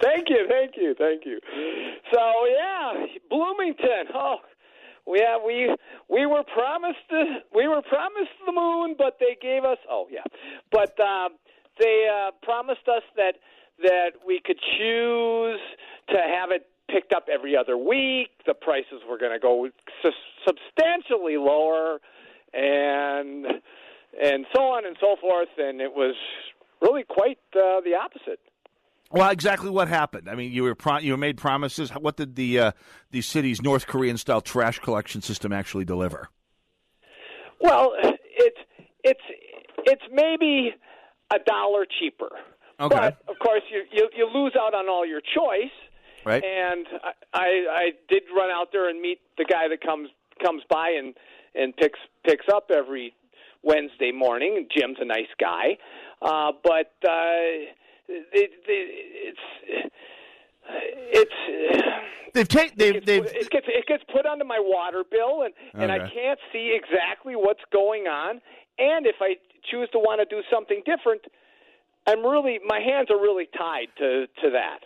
thank 0.00 0.28
you, 0.28 0.46
thank 0.48 0.72
you, 0.76 0.94
thank 0.98 1.24
you. 1.26 1.40
So 2.12 2.20
yeah, 2.46 3.06
Bloomington. 3.30 4.06
Oh, 4.14 4.36
yeah, 5.06 5.38
we 5.44 5.74
we 6.08 6.26
were 6.26 6.42
promised 6.44 6.98
the, 7.10 7.24
we 7.54 7.66
were 7.68 7.82
promised 7.82 8.32
the 8.46 8.52
moon, 8.52 8.94
but 8.98 9.18
they 9.20 9.36
gave 9.40 9.64
us. 9.64 9.78
Oh 9.90 10.06
yeah, 10.10 10.24
but 10.70 10.98
uh, 11.00 11.28
they 11.78 12.08
uh, 12.12 12.30
promised 12.42 12.88
us 12.88 13.02
that 13.16 13.34
that 13.82 14.10
we 14.26 14.40
could 14.44 14.58
choose 14.78 15.60
to 16.08 16.16
have 16.16 16.50
it 16.50 16.66
picked 16.88 17.12
up 17.12 17.26
every 17.32 17.56
other 17.56 17.76
week. 17.76 18.30
The 18.46 18.54
prices 18.54 19.02
were 19.08 19.18
going 19.18 19.32
to 19.32 19.38
go 19.38 19.68
su- 20.02 20.10
substantially 20.46 21.36
lower, 21.36 21.98
and 22.52 23.46
and 24.22 24.46
so 24.54 24.62
on 24.62 24.86
and 24.86 24.96
so 25.00 25.16
forth. 25.20 25.48
And 25.58 25.80
it 25.80 25.92
was 25.92 26.14
really 26.80 27.04
quite 27.04 27.38
uh, 27.54 27.80
the 27.80 27.94
opposite. 28.00 28.40
Well, 29.10 29.30
exactly 29.30 29.70
what 29.70 29.88
happened. 29.88 30.28
I 30.28 30.34
mean, 30.34 30.52
you 30.52 30.64
were 30.64 30.74
pro- 30.74 30.98
you 30.98 31.12
were 31.12 31.18
made 31.18 31.38
promises. 31.38 31.90
What 31.90 32.16
did 32.16 32.36
the 32.36 32.58
uh, 32.58 32.72
the 33.10 33.22
city's 33.22 33.62
North 33.62 33.86
Korean 33.86 34.18
style 34.18 34.40
trash 34.40 34.78
collection 34.80 35.22
system 35.22 35.52
actually 35.52 35.86
deliver? 35.86 36.28
Well, 37.60 37.92
it's 38.02 38.58
it's 39.04 39.20
it's 39.84 40.02
maybe 40.12 40.74
a 41.32 41.38
dollar 41.38 41.86
cheaper. 41.98 42.30
Okay. 42.80 42.94
But 42.94 43.18
of 43.28 43.38
course, 43.40 43.62
you, 43.70 43.82
you 43.92 44.08
you 44.16 44.28
lose 44.32 44.54
out 44.60 44.74
on 44.74 44.88
all 44.88 45.06
your 45.06 45.20
choice. 45.20 45.72
Right. 46.28 46.44
And 46.44 46.86
I, 47.02 47.12
I 47.32 47.48
I 47.70 47.90
did 48.10 48.24
run 48.36 48.50
out 48.50 48.68
there 48.70 48.90
and 48.90 49.00
meet 49.00 49.18
the 49.38 49.46
guy 49.46 49.66
that 49.68 49.80
comes 49.80 50.10
comes 50.44 50.62
by 50.68 50.90
and 50.90 51.14
and 51.54 51.74
picks 51.74 51.98
picks 52.22 52.44
up 52.52 52.70
every 52.70 53.14
Wednesday 53.62 54.12
morning. 54.12 54.68
Jim's 54.70 54.98
a 55.00 55.06
nice 55.06 55.32
guy, 55.40 55.78
uh, 56.20 56.52
but 56.62 56.92
uh, 57.02 57.72
it, 58.08 58.26
it, 58.34 58.50
it's 58.64 59.40
it's 61.14 62.34
they've 62.34 62.46
taken 62.46 62.76
they've, 62.76 62.96
it 62.96 63.06
gets, 63.06 63.06
they've 63.06 63.24
it 63.24 63.50
gets 63.50 63.66
it 63.68 63.86
gets 63.86 64.04
put 64.12 64.26
onto 64.26 64.44
my 64.44 64.60
water 64.60 65.04
bill, 65.10 65.44
and 65.44 65.54
and 65.72 65.90
I 65.90 65.98
can't 65.98 66.38
see 66.52 66.76
exactly 66.76 67.36
what's 67.36 67.64
going 67.72 68.06
on. 68.06 68.42
And 68.78 69.06
if 69.06 69.16
I 69.22 69.36
choose 69.70 69.88
to 69.92 69.98
want 69.98 70.20
to 70.20 70.26
do 70.26 70.42
something 70.52 70.82
different, 70.84 71.22
I'm 72.06 72.22
really 72.24 72.60
my 72.66 72.80
hands 72.80 73.08
are 73.10 73.16
really 73.16 73.48
tied 73.56 73.88
to 73.96 74.26
to 74.42 74.50
that. 74.50 74.80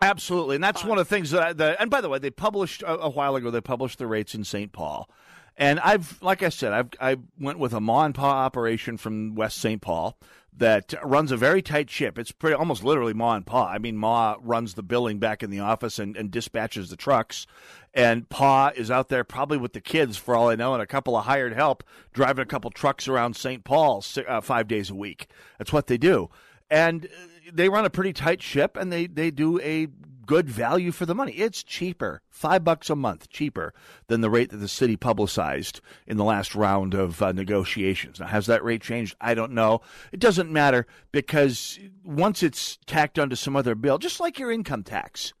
Absolutely, 0.00 0.56
and 0.56 0.64
that's 0.64 0.84
one 0.84 0.98
of 0.98 1.08
the 1.08 1.14
things 1.14 1.30
that. 1.30 1.42
I, 1.42 1.52
that 1.54 1.76
and 1.80 1.90
by 1.90 2.00
the 2.00 2.08
way, 2.08 2.18
they 2.18 2.30
published 2.30 2.82
a, 2.82 2.98
a 3.00 3.10
while 3.10 3.34
ago. 3.36 3.50
They 3.50 3.60
published 3.60 3.98
the 3.98 4.06
rates 4.06 4.34
in 4.34 4.44
St. 4.44 4.70
Paul, 4.70 5.08
and 5.56 5.80
I've, 5.80 6.20
like 6.22 6.42
I 6.42 6.50
said, 6.50 6.72
I've 6.72 6.90
I 7.00 7.16
went 7.40 7.58
with 7.58 7.72
a 7.72 7.80
ma 7.80 8.04
and 8.04 8.14
pa 8.14 8.44
operation 8.44 8.98
from 8.98 9.34
West 9.34 9.58
St. 9.58 9.80
Paul 9.80 10.18
that 10.58 10.94
runs 11.02 11.32
a 11.32 11.36
very 11.36 11.62
tight 11.62 11.88
ship. 11.88 12.18
It's 12.18 12.32
pretty 12.32 12.54
almost 12.54 12.84
literally 12.84 13.14
ma 13.14 13.36
and 13.36 13.46
pa. 13.46 13.68
I 13.68 13.78
mean, 13.78 13.96
ma 13.96 14.36
runs 14.42 14.74
the 14.74 14.82
billing 14.82 15.18
back 15.18 15.42
in 15.42 15.50
the 15.50 15.60
office 15.60 15.98
and, 15.98 16.14
and 16.14 16.30
dispatches 16.30 16.90
the 16.90 16.96
trucks, 16.96 17.46
and 17.94 18.28
pa 18.28 18.72
is 18.76 18.90
out 18.90 19.08
there 19.08 19.24
probably 19.24 19.56
with 19.56 19.72
the 19.72 19.80
kids 19.80 20.18
for 20.18 20.36
all 20.36 20.50
I 20.50 20.56
know, 20.56 20.74
and 20.74 20.82
a 20.82 20.86
couple 20.86 21.16
of 21.16 21.24
hired 21.24 21.54
help 21.54 21.82
driving 22.12 22.42
a 22.42 22.46
couple 22.46 22.70
trucks 22.70 23.08
around 23.08 23.34
St. 23.34 23.64
Paul 23.64 24.04
uh, 24.28 24.42
five 24.42 24.68
days 24.68 24.90
a 24.90 24.94
week. 24.94 25.28
That's 25.58 25.72
what 25.72 25.86
they 25.86 25.96
do 25.96 26.28
and 26.70 27.06
uh, 27.06 27.08
they 27.52 27.68
run 27.68 27.84
a 27.84 27.90
pretty 27.90 28.12
tight 28.12 28.42
ship 28.42 28.76
and 28.76 28.92
they, 28.92 29.06
they 29.06 29.30
do 29.30 29.60
a 29.60 29.88
good 30.26 30.50
value 30.50 30.90
for 30.90 31.06
the 31.06 31.14
money. 31.14 31.32
It's 31.32 31.62
cheaper, 31.62 32.20
five 32.28 32.64
bucks 32.64 32.90
a 32.90 32.96
month 32.96 33.28
cheaper 33.28 33.72
than 34.08 34.20
the 34.20 34.30
rate 34.30 34.50
that 34.50 34.56
the 34.56 34.68
city 34.68 34.96
publicized 34.96 35.80
in 36.06 36.16
the 36.16 36.24
last 36.24 36.54
round 36.54 36.94
of 36.94 37.22
uh, 37.22 37.32
negotiations. 37.32 38.20
Now, 38.20 38.26
has 38.26 38.46
that 38.46 38.64
rate 38.64 38.82
changed? 38.82 39.16
I 39.20 39.34
don't 39.34 39.52
know. 39.52 39.80
It 40.12 40.20
doesn't 40.20 40.50
matter 40.50 40.86
because 41.12 41.78
once 42.04 42.42
it's 42.42 42.78
tacked 42.86 43.18
onto 43.18 43.36
some 43.36 43.56
other 43.56 43.74
bill, 43.74 43.98
just 43.98 44.20
like 44.20 44.38
your 44.38 44.50
income 44.50 44.82
tax. 44.82 45.32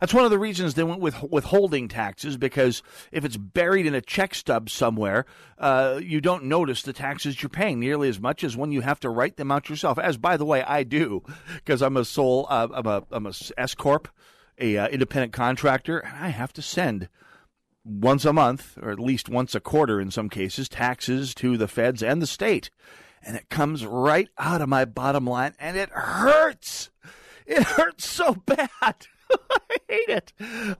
That's 0.00 0.14
one 0.14 0.24
of 0.24 0.30
the 0.30 0.38
reasons 0.38 0.74
they 0.74 0.84
went 0.84 1.00
with 1.00 1.22
withholding 1.22 1.88
taxes 1.88 2.36
because 2.36 2.82
if 3.12 3.24
it's 3.24 3.36
buried 3.36 3.86
in 3.86 3.94
a 3.94 4.00
check 4.00 4.34
stub 4.34 4.70
somewhere, 4.70 5.26
uh, 5.58 6.00
you 6.02 6.20
don't 6.20 6.44
notice 6.44 6.82
the 6.82 6.92
taxes 6.92 7.42
you're 7.42 7.50
paying 7.50 7.80
nearly 7.80 8.08
as 8.08 8.20
much 8.20 8.44
as 8.44 8.56
when 8.56 8.72
you 8.72 8.80
have 8.82 9.00
to 9.00 9.10
write 9.10 9.36
them 9.36 9.50
out 9.50 9.68
yourself. 9.68 9.98
As 9.98 10.16
by 10.16 10.36
the 10.36 10.44
way, 10.44 10.62
I 10.62 10.82
do 10.82 11.22
because 11.54 11.82
I'm 11.82 11.96
a 11.96 12.04
sole, 12.04 12.46
uh, 12.48 12.68
I'm 12.72 12.86
a 12.86 13.04
I'm 13.10 13.26
a 13.26 13.32
S 13.56 13.74
corp, 13.74 14.08
a 14.58 14.76
uh, 14.76 14.88
independent 14.88 15.32
contractor, 15.32 15.98
and 15.98 16.16
I 16.16 16.28
have 16.28 16.52
to 16.54 16.62
send 16.62 17.08
once 17.84 18.24
a 18.24 18.32
month 18.32 18.76
or 18.82 18.90
at 18.90 18.98
least 18.98 19.28
once 19.28 19.54
a 19.54 19.60
quarter 19.60 20.00
in 20.00 20.10
some 20.10 20.28
cases 20.28 20.68
taxes 20.68 21.34
to 21.36 21.56
the 21.56 21.68
feds 21.68 22.02
and 22.02 22.20
the 22.20 22.26
state, 22.26 22.70
and 23.22 23.36
it 23.36 23.48
comes 23.48 23.86
right 23.86 24.28
out 24.38 24.60
of 24.60 24.68
my 24.68 24.84
bottom 24.84 25.26
line, 25.26 25.54
and 25.58 25.76
it 25.76 25.90
hurts. 25.90 26.90
It 27.46 27.62
hurts 27.62 28.08
so 28.08 28.34
bad. 28.46 29.06
I 29.50 29.76
hate 29.88 30.08
it. 30.08 30.32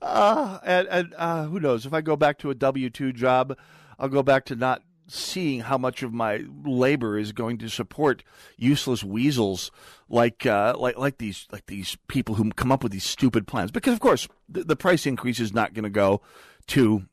Uh, 0.03 0.59
and 0.65 0.89
and 0.89 1.15
uh, 1.17 1.45
who 1.47 1.61
knows? 1.61 1.87
If 1.87 1.93
I 1.93 2.01
go 2.01 2.17
back 2.17 2.39
to 2.39 2.51
a 2.51 2.55
W 2.55 2.91
2 2.91 3.13
job, 3.13 3.57
I'll 3.99 4.09
go 4.09 4.23
back 4.23 4.45
to 4.47 4.57
not 4.57 4.83
seeing 5.09 5.61
how 5.61 5.79
much 5.79 6.03
of 6.03 6.13
my 6.13 6.45
labor 6.65 7.19
is 7.19 7.33
going 7.33 7.59
to 7.59 7.69
support 7.69 8.25
useless 8.57 9.05
weasels 9.05 9.71
like 10.09 10.47
uh, 10.47 10.75
like 10.79 10.99
like 10.99 11.19
these 11.19 11.47
like 11.53 11.67
these 11.67 11.97
people 12.09 12.35
who 12.35 12.51
come 12.51 12.73
up 12.73 12.83
with 12.83 12.93
these 12.93 13.05
stupid 13.05 13.47
plans. 13.47 13.71
Because 13.71 13.93
of 13.93 14.01
course, 14.01 14.29
the, 14.49 14.65
the 14.65 14.77
price 14.77 15.07
increase 15.07 15.41
is 15.41 15.53
not 15.53 15.75
going 15.75 15.85
to 15.85 15.91
go 15.91 16.21
to 16.69 17.07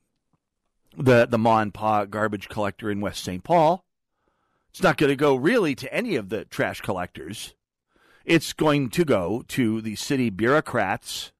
the 0.97 1.25
the 1.25 1.37
ma 1.37 1.59
and 1.59 1.73
pa 1.73 2.05
garbage 2.05 2.49
collector 2.49 2.89
in 2.89 3.01
West 3.01 3.23
St. 3.23 3.43
Paul. 3.43 3.83
It's 4.69 4.81
not 4.81 4.97
going 4.97 5.11
to 5.11 5.15
go 5.15 5.35
really 5.35 5.75
to 5.75 5.93
any 5.93 6.15
of 6.15 6.29
the 6.29 6.45
trash 6.45 6.81
collectors. 6.81 7.53
It's 8.25 8.53
going 8.53 8.89
to 8.91 9.03
go 9.03 9.43
to 9.49 9.81
the 9.81 9.95
city 9.95 10.29
bureaucrats 10.29 11.31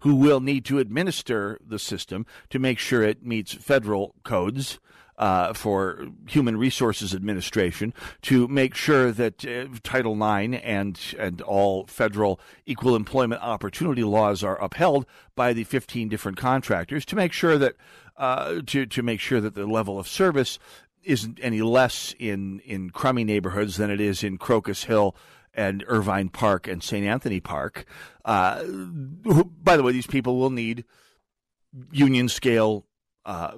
who 0.00 0.14
will 0.14 0.40
need 0.40 0.64
to 0.66 0.78
administer 0.78 1.58
the 1.66 1.78
system 1.78 2.26
to 2.50 2.58
make 2.58 2.78
sure 2.78 3.02
it 3.02 3.24
meets 3.24 3.52
federal 3.52 4.14
codes 4.22 4.78
uh, 5.18 5.52
for 5.54 6.06
human 6.28 6.56
resources 6.56 7.14
administration, 7.14 7.94
to 8.22 8.46
make 8.48 8.74
sure 8.74 9.10
that 9.12 9.44
uh, 9.46 9.66
Title 9.82 10.12
IX 10.14 10.60
and 10.62 11.00
and 11.18 11.40
all 11.40 11.86
federal 11.86 12.38
equal 12.66 12.94
employment 12.94 13.42
opportunity 13.42 14.04
laws 14.04 14.44
are 14.44 14.62
upheld 14.62 15.06
by 15.34 15.52
the 15.52 15.64
15 15.64 16.08
different 16.08 16.36
contractors, 16.36 17.04
to 17.06 17.16
make 17.16 17.32
sure 17.32 17.56
that 17.58 17.76
uh, 18.16 18.60
to 18.66 18.86
to 18.86 19.02
make 19.02 19.20
sure 19.20 19.40
that 19.40 19.54
the 19.54 19.66
level 19.66 19.98
of 19.98 20.06
service 20.06 20.58
isn't 21.02 21.38
any 21.40 21.62
less 21.62 22.14
in 22.18 22.60
in 22.60 22.90
crummy 22.90 23.24
neighborhoods 23.24 23.76
than 23.76 23.90
it 23.90 24.00
is 24.00 24.22
in 24.22 24.36
Crocus 24.36 24.84
Hill 24.84 25.16
and 25.56 25.82
Irvine 25.88 26.28
Park 26.28 26.68
and 26.68 26.82
St. 26.82 27.04
Anthony 27.04 27.40
Park. 27.40 27.86
Uh, 28.24 28.62
who, 28.62 29.44
by 29.62 29.76
the 29.76 29.82
way, 29.82 29.92
these 29.92 30.06
people 30.06 30.38
will 30.38 30.50
need 30.50 30.84
union 31.90 32.28
scale 32.28 32.86
uh, 33.24 33.52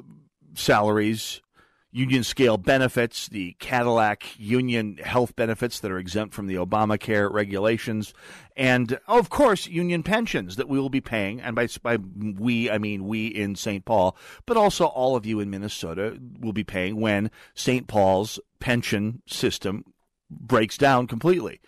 salaries, 0.54 1.42
union 1.90 2.22
scale 2.22 2.56
benefits, 2.56 3.28
the 3.28 3.56
Cadillac 3.58 4.38
union 4.38 4.98
health 4.98 5.34
benefits 5.36 5.80
that 5.80 5.90
are 5.90 5.98
exempt 5.98 6.34
from 6.34 6.46
the 6.46 6.54
Obamacare 6.54 7.30
regulations, 7.32 8.12
and 8.56 8.98
of 9.06 9.30
course, 9.30 9.66
union 9.66 10.02
pensions 10.02 10.56
that 10.56 10.68
we 10.68 10.78
will 10.78 10.90
be 10.90 11.00
paying. 11.00 11.40
And 11.40 11.56
by, 11.56 11.68
by 11.82 11.96
we, 11.96 12.70
I 12.70 12.78
mean 12.78 13.06
we 13.06 13.26
in 13.26 13.56
St. 13.56 13.84
Paul, 13.84 14.16
but 14.46 14.56
also 14.56 14.86
all 14.86 15.16
of 15.16 15.26
you 15.26 15.40
in 15.40 15.50
Minnesota 15.50 16.18
will 16.40 16.52
be 16.52 16.64
paying 16.64 17.00
when 17.00 17.30
St. 17.54 17.86
Paul's 17.86 18.38
pension 18.60 19.22
system 19.26 19.84
breaks 20.30 20.76
down 20.76 21.06
completely. 21.06 21.60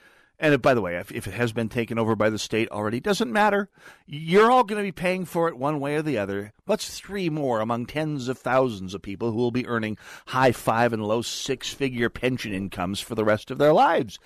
And 0.43 0.55
if, 0.55 0.63
by 0.63 0.73
the 0.73 0.81
way, 0.81 0.97
if, 0.97 1.13
if 1.13 1.27
it 1.27 1.35
has 1.35 1.53
been 1.53 1.69
taken 1.69 1.99
over 1.99 2.17
by 2.17 2.31
the 2.31 2.39
state 2.39 2.71
already, 2.71 2.99
doesn't 2.99 3.31
matter. 3.31 3.69
You're 4.07 4.51
all 4.51 4.65
going 4.65 4.79
to 4.79 4.89
be 4.89 4.91
paying 4.91 5.27
for 5.27 5.49
it 5.49 5.59
one 5.59 5.81
way 5.81 5.97
or 5.97 6.03
the 6.03 6.17
other. 6.17 6.55
What's 6.65 6.99
three 6.99 7.29
more 7.29 7.61
among 7.61 7.87
tens 7.87 8.27
of 8.27 8.39
thousands 8.39 8.95
of 8.95 9.03
people 9.03 9.31
who 9.31 9.37
will 9.37 9.51
be 9.51 9.67
earning 9.67 9.99
high 10.29 10.53
five 10.53 10.95
and 10.95 11.05
low 11.05 11.21
six 11.21 11.75
figure 11.75 12.09
pension 12.09 12.55
incomes 12.55 13.01
for 13.01 13.15
the 13.15 13.25
rest 13.25 13.51
of 13.51 13.59
their 13.59 13.75
lives? 13.75 14.19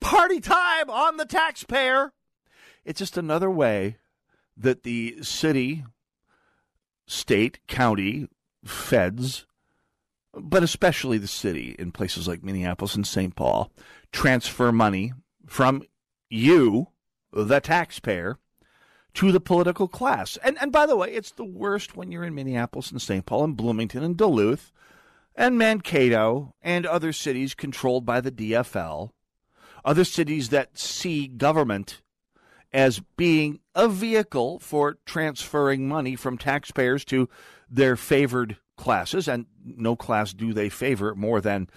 Party 0.00 0.40
time 0.40 0.90
on 0.90 1.16
the 1.16 1.24
taxpayer. 1.24 2.12
It's 2.84 2.98
just 2.98 3.16
another 3.16 3.48
way 3.48 3.98
that 4.56 4.82
the 4.82 5.22
city, 5.22 5.84
state, 7.06 7.60
county, 7.68 8.26
feds, 8.64 9.46
but 10.34 10.64
especially 10.64 11.18
the 11.18 11.28
city 11.28 11.76
in 11.78 11.92
places 11.92 12.26
like 12.26 12.42
Minneapolis 12.42 12.96
and 12.96 13.06
St. 13.06 13.36
Paul, 13.36 13.70
transfer 14.10 14.72
money 14.72 15.12
from 15.52 15.82
you, 16.30 16.88
the 17.30 17.60
taxpayer, 17.60 18.38
to 19.12 19.30
the 19.30 19.40
political 19.40 19.86
class. 19.86 20.38
And 20.42 20.56
and 20.62 20.72
by 20.72 20.86
the 20.86 20.96
way, 20.96 21.12
it's 21.12 21.32
the 21.32 21.44
worst 21.44 21.94
when 21.94 22.10
you're 22.10 22.24
in 22.24 22.34
Minneapolis 22.34 22.90
and 22.90 23.02
St. 23.02 23.26
Paul 23.26 23.44
and 23.44 23.56
Bloomington 23.56 24.02
and 24.02 24.16
Duluth 24.16 24.72
and 25.36 25.58
Mankato 25.58 26.54
and 26.62 26.86
other 26.86 27.12
cities 27.12 27.54
controlled 27.54 28.06
by 28.06 28.22
the 28.22 28.32
DFL, 28.32 29.10
other 29.84 30.04
cities 30.04 30.48
that 30.48 30.78
see 30.78 31.28
government 31.28 32.00
as 32.72 33.02
being 33.18 33.60
a 33.74 33.88
vehicle 33.88 34.58
for 34.58 34.96
transferring 35.04 35.86
money 35.86 36.16
from 36.16 36.38
taxpayers 36.38 37.04
to 37.04 37.28
their 37.70 37.96
favored 37.96 38.56
classes, 38.78 39.28
and 39.28 39.44
no 39.62 39.96
class 39.96 40.32
do 40.32 40.54
they 40.54 40.70
favor 40.70 41.14
more 41.14 41.42
than 41.42 41.68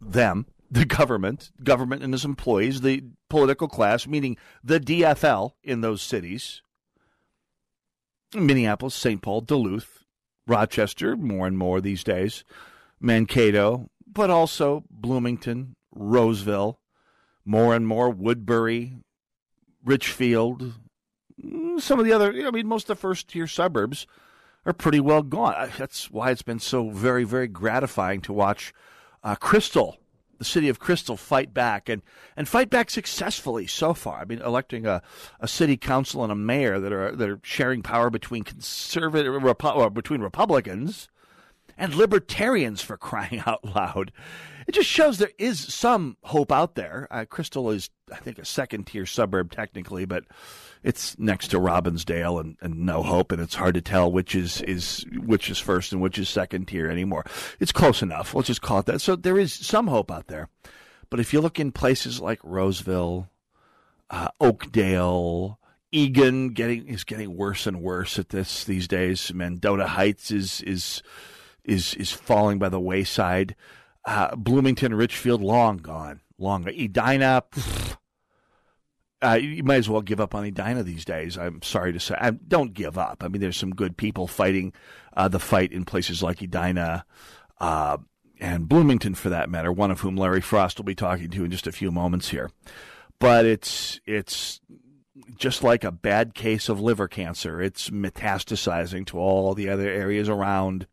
them, 0.00 0.46
the 0.72 0.86
government, 0.86 1.52
government 1.62 2.02
and 2.02 2.14
its 2.14 2.24
employees, 2.24 2.80
the 2.80 3.04
political 3.28 3.68
class, 3.68 4.06
meaning 4.06 4.38
the 4.64 4.80
DFL 4.80 5.52
in 5.62 5.82
those 5.82 6.00
cities. 6.00 6.62
Minneapolis, 8.34 8.94
St. 8.94 9.20
Paul, 9.20 9.42
Duluth, 9.42 10.04
Rochester, 10.46 11.14
more 11.14 11.46
and 11.46 11.58
more 11.58 11.82
these 11.82 12.02
days, 12.02 12.42
Mankato, 12.98 13.90
but 14.10 14.30
also 14.30 14.84
Bloomington, 14.90 15.76
Roseville, 15.94 16.80
more 17.44 17.74
and 17.74 17.86
more 17.86 18.08
Woodbury, 18.08 18.94
Richfield, 19.84 20.72
mm, 21.44 21.80
some 21.82 21.98
of 21.98 22.06
the 22.06 22.12
other, 22.14 22.32
I 22.46 22.50
mean, 22.50 22.66
most 22.66 22.84
of 22.84 22.96
the 22.96 23.00
first 23.00 23.28
tier 23.28 23.46
suburbs 23.46 24.06
are 24.64 24.72
pretty 24.72 25.00
well 25.00 25.22
gone. 25.22 25.70
That's 25.76 26.10
why 26.10 26.30
it's 26.30 26.40
been 26.40 26.60
so 26.60 26.88
very, 26.88 27.24
very 27.24 27.48
gratifying 27.48 28.22
to 28.22 28.32
watch 28.32 28.72
uh, 29.22 29.34
Crystal, 29.34 29.98
the 30.42 30.48
city 30.48 30.68
of 30.68 30.80
Crystal, 30.80 31.16
fight 31.16 31.54
back 31.54 31.88
and, 31.88 32.02
and 32.36 32.48
fight 32.48 32.68
back 32.68 32.90
successfully 32.90 33.64
so 33.64 33.94
far. 33.94 34.18
I 34.18 34.24
mean, 34.24 34.40
electing 34.40 34.86
a, 34.86 35.00
a 35.38 35.46
city 35.46 35.76
council 35.76 36.24
and 36.24 36.32
a 36.32 36.34
mayor 36.34 36.80
that 36.80 36.92
are 36.92 37.14
that 37.14 37.28
are 37.28 37.38
sharing 37.44 37.80
power 37.80 38.10
between 38.10 38.42
conservative 38.42 39.40
between 39.94 40.20
Republicans 40.20 41.08
and 41.82 41.96
libertarians 41.96 42.80
for 42.80 42.96
crying 42.96 43.42
out 43.46 43.64
loud. 43.64 44.12
It 44.68 44.72
just 44.72 44.88
shows 44.88 45.18
there 45.18 45.32
is 45.38 45.58
some 45.58 46.16
hope 46.22 46.52
out 46.52 46.76
there. 46.76 47.08
Uh, 47.10 47.24
Crystal 47.28 47.70
is, 47.70 47.90
I 48.12 48.16
think, 48.18 48.38
a 48.38 48.44
second 48.44 48.86
tier 48.86 49.04
suburb 49.04 49.50
technically, 49.50 50.04
but 50.04 50.22
it's 50.84 51.18
next 51.18 51.48
to 51.48 51.58
Robbinsdale 51.58 52.40
and, 52.40 52.56
and 52.60 52.86
no 52.86 53.02
hope, 53.02 53.32
and 53.32 53.42
it's 53.42 53.56
hard 53.56 53.74
to 53.74 53.80
tell 53.80 54.10
which 54.12 54.36
is, 54.36 54.62
is 54.62 55.04
which 55.16 55.50
is 55.50 55.58
first 55.58 55.92
and 55.92 56.00
which 56.00 56.16
is 56.18 56.28
second 56.28 56.68
tier 56.68 56.88
anymore. 56.88 57.24
It's 57.58 57.72
close 57.72 58.00
enough. 58.00 58.32
Let's 58.32 58.46
just 58.46 58.62
call 58.62 58.78
it 58.78 58.86
that. 58.86 59.00
So 59.00 59.16
there 59.16 59.38
is 59.38 59.52
some 59.52 59.88
hope 59.88 60.12
out 60.12 60.28
there. 60.28 60.48
But 61.10 61.18
if 61.18 61.32
you 61.32 61.40
look 61.40 61.58
in 61.58 61.72
places 61.72 62.20
like 62.20 62.38
Roseville, 62.44 63.28
uh, 64.08 64.28
Oakdale, 64.40 65.58
Eagan 65.90 66.50
getting 66.50 66.86
is 66.86 67.02
getting 67.02 67.36
worse 67.36 67.66
and 67.66 67.82
worse 67.82 68.18
at 68.20 68.28
this 68.28 68.64
these 68.64 68.86
days. 68.86 69.34
Mendota 69.34 69.88
Heights 69.88 70.30
is 70.30 70.62
is 70.62 71.02
is 71.64 71.94
is 71.94 72.10
falling 72.10 72.58
by 72.58 72.68
the 72.68 72.80
wayside. 72.80 73.54
Uh, 74.04 74.34
Bloomington, 74.34 74.94
Richfield, 74.94 75.42
long 75.42 75.76
gone, 75.76 76.20
long. 76.38 76.66
Edina, 76.68 77.44
uh, 79.22 79.38
you 79.40 79.62
might 79.62 79.76
as 79.76 79.88
well 79.88 80.02
give 80.02 80.20
up 80.20 80.34
on 80.34 80.44
Edina 80.44 80.82
these 80.82 81.04
days. 81.04 81.38
I'm 81.38 81.62
sorry 81.62 81.92
to 81.92 82.00
say. 82.00 82.16
I, 82.18 82.30
don't 82.30 82.74
give 82.74 82.98
up. 82.98 83.22
I 83.22 83.28
mean, 83.28 83.40
there's 83.40 83.56
some 83.56 83.74
good 83.74 83.96
people 83.96 84.26
fighting 84.26 84.72
uh, 85.16 85.28
the 85.28 85.38
fight 85.38 85.72
in 85.72 85.84
places 85.84 86.22
like 86.22 86.42
Edina 86.42 87.04
uh, 87.60 87.98
and 88.40 88.68
Bloomington, 88.68 89.14
for 89.14 89.28
that 89.28 89.48
matter. 89.48 89.70
One 89.70 89.92
of 89.92 90.00
whom 90.00 90.16
Larry 90.16 90.40
Frost 90.40 90.78
will 90.78 90.84
be 90.84 90.96
talking 90.96 91.30
to 91.30 91.44
in 91.44 91.50
just 91.52 91.68
a 91.68 91.72
few 91.72 91.92
moments 91.92 92.30
here. 92.30 92.50
But 93.20 93.46
it's 93.46 94.00
it's 94.04 94.60
just 95.36 95.62
like 95.62 95.84
a 95.84 95.92
bad 95.92 96.34
case 96.34 96.68
of 96.68 96.80
liver 96.80 97.06
cancer. 97.06 97.60
It's 97.60 97.90
metastasizing 97.90 99.06
to 99.06 99.18
all 99.18 99.54
the 99.54 99.68
other 99.68 99.88
areas 99.88 100.28
around 100.28 100.88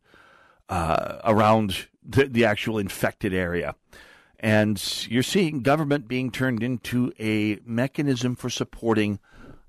uh, 0.70 1.18
around 1.24 1.88
the, 2.02 2.24
the 2.24 2.44
actual 2.44 2.78
infected 2.78 3.34
area. 3.34 3.74
And 4.38 4.82
you're 5.10 5.22
seeing 5.22 5.60
government 5.60 6.08
being 6.08 6.30
turned 6.30 6.62
into 6.62 7.12
a 7.18 7.58
mechanism 7.66 8.34
for 8.36 8.48
supporting 8.48 9.18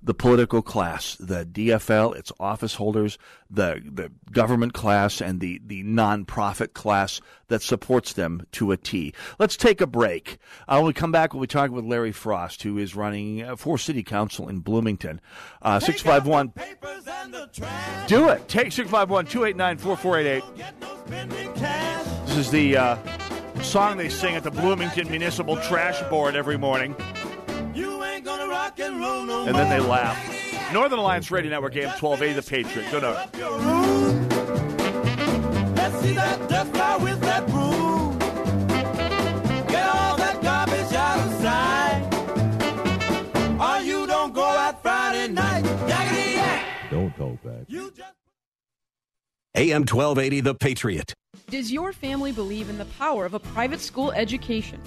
the 0.03 0.13
political 0.13 0.61
class, 0.61 1.15
the 1.19 1.45
DFL, 1.45 2.15
its 2.15 2.31
office 2.39 2.75
holders, 2.75 3.17
the 3.49 3.81
the 3.85 4.11
government 4.31 4.73
class, 4.73 5.21
and 5.21 5.39
the 5.39 5.61
the 5.65 5.83
nonprofit 5.83 6.73
class 6.73 7.21
that 7.49 7.61
supports 7.61 8.13
them 8.13 8.45
to 8.53 8.71
a 8.71 8.77
T. 8.77 9.13
Let's 9.37 9.55
take 9.55 9.81
a 9.81 9.87
break. 9.87 10.39
Uh, 10.67 10.77
when 10.77 10.87
we 10.87 10.93
come 10.93 11.11
back, 11.11 11.33
we'll 11.33 11.41
be 11.41 11.47
talking 11.47 11.75
with 11.75 11.85
Larry 11.85 12.11
Frost, 12.11 12.63
who 12.63 12.77
is 12.77 12.95
running 12.95 13.55
for 13.57 13.77
city 13.77 14.03
council 14.03 14.47
in 14.47 14.59
Bloomington. 14.59 15.21
Uh, 15.61 15.79
six 15.79 16.01
five 16.01 16.25
one. 16.25 16.53
Do 18.07 18.29
it. 18.29 18.47
Take 18.47 18.71
six 18.71 18.89
five 18.89 19.09
one 19.09 19.25
two 19.25 19.45
eight 19.45 19.55
nine 19.55 19.77
four 19.77 19.95
four 19.95 20.17
eight 20.17 20.27
eight. 20.27 20.43
This 22.25 22.37
is 22.37 22.51
the 22.51 22.77
uh, 22.77 22.97
song 23.61 23.97
they 23.97 24.09
sing 24.09 24.35
at 24.35 24.43
the 24.43 24.51
Bloomington 24.51 25.09
Municipal 25.09 25.57
Trash 25.57 26.01
Board 26.09 26.35
every 26.35 26.57
morning. 26.57 26.95
And 28.27 29.55
then 29.55 29.69
they 29.69 29.79
laugh. 29.79 30.73
Northern 30.73 30.99
Alliance 30.99 31.31
Radio 31.31 31.49
Network, 31.51 31.75
AM 31.75 31.89
1280, 31.99 32.33
The 32.33 32.43
Patriot. 32.49 32.91
Go 32.91 32.99
to. 32.99 33.07
Let's 35.75 35.99
see 36.01 36.13
that 36.13 36.49
dust 36.49 36.71
fly 36.71 36.97
with 36.97 37.19
that 37.21 37.47
broom. 37.47 38.17
Get 39.67 39.87
all 39.87 40.17
that 40.17 40.41
garbage 40.41 40.93
out 40.93 41.19
of 41.19 41.33
sight. 41.41 42.07
Or 43.59 43.81
you 43.83 44.05
don't 44.07 44.33
go 44.33 44.43
out 44.43 44.81
Friday 44.81 45.27
night. 45.33 45.63
Yakety 45.63 46.35
yak. 46.35 46.65
Don't 46.89 47.15
talk 47.17 47.41
back. 47.43 47.67
AM 49.55 49.81
1280, 49.81 50.39
The 50.41 50.55
Patriot. 50.55 51.13
Does 51.49 51.71
your 51.71 51.91
family 51.91 52.31
believe 52.31 52.69
in 52.69 52.77
the 52.77 52.85
power 52.85 53.25
of 53.25 53.33
a 53.33 53.39
private 53.39 53.81
school 53.81 54.13
education? 54.13 54.79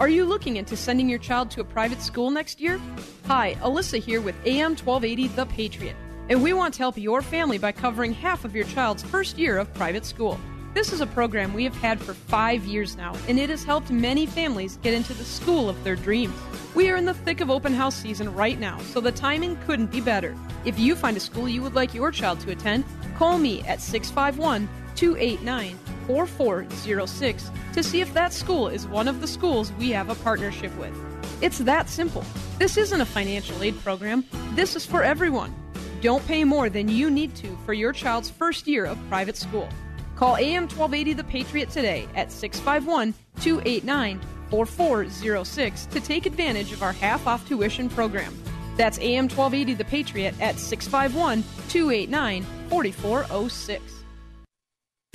Are 0.00 0.08
you 0.08 0.24
looking 0.24 0.56
into 0.56 0.76
sending 0.76 1.08
your 1.08 1.18
child 1.18 1.50
to 1.52 1.60
a 1.60 1.64
private 1.64 2.00
school 2.00 2.30
next 2.30 2.60
year? 2.60 2.80
Hi, 3.26 3.54
Alyssa 3.60 4.00
here 4.00 4.20
with 4.20 4.34
AM 4.46 4.70
1280 4.74 5.28
The 5.28 5.46
Patriot, 5.46 5.96
and 6.28 6.42
we 6.42 6.52
want 6.54 6.74
to 6.74 6.78
help 6.80 6.96
your 6.96 7.22
family 7.22 7.58
by 7.58 7.72
covering 7.72 8.12
half 8.12 8.44
of 8.44 8.56
your 8.56 8.64
child's 8.64 9.02
first 9.02 9.38
year 9.38 9.58
of 9.58 9.72
private 9.74 10.04
school. 10.04 10.40
This 10.74 10.92
is 10.92 11.02
a 11.02 11.06
program 11.06 11.52
we 11.52 11.64
have 11.64 11.76
had 11.76 12.00
for 12.00 12.14
five 12.14 12.64
years 12.64 12.96
now, 12.96 13.14
and 13.28 13.38
it 13.38 13.50
has 13.50 13.62
helped 13.62 13.90
many 13.90 14.24
families 14.24 14.78
get 14.82 14.94
into 14.94 15.12
the 15.12 15.24
school 15.24 15.68
of 15.68 15.84
their 15.84 15.96
dreams. 15.96 16.34
We 16.74 16.88
are 16.88 16.96
in 16.96 17.04
the 17.04 17.14
thick 17.14 17.40
of 17.40 17.50
open 17.50 17.74
house 17.74 17.94
season 17.94 18.34
right 18.34 18.58
now, 18.58 18.78
so 18.78 19.00
the 19.00 19.12
timing 19.12 19.56
couldn't 19.66 19.92
be 19.92 20.00
better. 20.00 20.34
If 20.64 20.78
you 20.78 20.96
find 20.96 21.16
a 21.16 21.20
school 21.20 21.48
you 21.48 21.62
would 21.62 21.74
like 21.74 21.94
your 21.94 22.10
child 22.10 22.40
to 22.40 22.50
attend, 22.50 22.84
call 23.18 23.38
me 23.38 23.60
at 23.64 23.80
651 23.80 24.68
289 24.96 25.78
4406 26.06 27.50
to 27.72 27.82
see 27.82 28.00
if 28.00 28.12
that 28.14 28.32
school 28.32 28.68
is 28.68 28.86
one 28.86 29.08
of 29.08 29.20
the 29.20 29.26
schools 29.26 29.72
we 29.72 29.90
have 29.90 30.08
a 30.08 30.14
partnership 30.16 30.76
with. 30.76 30.94
It's 31.42 31.58
that 31.58 31.88
simple. 31.88 32.24
This 32.58 32.76
isn't 32.76 33.00
a 33.00 33.06
financial 33.06 33.62
aid 33.62 33.78
program, 33.82 34.24
this 34.54 34.76
is 34.76 34.86
for 34.86 35.02
everyone. 35.02 35.54
Don't 36.00 36.26
pay 36.26 36.44
more 36.44 36.68
than 36.68 36.88
you 36.88 37.10
need 37.10 37.34
to 37.36 37.56
for 37.64 37.72
your 37.72 37.92
child's 37.92 38.28
first 38.28 38.66
year 38.66 38.84
of 38.84 38.98
private 39.08 39.36
school. 39.36 39.68
Call 40.16 40.36
AM 40.36 40.64
1280 40.64 41.12
The 41.14 41.24
Patriot 41.24 41.70
today 41.70 42.08
at 42.14 42.30
651 42.30 43.14
289 43.40 44.20
4406 44.50 45.86
to 45.86 46.00
take 46.00 46.26
advantage 46.26 46.72
of 46.72 46.82
our 46.82 46.92
half 46.92 47.26
off 47.26 47.46
tuition 47.48 47.88
program. 47.88 48.36
That's 48.76 48.98
AM 48.98 49.24
1280 49.24 49.74
The 49.74 49.84
Patriot 49.84 50.34
at 50.40 50.58
651 50.58 51.42
289 51.68 52.46
4406. 52.68 54.01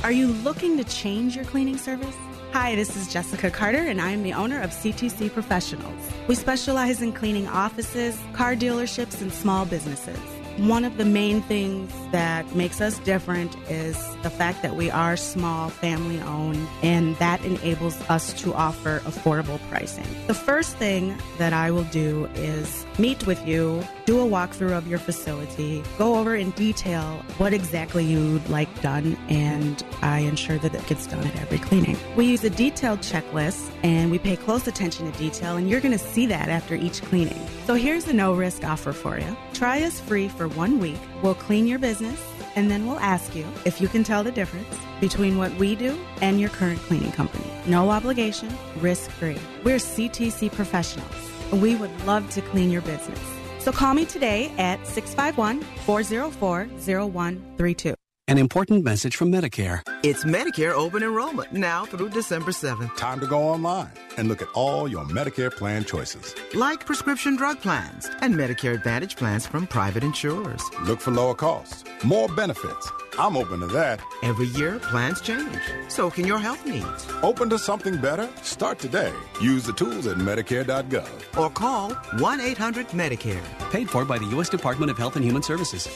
Are 0.04 0.12
you 0.12 0.28
looking 0.28 0.78
to 0.78 0.84
change 0.84 1.36
your 1.36 1.44
cleaning 1.46 1.76
service? 1.76 2.16
Hi, 2.54 2.76
this 2.76 2.96
is 2.96 3.12
Jessica 3.12 3.50
Carter, 3.50 3.80
and 3.80 4.00
I 4.00 4.12
am 4.12 4.22
the 4.22 4.32
owner 4.32 4.62
of 4.62 4.70
CTC 4.70 5.34
Professionals. 5.34 6.00
We 6.28 6.36
specialize 6.36 7.02
in 7.02 7.14
cleaning 7.14 7.48
offices, 7.48 8.16
car 8.34 8.56
dealerships, 8.56 9.20
and 9.22 9.34
small 9.34 9.66
businesses. 9.66 10.20
One 10.58 10.86
of 10.86 10.98
the 10.98 11.06
main 11.06 11.42
things 11.42 11.92
that 12.12 12.56
makes 12.56 12.80
us 12.80 13.00
different 13.00 13.56
is 13.72 13.98
the 14.28 14.36
fact 14.36 14.62
that 14.62 14.76
we 14.76 14.92
are 14.92 15.16
small, 15.16 15.70
family 15.70 16.20
owned, 16.20 16.68
and 16.84 17.16
that 17.16 17.42
enables 17.46 17.98
us 18.10 18.34
to 18.34 18.54
offer 18.54 19.00
affordable 19.06 19.58
pricing. 19.70 20.04
The 20.28 20.34
first 20.34 20.76
thing 20.76 21.18
that 21.38 21.54
I 21.54 21.72
will 21.72 21.86
do 21.86 22.26
is 22.36 22.86
meet 23.00 23.26
with 23.26 23.48
you, 23.48 23.82
do 24.06 24.20
a 24.20 24.26
walkthrough 24.26 24.78
of 24.78 24.86
your 24.86 25.00
facility, 25.00 25.82
go 25.98 26.18
over 26.18 26.36
in 26.36 26.52
detail 26.52 27.24
what 27.38 27.54
exactly 27.54 28.04
you'd 28.04 28.50
like 28.50 28.82
done, 28.82 29.18
and 29.30 29.82
I 30.02 30.20
ensure 30.20 30.58
that 30.58 30.76
it 30.76 30.86
gets 30.88 31.08
done 31.08 31.26
at 31.26 31.36
every 31.38 31.60
cleaning. 31.60 31.98
We 32.18 32.26
use 32.26 32.44
a 32.44 32.50
detailed 32.50 33.00
checklist 33.00 33.72
and 33.84 34.12
we 34.12 34.20
pay 34.20 34.36
close 34.36 34.68
attention 34.68 35.10
to 35.10 35.18
detail, 35.18 35.56
and 35.56 35.70
you're 35.70 35.80
going 35.80 35.98
to 35.98 36.06
see 36.14 36.26
that 36.26 36.50
after 36.50 36.76
each 36.76 37.02
cleaning. 37.04 37.48
So 37.66 37.76
here's 37.76 38.10
a 38.10 38.14
no 38.14 38.34
risk 38.34 38.66
offer 38.66 38.92
for 38.92 39.18
you. 39.18 39.38
Try 39.54 39.84
us 39.84 40.02
free 40.02 40.28
for 40.28 40.50
one 40.50 40.80
week. 40.80 41.00
We'll 41.24 41.36
clean 41.36 41.66
your 41.66 41.80
business 41.80 42.22
and 42.58 42.72
then 42.72 42.88
we'll 42.88 43.00
ask 43.00 43.36
you 43.36 43.46
if 43.66 43.80
you 43.80 43.88
can 43.88 44.04
tell 44.04 44.24
the 44.24 44.32
difference 44.32 44.76
between 45.00 45.38
what 45.38 45.54
we 45.56 45.76
do 45.76 45.96
and 46.22 46.40
your 46.42 46.50
current 46.50 46.80
cleaning 46.80 47.12
company. 47.12 47.46
No 47.68 47.92
obligation, 47.92 48.50
risk 48.78 49.12
free. 49.12 49.38
We're 49.64 49.78
CTC 49.78 50.52
professionals. 50.52 51.16
and 51.52 51.62
We 51.62 51.76
would 51.76 51.92
love 52.08 52.28
to 52.32 52.42
clean 52.42 52.72
your 52.72 52.82
business. 52.82 53.20
So 53.60 53.72
call 53.72 53.94
me 53.94 54.06
today 54.06 54.52
at 54.58 54.86
651 54.88 55.62
404 55.86 56.68
0132. 57.12 57.94
An 58.30 58.38
important 58.38 58.84
message 58.84 59.16
from 59.16 59.32
Medicare. 59.32 59.82
It's 60.04 60.26
Medicare 60.26 60.74
open 60.74 61.02
enrollment 61.02 61.54
now 61.54 61.86
through 61.86 62.10
December 62.10 62.52
7th. 62.52 62.98
Time 62.98 63.22
to 63.22 63.26
go 63.26 63.42
online 63.42 63.94
and 64.18 64.28
look 64.28 64.42
at 64.42 64.50
all 64.54 64.86
your 64.90 65.06
Medicare 65.06 65.50
plan 65.50 65.86
choices. 65.86 66.36
Like 66.54 66.86
prescription 66.86 67.38
drug 67.38 67.62
plans 67.62 68.10
and 68.20 68.36
Medicare 68.36 68.74
Advantage 68.74 69.16
plans 69.16 69.48
from 69.48 69.66
private 69.66 70.04
insurers. 70.04 70.62
Look 70.84 71.00
for 71.00 71.12
lower 71.12 71.36
costs, 71.36 71.86
more 72.04 72.28
benefits. 72.28 72.92
I'm 73.18 73.38
open 73.38 73.62
to 73.62 73.68
that. 73.68 74.02
Every 74.24 74.48
year, 74.48 74.78
plans 74.80 75.22
change. 75.22 75.62
So 75.88 76.12
can 76.12 76.28
your 76.28 76.40
health 76.40 76.66
needs. 76.66 77.08
Open 77.24 77.50
to 77.50 77.58
something 77.58 77.96
better? 77.96 78.28
Start 78.42 78.78
today. 78.78 79.14
Use 79.42 79.64
the 79.64 79.72
tools 79.72 80.06
at 80.06 80.18
Medicare.gov. 80.18 81.38
Or 81.40 81.50
call 81.50 81.92
1 82.20 82.42
800 82.42 82.90
Medicare. 82.90 83.42
Paid 83.72 83.90
for 83.90 84.04
by 84.04 84.18
the 84.18 84.28
U.S. 84.36 84.50
Department 84.50 84.92
of 84.92 84.98
Health 84.98 85.16
and 85.16 85.24
Human 85.24 85.44
Services. 85.44 85.88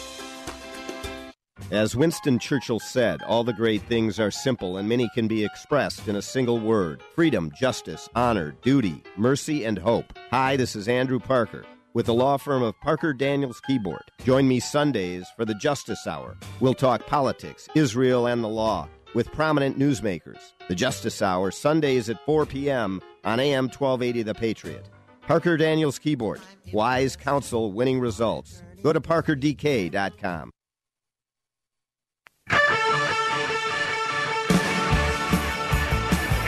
As 1.69 1.95
Winston 1.95 2.39
Churchill 2.39 2.79
said, 2.79 3.21
all 3.23 3.43
the 3.43 3.53
great 3.53 3.81
things 3.83 4.19
are 4.19 4.31
simple 4.31 4.77
and 4.77 4.89
many 4.89 5.09
can 5.13 5.27
be 5.27 5.45
expressed 5.45 6.07
in 6.07 6.15
a 6.15 6.21
single 6.21 6.59
word 6.59 7.01
freedom, 7.15 7.51
justice, 7.57 8.09
honor, 8.15 8.55
duty, 8.61 9.03
mercy, 9.17 9.63
and 9.65 9.77
hope. 9.77 10.13
Hi, 10.31 10.55
this 10.55 10.75
is 10.75 10.87
Andrew 10.87 11.19
Parker 11.19 11.65
with 11.93 12.05
the 12.05 12.13
law 12.13 12.37
firm 12.37 12.63
of 12.63 12.79
Parker 12.81 13.13
Daniels 13.13 13.61
Kibort. 13.69 14.07
Join 14.23 14.47
me 14.47 14.59
Sundays 14.59 15.25
for 15.35 15.45
the 15.45 15.55
Justice 15.55 16.07
Hour. 16.07 16.37
We'll 16.59 16.73
talk 16.73 17.05
politics, 17.05 17.67
Israel, 17.75 18.27
and 18.27 18.43
the 18.43 18.47
law 18.49 18.87
with 19.13 19.31
prominent 19.31 19.77
newsmakers. 19.77 20.53
The 20.67 20.75
Justice 20.75 21.21
Hour, 21.21 21.51
Sundays 21.51 22.09
at 22.09 22.23
4 22.25 22.45
p.m. 22.45 23.01
on 23.23 23.39
AM 23.39 23.65
1280 23.65 24.23
The 24.23 24.33
Patriot. 24.33 24.89
Parker 25.27 25.57
Daniels 25.57 25.99
Kibort. 25.99 26.41
Wise 26.73 27.15
counsel, 27.15 27.71
winning 27.73 27.99
results. 27.99 28.63
Go 28.83 28.93
to 28.93 29.01
parkerdk.com. 29.01 30.51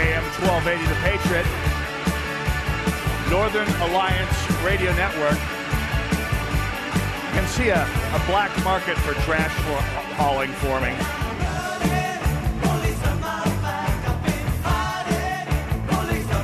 AM 0.04 0.24
1280 0.42 0.88
The 0.88 0.96
Patriot, 1.02 1.46
Northern 3.30 3.68
Alliance 3.90 4.36
Radio 4.64 4.94
Network. 4.96 5.40
You 7.24 7.40
can 7.40 7.48
see 7.48 7.70
a, 7.70 7.84
a 7.84 8.24
black 8.28 8.52
market 8.64 8.98
for 8.98 9.14
trash 9.22 9.54
hauling 10.18 10.52
forming. 10.54 10.96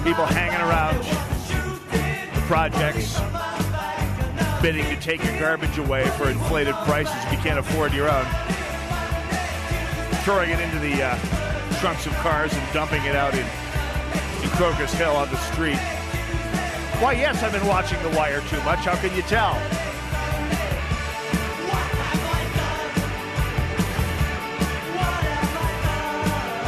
People 0.03 0.25
hanging 0.25 0.61
around 0.61 1.03
the 2.33 2.41
projects, 2.47 3.19
bidding 4.61 4.85
to 4.85 4.95
take 5.01 5.23
your 5.23 5.37
garbage 5.39 5.77
away 5.77 6.07
for 6.11 6.29
inflated 6.29 6.75
prices 6.85 7.13
if 7.25 7.31
you 7.31 7.37
can't 7.39 7.59
afford 7.59 7.93
your 7.93 8.09
own. 8.09 8.25
Throwing 10.23 10.49
it 10.51 10.59
into 10.59 10.79
the 10.79 11.01
uh, 11.01 11.17
trunks 11.79 12.05
of 12.05 12.13
cars 12.17 12.53
and 12.53 12.73
dumping 12.73 13.03
it 13.05 13.15
out 13.15 13.33
in, 13.33 13.45
in 14.43 14.49
Crocus 14.51 14.93
Hill 14.93 15.15
on 15.15 15.29
the 15.29 15.37
street. 15.37 15.79
Why, 16.99 17.13
yes, 17.13 17.41
I've 17.41 17.53
been 17.53 17.65
watching 17.65 18.01
The 18.03 18.09
Wire 18.09 18.41
too 18.41 18.61
much. 18.63 18.79
How 18.79 18.95
can 18.95 19.15
you 19.15 19.21
tell? 19.23 19.55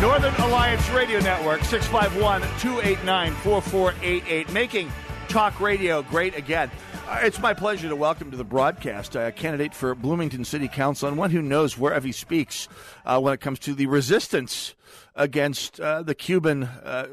Northern 0.01 0.33
Alliance 0.35 0.89
Radio 0.89 1.19
Network, 1.19 1.63
651 1.63 2.41
289 2.59 3.33
4488, 3.33 4.51
making 4.51 4.91
talk 5.31 5.61
radio 5.61 6.01
great 6.01 6.35
again. 6.35 6.69
Uh, 7.07 7.21
it's 7.23 7.39
my 7.39 7.53
pleasure 7.53 7.87
to 7.87 7.95
welcome 7.95 8.31
to 8.31 8.35
the 8.35 8.43
broadcast 8.43 9.15
a 9.15 9.31
candidate 9.31 9.73
for 9.73 9.95
Bloomington 9.95 10.43
City 10.43 10.67
Council 10.67 11.07
and 11.07 11.17
one 11.17 11.31
who 11.31 11.41
knows 11.41 11.77
wherever 11.77 12.05
he 12.05 12.11
speaks 12.11 12.67
uh, 13.05 13.17
when 13.17 13.33
it 13.33 13.39
comes 13.39 13.57
to 13.59 13.73
the 13.73 13.85
resistance 13.85 14.75
against 15.15 15.79
uh, 15.79 16.03
the 16.03 16.13
Cuban, 16.13 16.63
uh, 16.63 17.07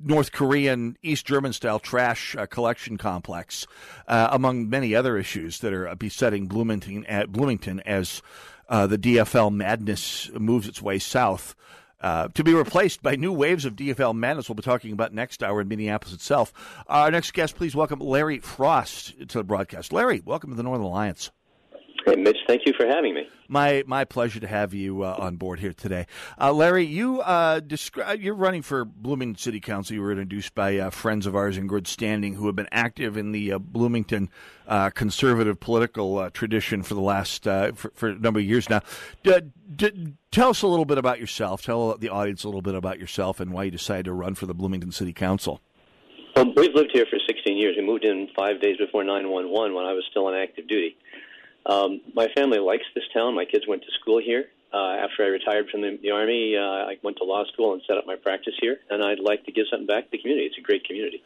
North 0.00 0.30
Korean, 0.30 0.96
East 1.02 1.26
German 1.26 1.52
style 1.52 1.80
trash 1.80 2.36
uh, 2.36 2.46
collection 2.46 2.96
complex, 2.96 3.66
uh, 4.06 4.28
among 4.30 4.70
many 4.70 4.94
other 4.94 5.18
issues 5.18 5.58
that 5.58 5.72
are 5.72 5.92
besetting 5.96 6.46
Bloomington, 6.46 7.04
Bloomington 7.28 7.80
as 7.80 8.22
the 8.68 8.98
DFL 8.98 9.52
madness 9.52 10.30
moves 10.32 10.68
its 10.68 10.80
way 10.80 11.00
south. 11.00 11.56
Uh, 12.04 12.28
to 12.34 12.44
be 12.44 12.52
replaced 12.52 13.02
by 13.02 13.16
new 13.16 13.32
waves 13.32 13.64
of 13.64 13.76
DFL 13.76 14.14
madness. 14.14 14.46
We'll 14.46 14.56
be 14.56 14.62
talking 14.62 14.92
about 14.92 15.14
next 15.14 15.42
hour 15.42 15.62
in 15.62 15.68
Minneapolis 15.68 16.12
itself. 16.12 16.52
Our 16.86 17.10
next 17.10 17.32
guest, 17.32 17.56
please 17.56 17.74
welcome 17.74 17.98
Larry 17.98 18.40
Frost 18.40 19.14
to 19.28 19.38
the 19.38 19.42
broadcast. 19.42 19.90
Larry, 19.90 20.20
welcome 20.22 20.50
to 20.50 20.56
the 20.56 20.62
Northern 20.62 20.84
Alliance. 20.84 21.30
Hey, 22.06 22.16
Mitch, 22.16 22.36
thank 22.46 22.62
you 22.66 22.74
for 22.76 22.86
having 22.86 23.14
me. 23.14 23.26
My 23.48 23.82
my 23.86 24.04
pleasure 24.04 24.38
to 24.40 24.46
have 24.46 24.74
you 24.74 25.02
uh, 25.02 25.16
on 25.18 25.36
board 25.36 25.58
here 25.58 25.72
today, 25.72 26.06
uh, 26.38 26.52
Larry. 26.52 26.84
You 26.84 27.22
uh, 27.22 27.60
describe 27.60 28.20
you're 28.20 28.34
running 28.34 28.60
for 28.60 28.84
Bloomington 28.84 29.38
City 29.38 29.58
Council. 29.58 29.94
You 29.94 30.02
were 30.02 30.10
introduced 30.10 30.54
by 30.54 30.76
uh, 30.78 30.90
friends 30.90 31.26
of 31.26 31.34
ours 31.34 31.56
in 31.56 31.66
good 31.66 31.86
standing 31.86 32.34
who 32.34 32.46
have 32.46 32.56
been 32.56 32.68
active 32.72 33.16
in 33.16 33.32
the 33.32 33.52
uh, 33.52 33.58
Bloomington 33.58 34.28
uh, 34.68 34.90
conservative 34.90 35.60
political 35.60 36.28
tradition 36.30 36.82
for 36.82 36.92
the 36.92 37.00
last 37.00 37.44
for, 37.44 37.90
for, 37.94 38.08
a 38.10 38.18
number 38.18 38.40
of 38.40 38.46
years 38.46 38.68
now. 38.68 38.80
D- 39.22 39.40
d- 39.74 40.14
tell 40.30 40.50
us 40.50 40.60
a 40.60 40.66
little 40.66 40.84
bit 40.84 40.98
about 40.98 41.18
yourself. 41.18 41.62
Tell 41.62 41.96
the 41.96 42.10
audience 42.10 42.44
a 42.44 42.48
little 42.48 42.62
bit 42.62 42.74
about 42.74 42.98
yourself 42.98 43.40
and 43.40 43.50
why 43.50 43.64
you 43.64 43.70
decided 43.70 44.06
to 44.06 44.12
run 44.12 44.34
for 44.34 44.44
the 44.44 44.54
Bloomington 44.54 44.92
City 44.92 45.14
Council. 45.14 45.62
Well, 46.36 46.52
we've 46.56 46.74
lived 46.74 46.90
here 46.92 47.06
for 47.08 47.18
16 47.24 47.56
years. 47.56 47.76
We 47.78 47.86
moved 47.86 48.04
in 48.04 48.28
five 48.36 48.60
days 48.60 48.76
before 48.76 49.04
911 49.04 49.74
when 49.74 49.84
I 49.84 49.92
was 49.92 50.04
still 50.10 50.26
on 50.26 50.34
active 50.34 50.66
duty. 50.66 50.96
Um, 51.66 52.00
my 52.14 52.28
family 52.34 52.58
likes 52.58 52.84
this 52.94 53.04
town. 53.12 53.34
My 53.34 53.44
kids 53.44 53.66
went 53.66 53.82
to 53.82 53.90
school 54.00 54.20
here. 54.20 54.46
Uh, 54.72 54.96
after 55.04 55.22
I 55.22 55.28
retired 55.28 55.70
from 55.70 55.82
the, 55.82 55.98
the 56.02 56.10
Army, 56.10 56.56
uh, 56.56 56.60
I 56.60 56.98
went 57.02 57.18
to 57.18 57.24
law 57.24 57.44
school 57.52 57.74
and 57.74 57.82
set 57.86 57.96
up 57.96 58.06
my 58.06 58.16
practice 58.16 58.54
here, 58.60 58.78
and 58.90 59.04
I'd 59.04 59.20
like 59.20 59.44
to 59.46 59.52
give 59.52 59.66
something 59.70 59.86
back 59.86 60.04
to 60.04 60.10
the 60.10 60.18
community. 60.18 60.46
It's 60.46 60.58
a 60.58 60.62
great 60.62 60.84
community. 60.84 61.22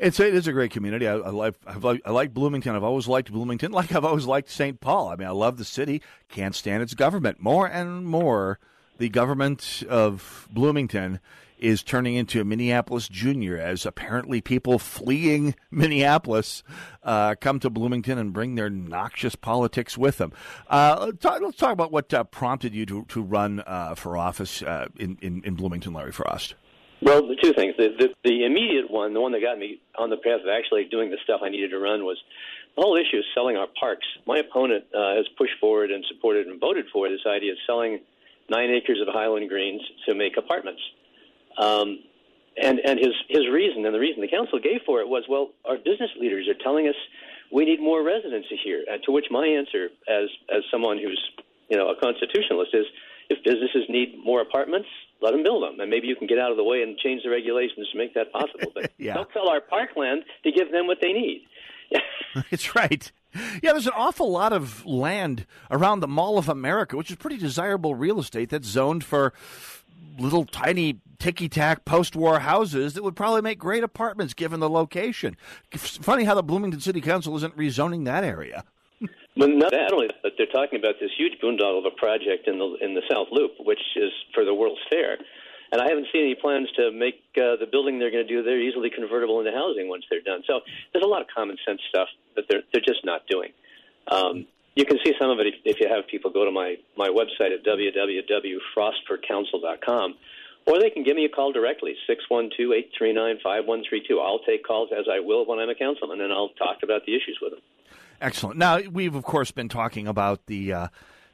It's 0.00 0.18
it 0.20 0.34
is 0.34 0.46
a 0.46 0.52
great 0.52 0.70
community. 0.72 1.06
I, 1.06 1.14
I 1.14 1.30
like 1.30 1.54
I 1.66 2.10
like 2.10 2.34
Bloomington. 2.34 2.74
I've 2.74 2.84
always 2.84 3.06
liked 3.08 3.30
Bloomington, 3.32 3.70
like 3.80 3.94
I've 3.94 4.04
always 4.04 4.26
liked 4.26 4.50
St. 4.50 4.80
Paul. 4.80 5.08
I 5.08 5.16
mean, 5.16 5.28
I 5.28 5.32
love 5.32 5.58
the 5.58 5.64
city. 5.64 6.02
Can't 6.28 6.54
stand 6.54 6.82
its 6.82 6.94
government 6.94 7.40
more 7.40 7.66
and 7.66 8.04
more. 8.06 8.58
The 8.98 9.08
government 9.08 9.84
of 9.88 10.48
Bloomington 10.50 11.20
is 11.58 11.82
turning 11.82 12.14
into 12.14 12.40
a 12.40 12.44
Minneapolis 12.44 13.08
Junior 13.08 13.58
as 13.58 13.86
apparently 13.86 14.40
people 14.40 14.78
fleeing 14.78 15.54
Minneapolis 15.70 16.62
uh, 17.02 17.34
come 17.40 17.60
to 17.60 17.70
Bloomington 17.70 18.18
and 18.18 18.32
bring 18.32 18.54
their 18.54 18.70
noxious 18.70 19.34
politics 19.34 19.98
with 19.98 20.18
them. 20.18 20.32
Uh, 20.68 21.12
talk, 21.12 21.40
let's, 21.42 21.56
talk, 21.56 21.72
about 21.72 21.92
what 21.92 22.12
uh, 22.12 22.24
prompted 22.24 22.74
you 22.74 22.86
to, 22.86 23.04
to 23.06 23.22
run 23.22 23.62
uh, 23.66 23.94
for 23.94 24.16
office 24.16 24.62
uh, 24.62 24.88
in, 24.98 25.18
in, 25.20 25.42
in, 25.44 25.54
Bloomington, 25.54 25.92
Larry 25.92 26.12
Frost. 26.12 26.54
Well, 27.00 27.26
the 27.26 27.36
two 27.40 27.52
things. 27.52 27.74
The, 27.78 27.88
the, 27.98 28.08
the, 28.24 28.44
immediate 28.44 28.90
one, 28.90 29.14
the 29.14 29.20
one 29.20 29.32
that 29.32 29.40
got 29.40 29.58
me 29.58 29.80
on 29.98 30.10
the 30.10 30.16
path 30.16 30.40
of 30.42 30.48
actually 30.48 30.84
doing 30.84 31.10
the 31.10 31.18
stuff 31.22 31.40
I 31.44 31.48
needed 31.48 31.70
to 31.70 31.78
run, 31.78 32.04
was 32.04 32.18
the 32.76 32.82
whole 32.82 32.96
issue 32.96 33.18
of 33.18 33.24
selling 33.34 33.56
our 33.56 33.68
parks. 33.78 34.06
My 34.26 34.38
opponent 34.38 34.84
uh, 34.94 35.16
has 35.16 35.26
pushed 35.36 35.54
forward 35.60 35.90
and 35.90 36.04
supported 36.08 36.46
and 36.46 36.60
voted 36.60 36.86
for 36.92 37.08
this 37.08 37.20
idea 37.26 37.52
of 37.52 37.58
selling 37.66 38.00
nine 38.50 38.70
acres 38.70 39.00
of 39.00 39.12
Hyland 39.12 39.48
Greens 39.48 39.82
to 40.06 40.14
make 40.14 40.36
apartments. 40.36 40.80
Um, 41.58 41.98
and 42.60 42.78
and 42.80 42.98
his 42.98 43.14
his 43.28 43.46
reason 43.52 43.84
and 43.84 43.94
the 43.94 43.98
reason 44.00 44.20
the 44.20 44.28
council 44.28 44.58
gave 44.58 44.82
for 44.84 45.00
it 45.00 45.08
was 45.08 45.24
well 45.28 45.50
our 45.64 45.76
business 45.76 46.10
leaders 46.18 46.48
are 46.48 46.58
telling 46.62 46.88
us 46.88 46.94
we 47.52 47.64
need 47.64 47.80
more 47.80 48.04
residency 48.04 48.58
here. 48.62 48.84
Uh, 48.90 48.98
to 49.04 49.12
which 49.12 49.26
my 49.30 49.46
answer 49.46 49.88
as 50.08 50.28
as 50.50 50.62
someone 50.70 50.98
who's 50.98 51.20
you 51.68 51.76
know 51.76 51.88
a 51.88 51.96
constitutionalist 52.00 52.74
is 52.74 52.86
if 53.30 53.44
businesses 53.44 53.84
need 53.88 54.16
more 54.24 54.40
apartments, 54.40 54.88
let 55.20 55.32
them 55.32 55.42
build 55.42 55.62
them, 55.62 55.80
and 55.80 55.90
maybe 55.90 56.06
you 56.06 56.16
can 56.16 56.26
get 56.26 56.38
out 56.38 56.50
of 56.50 56.56
the 56.56 56.64
way 56.64 56.82
and 56.82 56.96
change 56.98 57.22
the 57.22 57.30
regulations 57.30 57.88
to 57.92 57.98
make 57.98 58.14
that 58.14 58.32
possible. 58.32 58.72
But 58.74 58.92
yeah. 58.98 59.14
don't 59.14 59.28
sell 59.34 59.48
our 59.48 59.60
parkland 59.60 60.24
to 60.44 60.52
give 60.52 60.72
them 60.72 60.86
what 60.86 60.98
they 61.00 61.12
need. 61.12 61.42
That's 62.50 62.74
right. 62.74 63.10
Yeah, 63.62 63.72
there's 63.72 63.86
an 63.86 63.92
awful 63.94 64.30
lot 64.30 64.54
of 64.54 64.86
land 64.86 65.46
around 65.70 66.00
the 66.00 66.08
Mall 66.08 66.38
of 66.38 66.48
America, 66.48 66.96
which 66.96 67.10
is 67.10 67.16
pretty 67.16 67.36
desirable 67.36 67.94
real 67.94 68.18
estate 68.18 68.48
that's 68.48 68.66
zoned 68.66 69.04
for 69.04 69.34
little 70.18 70.44
tiny 70.44 71.00
ticky 71.18 71.48
tack 71.48 71.84
post 71.84 72.14
war 72.14 72.40
houses 72.40 72.94
that 72.94 73.02
would 73.02 73.16
probably 73.16 73.42
make 73.42 73.58
great 73.58 73.82
apartments 73.82 74.34
given 74.34 74.60
the 74.60 74.70
location. 74.70 75.36
Funny 75.74 76.24
how 76.24 76.34
the 76.34 76.42
Bloomington 76.42 76.80
City 76.80 77.00
Council 77.00 77.36
isn't 77.36 77.56
rezoning 77.56 78.04
that 78.04 78.24
area. 78.24 78.64
Well, 79.36 79.48
not 79.48 79.72
only 79.92 80.08
that, 80.24 80.32
they're 80.36 80.46
talking 80.46 80.80
about 80.80 80.96
this 81.00 81.10
huge 81.16 81.34
boondoggle 81.40 81.78
of 81.78 81.84
a 81.84 81.96
project 81.96 82.48
in 82.48 82.58
the 82.58 82.76
in 82.80 82.94
the 82.94 83.02
South 83.08 83.28
Loop, 83.30 83.52
which 83.60 83.78
is 83.94 84.10
for 84.34 84.44
the 84.44 84.52
World's 84.52 84.80
Fair, 84.90 85.16
and 85.70 85.80
I 85.80 85.88
haven't 85.88 86.08
seen 86.12 86.22
any 86.22 86.34
plans 86.34 86.68
to 86.76 86.90
make 86.90 87.22
uh, 87.36 87.54
the 87.54 87.66
building 87.70 88.00
they're 88.00 88.10
going 88.10 88.26
to 88.26 88.28
do 88.28 88.42
there 88.42 88.60
easily 88.60 88.90
convertible 88.90 89.38
into 89.38 89.52
housing 89.52 89.88
once 89.88 90.04
they're 90.10 90.22
done. 90.22 90.42
So 90.46 90.60
there's 90.92 91.04
a 91.04 91.08
lot 91.08 91.22
of 91.22 91.28
common 91.32 91.56
sense 91.66 91.80
stuff 91.88 92.08
that 92.34 92.46
they're 92.48 92.62
they're 92.72 92.82
just 92.82 93.04
not 93.04 93.26
doing. 93.28 93.50
Um, 94.08 94.46
you 94.78 94.86
can 94.86 94.98
see 95.04 95.12
some 95.18 95.28
of 95.28 95.40
it 95.40 95.48
if, 95.48 95.56
if 95.64 95.80
you 95.80 95.88
have 95.88 96.06
people 96.06 96.30
go 96.30 96.44
to 96.44 96.52
my, 96.52 96.76
my 96.96 97.08
website 97.08 97.52
at 97.52 97.64
www.frostforcouncil.com, 97.64 100.14
or 100.66 100.78
they 100.78 100.90
can 100.90 101.02
give 101.02 101.16
me 101.16 101.24
a 101.24 101.28
call 101.28 101.50
directly, 101.50 101.96
612-839-5132. 102.08 104.22
I'll 104.22 104.38
take 104.46 104.64
calls 104.64 104.90
as 104.96 105.06
I 105.12 105.18
will 105.18 105.44
when 105.46 105.58
I'm 105.58 105.68
a 105.68 105.74
councilman, 105.74 106.20
and 106.20 106.32
I'll 106.32 106.50
talk 106.50 106.84
about 106.84 107.04
the 107.06 107.16
issues 107.16 107.40
with 107.42 107.54
them. 107.54 107.60
Excellent. 108.20 108.56
Now, 108.56 108.78
we've, 108.78 109.16
of 109.16 109.24
course, 109.24 109.50
been 109.50 109.68
talking 109.68 110.06
about 110.06 110.46
the... 110.46 110.72
Uh, 110.72 110.86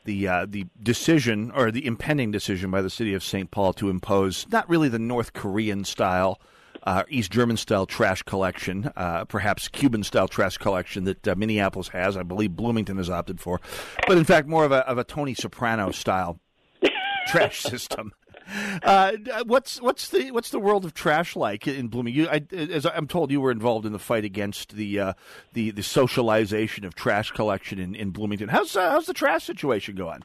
the 0.07 0.29
uh, 0.29 0.45
the 0.47 0.67
decision 0.83 1.51
or 1.51 1.71
the 1.71 1.87
impending 1.87 2.31
decision 2.31 2.71
by 2.71 2.83
the 2.83 2.91
city 2.91 3.15
of 3.15 3.25
St. 3.25 3.51
Paul 3.51 3.73
to 3.73 3.89
impose 3.89 4.47
not 4.51 4.69
really 4.69 4.91
the 4.91 4.99
North 4.99 5.33
Korean 5.33 5.83
style 5.83 6.39
uh, 6.85 7.05
East 7.09 7.31
German 7.31 7.57
style 7.57 7.87
trash 7.87 8.23
collection, 8.23 8.91
uh, 8.97 9.25
perhaps 9.25 9.69
Cuban 9.69 10.05
style 10.05 10.29
trash 10.29 10.59
collection 10.59 11.05
that 11.05 11.27
uh, 11.27 11.35
Minneapolis 11.35 11.89
has. 11.89 12.17
I 12.17 12.23
believe 12.23 12.55
Bloomington 12.57 12.99
has 12.99 13.11
opted 13.11 13.41
for, 13.41 13.61
but 14.07 14.19
in 14.19 14.25
fact, 14.25 14.47
more 14.47 14.65
of 14.65 14.73
a, 14.73 14.87
of 14.89 14.99
a 14.99 15.05
Tony 15.05 15.35
Soprano 15.35 15.91
style 15.91 16.41
trash 17.27 17.61
system. 17.61 18.13
Uh, 18.83 19.13
what's 19.47 19.81
what's 19.81 20.11
the 20.11 20.31
what's 20.31 20.51
the 20.51 20.59
world 20.59 20.85
of 20.85 20.93
trash 20.93 21.35
like 21.35 21.67
in 21.67 21.89
Bloomington? 21.89 22.25
You, 22.25 22.29
I, 22.29 22.43
as 22.73 22.85
I'm 22.85 23.07
told, 23.07 23.31
you 23.31 23.41
were 23.41 23.51
involved 23.51 23.87
in 23.87 23.93
the 23.93 23.99
fight 23.99 24.25
against 24.25 24.75
the 24.75 25.01
uh, 25.01 25.13
the 25.55 25.71
the 25.71 25.83
socialization 25.83 26.85
of 26.85 26.95
trash 26.95 27.31
collection 27.31 27.79
in, 27.79 27.95
in 27.95 28.11
Bloomington. 28.11 28.49
How's 28.49 28.77
uh, 28.77 28.91
how's 28.91 29.07
the 29.07 29.15
trash 29.15 29.45
situation 29.45 29.97
going? 29.97 30.23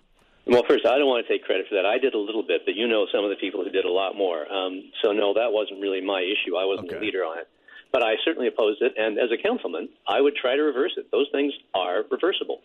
Well, 0.49 0.63
first, 0.67 0.85
I 0.85 0.97
don't 0.97 1.05
want 1.05 1.25
to 1.25 1.31
take 1.31 1.45
credit 1.45 1.67
for 1.69 1.75
that. 1.75 1.85
I 1.85 1.99
did 1.99 2.15
a 2.15 2.17
little 2.17 2.41
bit, 2.41 2.65
but 2.65 2.73
you 2.73 2.87
know 2.87 3.05
some 3.13 3.23
of 3.23 3.29
the 3.29 3.37
people 3.37 3.63
who 3.63 3.69
did 3.69 3.85
a 3.85 3.91
lot 3.91 4.17
more. 4.17 4.51
Um, 4.51 4.89
so, 5.03 5.13
no, 5.13 5.33
that 5.35 5.53
wasn't 5.53 5.79
really 5.79 6.01
my 6.01 6.25
issue. 6.25 6.57
I 6.57 6.65
wasn't 6.65 6.89
okay. 6.89 6.97
the 6.97 7.05
leader 7.05 7.21
on 7.21 7.37
it. 7.37 7.47
But 7.91 8.01
I 8.01 8.17
certainly 8.25 8.47
opposed 8.47 8.81
it, 8.81 8.93
and 8.97 9.17
as 9.17 9.29
a 9.29 9.37
councilman, 9.37 9.89
I 10.07 10.21
would 10.21 10.35
try 10.35 10.55
to 10.55 10.61
reverse 10.61 10.93
it. 10.97 11.09
Those 11.11 11.27
things 11.31 11.53
are 11.73 12.03
reversible. 12.09 12.61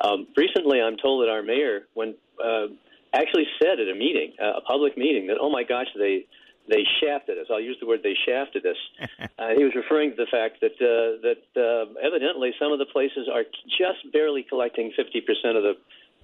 Um, 0.00 0.26
recently, 0.36 0.80
I'm 0.80 0.96
told 0.96 1.22
that 1.22 1.30
our 1.30 1.42
mayor, 1.42 1.86
when 1.94 2.14
uh, 2.42 2.66
actually 3.12 3.46
said 3.62 3.78
at 3.78 3.88
a 3.88 3.94
meeting, 3.94 4.34
uh, 4.42 4.58
a 4.58 4.60
public 4.62 4.98
meeting, 4.98 5.28
that 5.28 5.38
oh 5.40 5.50
my 5.50 5.62
gosh, 5.62 5.86
they 5.96 6.26
they 6.68 6.82
shafted 7.00 7.38
us. 7.38 7.46
I'll 7.50 7.60
use 7.60 7.76
the 7.78 7.86
word 7.86 8.00
they 8.02 8.16
shafted 8.26 8.66
us. 8.66 8.76
uh, 9.38 9.54
he 9.56 9.62
was 9.62 9.74
referring 9.76 10.10
to 10.10 10.16
the 10.16 10.26
fact 10.26 10.60
that 10.60 10.74
uh, 10.82 11.22
that 11.22 11.42
uh, 11.54 11.94
evidently 12.02 12.50
some 12.58 12.72
of 12.72 12.80
the 12.80 12.86
places 12.86 13.28
are 13.32 13.44
just 13.78 14.10
barely 14.12 14.42
collecting 14.42 14.92
50% 14.98 15.56
of 15.56 15.62
the 15.62 15.74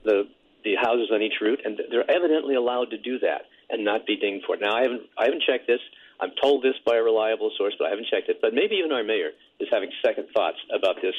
the 0.03 0.29
the 0.65 0.77
houses 0.77 1.11
on 1.13 1.23
each 1.23 1.41
route, 1.41 1.61
and 1.65 1.81
they're 1.91 2.09
evidently 2.11 2.55
allowed 2.55 2.91
to 2.91 2.99
do 2.99 3.19
that 3.21 3.43
and 3.69 3.85
not 3.85 4.07
be 4.07 4.17
dinged 4.17 4.45
for 4.47 4.57
it. 4.57 4.61
Now, 4.61 4.77
I 4.77 4.83
haven't 4.83 5.03
I 5.19 5.25
haven't 5.25 5.43
checked 5.43 5.67
this. 5.67 5.81
I'm 6.21 6.33
told 6.41 6.63
this 6.63 6.75
by 6.85 6.97
a 6.97 7.03
reliable 7.03 7.51
source, 7.57 7.75
but 7.79 7.87
I 7.87 7.91
haven't 7.91 8.09
checked 8.11 8.29
it. 8.29 8.41
But 8.43 8.53
maybe 8.53 8.77
even 8.77 8.93
our 8.93 9.03
mayor 9.03 9.31
is 9.59 9.69
having 9.71 9.91
second 10.05 10.29
thoughts 10.35 10.59
about 10.75 10.97
this 11.01 11.15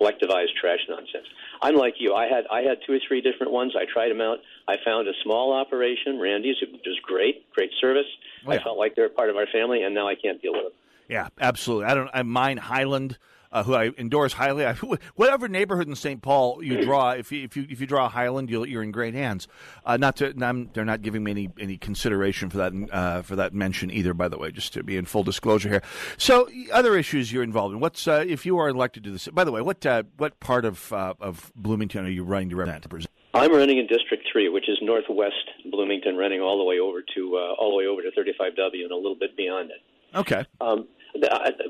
collectivized 0.00 0.54
trash 0.60 0.80
nonsense. 0.88 1.26
I'm 1.62 1.76
like 1.76 1.94
you. 1.98 2.14
I 2.14 2.26
had 2.26 2.44
I 2.50 2.62
had 2.62 2.78
two 2.86 2.94
or 2.94 2.98
three 3.06 3.20
different 3.20 3.52
ones. 3.52 3.74
I 3.76 3.84
tried 3.92 4.10
them 4.10 4.20
out. 4.20 4.38
I 4.68 4.76
found 4.84 5.08
a 5.08 5.12
small 5.22 5.52
operation, 5.52 6.20
Randy's, 6.20 6.56
which 6.60 6.82
was 6.86 6.98
great, 7.02 7.50
great 7.52 7.70
service. 7.80 8.06
Oh, 8.46 8.52
yeah. 8.52 8.60
I 8.60 8.62
felt 8.62 8.78
like 8.78 8.94
they're 8.96 9.08
part 9.08 9.30
of 9.30 9.36
our 9.36 9.46
family, 9.52 9.82
and 9.82 9.94
now 9.94 10.08
I 10.08 10.14
can't 10.14 10.40
deal 10.40 10.52
with 10.52 10.64
them. 10.64 10.72
Yeah, 11.08 11.28
absolutely. 11.40 11.86
I 11.86 11.94
don't. 11.94 12.10
I 12.12 12.22
mine 12.22 12.56
Highland 12.56 13.18
uh, 13.54 13.62
who 13.62 13.74
I 13.74 13.90
endorse 13.96 14.34
highly. 14.34 14.66
I, 14.66 14.74
whatever 15.14 15.48
neighborhood 15.48 15.88
in 15.88 15.94
St. 15.94 16.20
Paul 16.20 16.62
you 16.62 16.84
draw, 16.84 17.10
if 17.18 17.32
you 17.32 17.44
if 17.44 17.56
you 17.56 17.66
if 17.70 17.80
you 17.80 17.86
draw 17.86 18.08
Highland, 18.08 18.50
you 18.50 18.62
are 18.62 18.82
in 18.82 18.90
great 18.90 19.14
hands. 19.14 19.48
Uh, 19.86 19.96
not 19.96 20.16
to, 20.16 20.34
I'm, 20.42 20.70
they're 20.74 20.84
not 20.84 21.00
giving 21.00 21.24
me 21.24 21.30
any 21.30 21.50
any 21.58 21.78
consideration 21.78 22.50
for 22.50 22.58
that 22.58 22.72
uh, 22.92 23.22
for 23.22 23.36
that 23.36 23.54
mention 23.54 23.90
either. 23.90 24.12
By 24.12 24.28
the 24.28 24.36
way, 24.36 24.50
just 24.50 24.74
to 24.74 24.82
be 24.82 24.96
in 24.96 25.04
full 25.04 25.22
disclosure 25.22 25.68
here. 25.68 25.82
So, 26.18 26.48
other 26.72 26.98
issues 26.98 27.32
you're 27.32 27.44
involved 27.44 27.74
in. 27.74 27.80
What's 27.80 28.06
uh, 28.08 28.24
if 28.26 28.44
you 28.44 28.58
are 28.58 28.68
elected 28.68 29.04
to 29.04 29.10
this? 29.12 29.28
By 29.28 29.44
the 29.44 29.52
way, 29.52 29.62
what 29.62 29.86
uh, 29.86 30.02
what 30.16 30.40
part 30.40 30.64
of 30.64 30.92
uh, 30.92 31.14
of 31.20 31.52
Bloomington 31.54 32.04
are 32.04 32.10
you 32.10 32.24
running 32.24 32.50
to 32.50 32.56
represent? 32.56 33.08
I'm 33.32 33.52
running 33.52 33.78
in 33.78 33.86
District 33.86 34.24
Three, 34.30 34.48
which 34.48 34.68
is 34.68 34.78
northwest 34.82 35.34
Bloomington, 35.70 36.16
running 36.16 36.40
all 36.40 36.58
the 36.58 36.64
way 36.64 36.78
over 36.80 37.02
to 37.14 37.36
uh, 37.36 37.54
all 37.60 37.70
the 37.70 37.76
way 37.76 37.86
over 37.86 38.02
to 38.02 38.10
35W 38.10 38.82
and 38.82 38.92
a 38.92 38.96
little 38.96 39.16
bit 39.18 39.36
beyond 39.36 39.70
it. 39.70 40.16
Okay. 40.16 40.44
Um, 40.60 40.86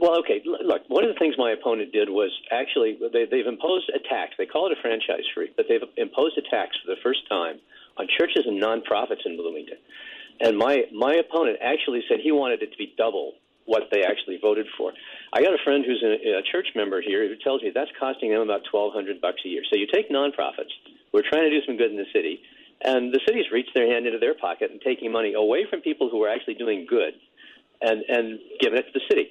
well, 0.00 0.18
okay. 0.20 0.42
Look, 0.44 0.82
one 0.88 1.04
of 1.04 1.12
the 1.12 1.18
things 1.18 1.34
my 1.36 1.52
opponent 1.52 1.92
did 1.92 2.08
was 2.08 2.30
actually 2.50 2.98
they, 3.12 3.26
they've 3.30 3.46
imposed 3.46 3.90
a 3.94 4.00
tax. 4.08 4.34
They 4.38 4.46
call 4.46 4.66
it 4.70 4.76
a 4.76 4.80
franchise 4.80 5.24
fee, 5.34 5.52
but 5.56 5.66
they've 5.68 5.84
imposed 5.96 6.38
a 6.38 6.42
tax 6.48 6.76
for 6.80 6.94
the 6.94 7.00
first 7.02 7.28
time 7.28 7.60
on 7.96 8.08
churches 8.18 8.44
and 8.46 8.60
nonprofits 8.60 9.24
in 9.26 9.36
Bloomington. 9.36 9.78
And 10.40 10.56
my 10.56 10.84
my 10.92 11.14
opponent 11.14 11.58
actually 11.62 12.02
said 12.08 12.20
he 12.22 12.32
wanted 12.32 12.62
it 12.62 12.72
to 12.72 12.78
be 12.78 12.94
double 12.96 13.34
what 13.66 13.84
they 13.92 14.02
actually 14.02 14.38
voted 14.40 14.66
for. 14.76 14.92
I 15.32 15.40
got 15.40 15.54
a 15.54 15.62
friend 15.64 15.84
who's 15.86 16.02
a, 16.02 16.38
a 16.38 16.42
church 16.42 16.68
member 16.74 17.00
here 17.00 17.26
who 17.28 17.36
tells 17.36 17.62
me 17.62 17.70
that's 17.74 17.90
costing 17.98 18.30
them 18.30 18.40
about 18.40 18.62
twelve 18.70 18.92
hundred 18.92 19.20
bucks 19.20 19.40
a 19.44 19.48
year. 19.48 19.62
So 19.70 19.76
you 19.76 19.86
take 19.92 20.10
nonprofits 20.10 20.72
who 21.12 21.18
are 21.18 21.24
trying 21.28 21.44
to 21.44 21.50
do 21.50 21.64
some 21.66 21.76
good 21.76 21.90
in 21.90 21.96
the 21.96 22.08
city, 22.12 22.40
and 22.82 23.12
the 23.12 23.20
city's 23.26 23.50
reached 23.52 23.74
their 23.74 23.86
hand 23.86 24.06
into 24.06 24.18
their 24.18 24.34
pocket 24.34 24.70
and 24.70 24.80
taking 24.80 25.12
money 25.12 25.34
away 25.34 25.66
from 25.68 25.80
people 25.80 26.08
who 26.08 26.22
are 26.24 26.28
actually 26.28 26.54
doing 26.54 26.86
good 26.88 27.14
and 27.80 28.02
and 28.08 28.38
given 28.60 28.78
it 28.78 28.86
to 28.92 28.92
the 28.94 29.04
city. 29.08 29.30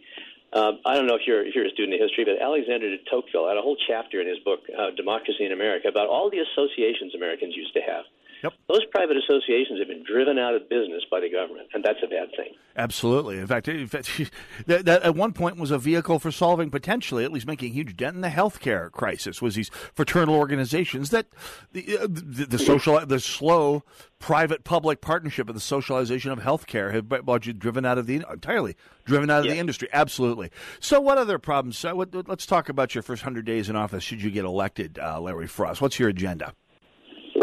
Uh, 0.53 0.73
I 0.85 0.95
don't 0.95 1.07
know 1.07 1.15
if 1.15 1.25
you're 1.25 1.45
if 1.45 1.55
you're 1.55 1.65
a 1.65 1.71
student 1.71 1.95
of 1.95 2.01
history, 2.01 2.25
but 2.25 2.41
Alexander 2.41 2.89
de 2.89 3.01
Tocqueville 3.09 3.47
had 3.47 3.57
a 3.57 3.61
whole 3.61 3.77
chapter 3.87 4.21
in 4.21 4.27
his 4.27 4.37
book 4.45 4.61
uh, 4.69 4.91
Democracy 4.95 5.45
in 5.45 5.51
America 5.51 5.87
about 5.87 6.07
all 6.09 6.29
the 6.29 6.39
associations 6.39 7.15
Americans 7.15 7.55
used 7.55 7.73
to 7.73 7.81
have. 7.81 8.05
Yep. 8.43 8.53
Those 8.67 8.85
private 8.91 9.15
associations 9.15 9.79
have 9.79 9.87
been 9.87 10.03
driven 10.03 10.37
out 10.37 10.53
of 10.53 10.67
business 10.67 11.03
by 11.09 11.21
the 11.21 11.29
government, 11.29 11.69
and 11.73 11.81
that's 11.81 11.99
a 12.03 12.07
bad 12.07 12.29
thing. 12.35 12.53
Absolutely. 12.75 13.37
In 13.37 13.47
fact, 13.47 13.69
in 13.69 13.87
fact 13.87 14.09
that, 14.65 14.83
that, 14.85 15.01
at 15.01 15.15
one 15.15 15.31
point 15.31 15.57
was 15.57 15.71
a 15.71 15.77
vehicle 15.77 16.19
for 16.19 16.29
solving 16.29 16.69
potentially, 16.69 17.23
at 17.23 17.31
least 17.31 17.47
making 17.47 17.71
a 17.71 17.73
huge 17.73 17.95
dent 17.95 18.15
in 18.15 18.21
the 18.21 18.27
healthcare 18.27 18.91
crisis. 18.91 19.41
Was 19.41 19.55
these 19.55 19.69
fraternal 19.93 20.35
organizations 20.35 21.09
that 21.11 21.27
the, 21.71 21.97
uh, 21.97 22.07
the, 22.09 22.45
the 22.45 22.59
social, 22.59 22.99
the 23.05 23.21
slow 23.21 23.83
private-public 24.19 24.99
partnership 24.99 25.47
of 25.47 25.55
the 25.55 25.61
socialization 25.61 26.31
of 26.31 26.39
healthcare 26.39 26.93
have 26.93 27.07
budget 27.25 27.59
driven 27.59 27.85
out 27.85 27.97
of 27.97 28.07
the 28.07 28.15
entirely 28.29 28.75
driven 29.05 29.29
out 29.29 29.39
of 29.39 29.45
yeah. 29.45 29.53
the 29.53 29.59
industry. 29.59 29.87
Absolutely. 29.93 30.51
So, 30.81 30.99
what 30.99 31.17
other 31.17 31.39
problems? 31.39 31.83
Uh, 31.83 31.93
what, 31.93 32.27
let's 32.27 32.45
talk 32.45 32.67
about 32.67 32.93
your 32.93 33.03
first 33.03 33.23
hundred 33.23 33.45
days 33.45 33.69
in 33.69 33.77
office. 33.77 34.03
Should 34.03 34.21
you 34.21 34.31
get 34.31 34.43
elected, 34.43 34.99
uh, 34.99 35.21
Larry 35.21 35.47
Frost? 35.47 35.81
What's 35.81 35.97
your 35.97 36.09
agenda? 36.09 36.53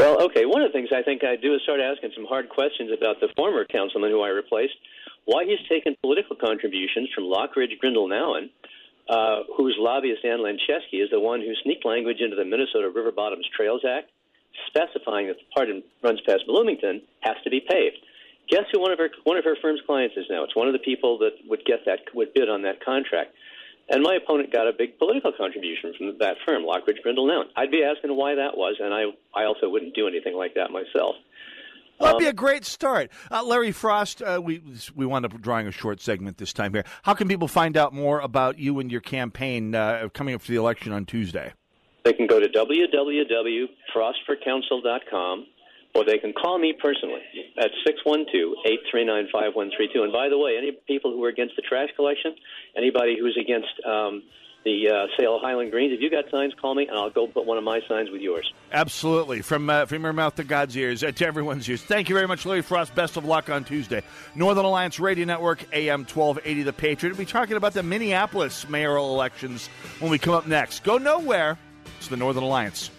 Well, 0.01 0.17
okay. 0.33 0.49
One 0.49 0.65
of 0.65 0.73
the 0.73 0.73
things 0.73 0.89
I 0.97 1.05
think 1.05 1.21
I 1.29 1.37
do 1.37 1.53
is 1.53 1.61
start 1.61 1.77
asking 1.77 2.17
some 2.17 2.25
hard 2.25 2.49
questions 2.49 2.89
about 2.89 3.21
the 3.21 3.29
former 3.37 3.69
councilman 3.69 4.09
who 4.09 4.25
I 4.25 4.33
replaced, 4.33 4.73
why 5.29 5.45
he's 5.45 5.61
taken 5.69 5.93
political 6.01 6.41
contributions 6.41 7.13
from 7.15 7.29
Lockridge 7.29 7.77
Grindal 7.77 8.09
Nauen, 8.09 8.49
uh, 9.13 9.45
whose 9.61 9.77
lobbyist 9.77 10.25
Ann 10.25 10.41
Lanchesky 10.41 11.05
is 11.05 11.13
the 11.13 11.21
one 11.21 11.45
who 11.45 11.53
sneaked 11.63 11.85
language 11.85 12.25
into 12.25 12.35
the 12.35 12.47
Minnesota 12.47 12.89
River 12.89 13.13
Bottoms 13.13 13.45
Trails 13.55 13.85
Act, 13.85 14.09
specifying 14.73 15.29
that 15.29 15.37
the 15.37 15.45
part 15.53 15.69
that 15.69 15.85
runs 16.03 16.25
past 16.25 16.49
Bloomington 16.49 17.03
has 17.21 17.37
to 17.45 17.51
be 17.51 17.61
paved. 17.61 18.01
Guess 18.49 18.73
who 18.73 18.81
one 18.81 18.93
of 18.93 18.99
her 18.99 19.11
one 19.25 19.37
of 19.37 19.45
her 19.45 19.57
firm's 19.61 19.85
clients 19.85 20.17
is 20.17 20.25
now? 20.31 20.45
It's 20.45 20.57
one 20.57 20.67
of 20.67 20.73
the 20.73 20.81
people 20.81 21.19
that 21.19 21.37
would 21.47 21.63
get 21.67 21.85
that 21.85 22.09
would 22.15 22.33
bid 22.33 22.49
on 22.49 22.63
that 22.63 22.83
contract. 22.83 23.37
And 23.91 24.03
my 24.05 24.15
opponent 24.15 24.53
got 24.53 24.69
a 24.69 24.73
big 24.73 24.97
political 24.99 25.33
contribution 25.33 25.93
from 25.99 26.17
that 26.21 26.37
firm, 26.47 26.63
Lockridge 26.63 27.03
Grindal 27.05 27.27
Nauen. 27.27 27.47
I'd 27.57 27.73
be 27.73 27.83
asking 27.83 28.17
why 28.17 28.37
that 28.37 28.57
was, 28.57 28.77
and 28.79 28.95
I, 28.95 29.07
I 29.35 29.45
also 29.45 29.69
wouldn't 29.69 29.97
do 29.97 30.07
anything 30.07 30.37
like 30.37 30.55
that 30.55 30.71
myself. 30.71 31.17
Well, 31.99 32.13
that'd 32.13 32.21
be 32.21 32.29
a 32.29 32.33
great 32.33 32.65
start. 32.65 33.11
Uh, 33.31 33.45
Larry 33.45 33.73
Frost, 33.73 34.23
uh, 34.23 34.41
we 34.43 34.63
we 34.95 35.05
wound 35.05 35.27
up 35.27 35.39
drawing 35.41 35.67
a 35.67 35.73
short 35.73 36.01
segment 36.01 36.39
this 36.39 36.55
time 36.55 36.73
here. 36.73 36.85
How 37.03 37.15
can 37.15 37.27
people 37.29 37.49
find 37.49 37.77
out 37.77 37.93
more 37.93 38.21
about 38.21 38.59
you 38.59 38.79
and 38.79 38.91
your 38.91 39.03
campaign 39.03 39.75
uh, 39.75 40.09
coming 40.15 40.35
up 40.35 40.41
for 40.41 40.51
the 40.53 40.57
election 40.57 40.93
on 40.93 41.05
Tuesday? 41.05 41.53
They 42.05 42.15
can 42.15 42.27
go 42.27 42.41
to 42.41 42.49
www.frostforcouncil.com 42.49 45.47
or 45.95 46.05
they 46.05 46.19
can 46.19 46.33
call 46.33 46.59
me 46.59 46.75
personally 46.81 47.21
at 47.59 47.71
612-839-5132. 47.87 49.97
And 49.97 50.13
by 50.13 50.29
the 50.29 50.39
way, 50.39 50.57
any 50.57 50.73
people 50.87 51.13
who 51.13 51.25
are 51.25 51.29
against 51.29 51.57
the 51.57 51.63
trash 51.63 51.89
collection, 51.97 52.37
anybody 52.77 53.17
who's 53.19 53.37
against 53.41 53.69
um, 53.85 54.23
the 54.65 54.89
uh, 54.89 55.07
sale 55.19 55.37
of 55.37 55.43
Hyland 55.43 55.73
Greens, 55.73 55.93
if 55.93 56.01
you 56.01 56.11
got 56.11 56.31
signs, 56.31 56.55
call 56.61 56.77
me, 56.77 56.87
and 56.87 56.97
I'll 56.97 57.11
go 57.11 57.27
put 57.27 57.45
one 57.45 57.59
of 57.59 57.65
my 57.65 57.81
signs 57.89 58.09
with 58.11 58.21
yours. 58.21 58.53
Absolutely. 58.73 59.41
From, 59.41 59.69
uh, 59.69 59.87
from 59.87 60.05
your 60.05 60.13
mouth 60.13 60.37
to 60.37 60.45
God's 60.45 60.77
ears, 60.77 61.03
uh, 61.03 61.11
to 61.11 61.27
everyone's 61.27 61.69
ears. 61.69 61.83
Thank 61.83 62.09
you 62.09 62.15
very 62.15 62.29
much, 62.29 62.47
Larry 62.47 62.63
Frost. 62.63 62.95
Best 62.95 63.17
of 63.17 63.25
luck 63.25 63.51
on 63.51 63.65
Tuesday. 63.65 64.03
Northern 64.37 64.65
Alliance 64.65 65.01
Radio 65.01 65.25
Network, 65.25 65.65
AM 65.73 66.01
1280 66.01 66.63
The 66.63 66.73
Patriot. 66.73 67.13
We'll 67.13 67.19
be 67.19 67.27
talking 67.27 67.57
about 67.57 67.73
the 67.73 67.83
Minneapolis 67.83 68.69
mayoral 68.69 69.13
elections 69.15 69.69
when 69.99 70.11
we 70.11 70.19
come 70.19 70.35
up 70.35 70.47
next. 70.47 70.85
Go 70.85 70.99
nowhere. 70.99 71.59
It's 71.99 72.09
the 72.09 72.17
Northern 72.17 72.45
Alliance. 72.45 72.91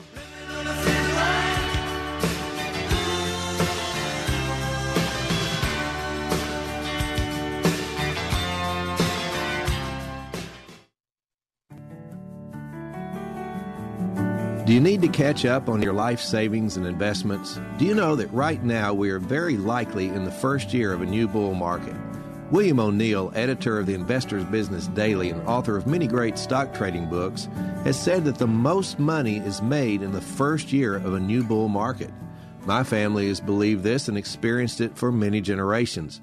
Do 14.72 14.76
you 14.76 14.80
need 14.80 15.02
to 15.02 15.10
catch 15.10 15.44
up 15.44 15.68
on 15.68 15.82
your 15.82 15.92
life 15.92 16.22
savings 16.22 16.78
and 16.78 16.88
investments? 16.88 17.60
Do 17.78 17.84
you 17.84 17.94
know 17.94 18.16
that 18.16 18.32
right 18.32 18.64
now 18.64 18.94
we 18.94 19.10
are 19.10 19.20
very 19.20 19.58
likely 19.58 20.08
in 20.08 20.24
the 20.24 20.32
first 20.32 20.74
year 20.74 20.94
of 20.94 21.02
a 21.02 21.06
new 21.06 21.28
bull 21.28 21.54
market? 21.54 21.94
William 22.52 22.80
O'Neill, 22.80 23.34
editor 23.36 23.80
of 23.80 23.86
the 23.86 23.94
Investor's 23.94 24.46
Business 24.46 24.88
Daily 24.88 25.30
and 25.30 25.46
author 25.46 25.76
of 25.76 25.88
many 25.88 26.08
great 26.08 26.38
stock 26.38 26.74
trading 26.74 27.10
books, 27.10 27.50
has 27.84 28.02
said 28.02 28.24
that 28.24 28.38
the 28.38 28.48
most 28.48 28.98
money 28.98 29.40
is 29.40 29.62
made 29.62 30.02
in 30.02 30.14
the 30.14 30.22
first 30.22 30.72
year 30.72 30.96
of 30.96 31.16
a 31.16 31.20
new 31.20 31.44
bull 31.44 31.68
market. 31.68 32.12
My 32.66 32.86
family 32.86 33.28
has 33.28 33.42
believed 33.42 33.84
this 33.84 34.08
and 34.08 34.18
experienced 34.18 34.80
it 34.80 34.96
for 34.96 35.12
many 35.12 35.42
generations. 35.42 36.22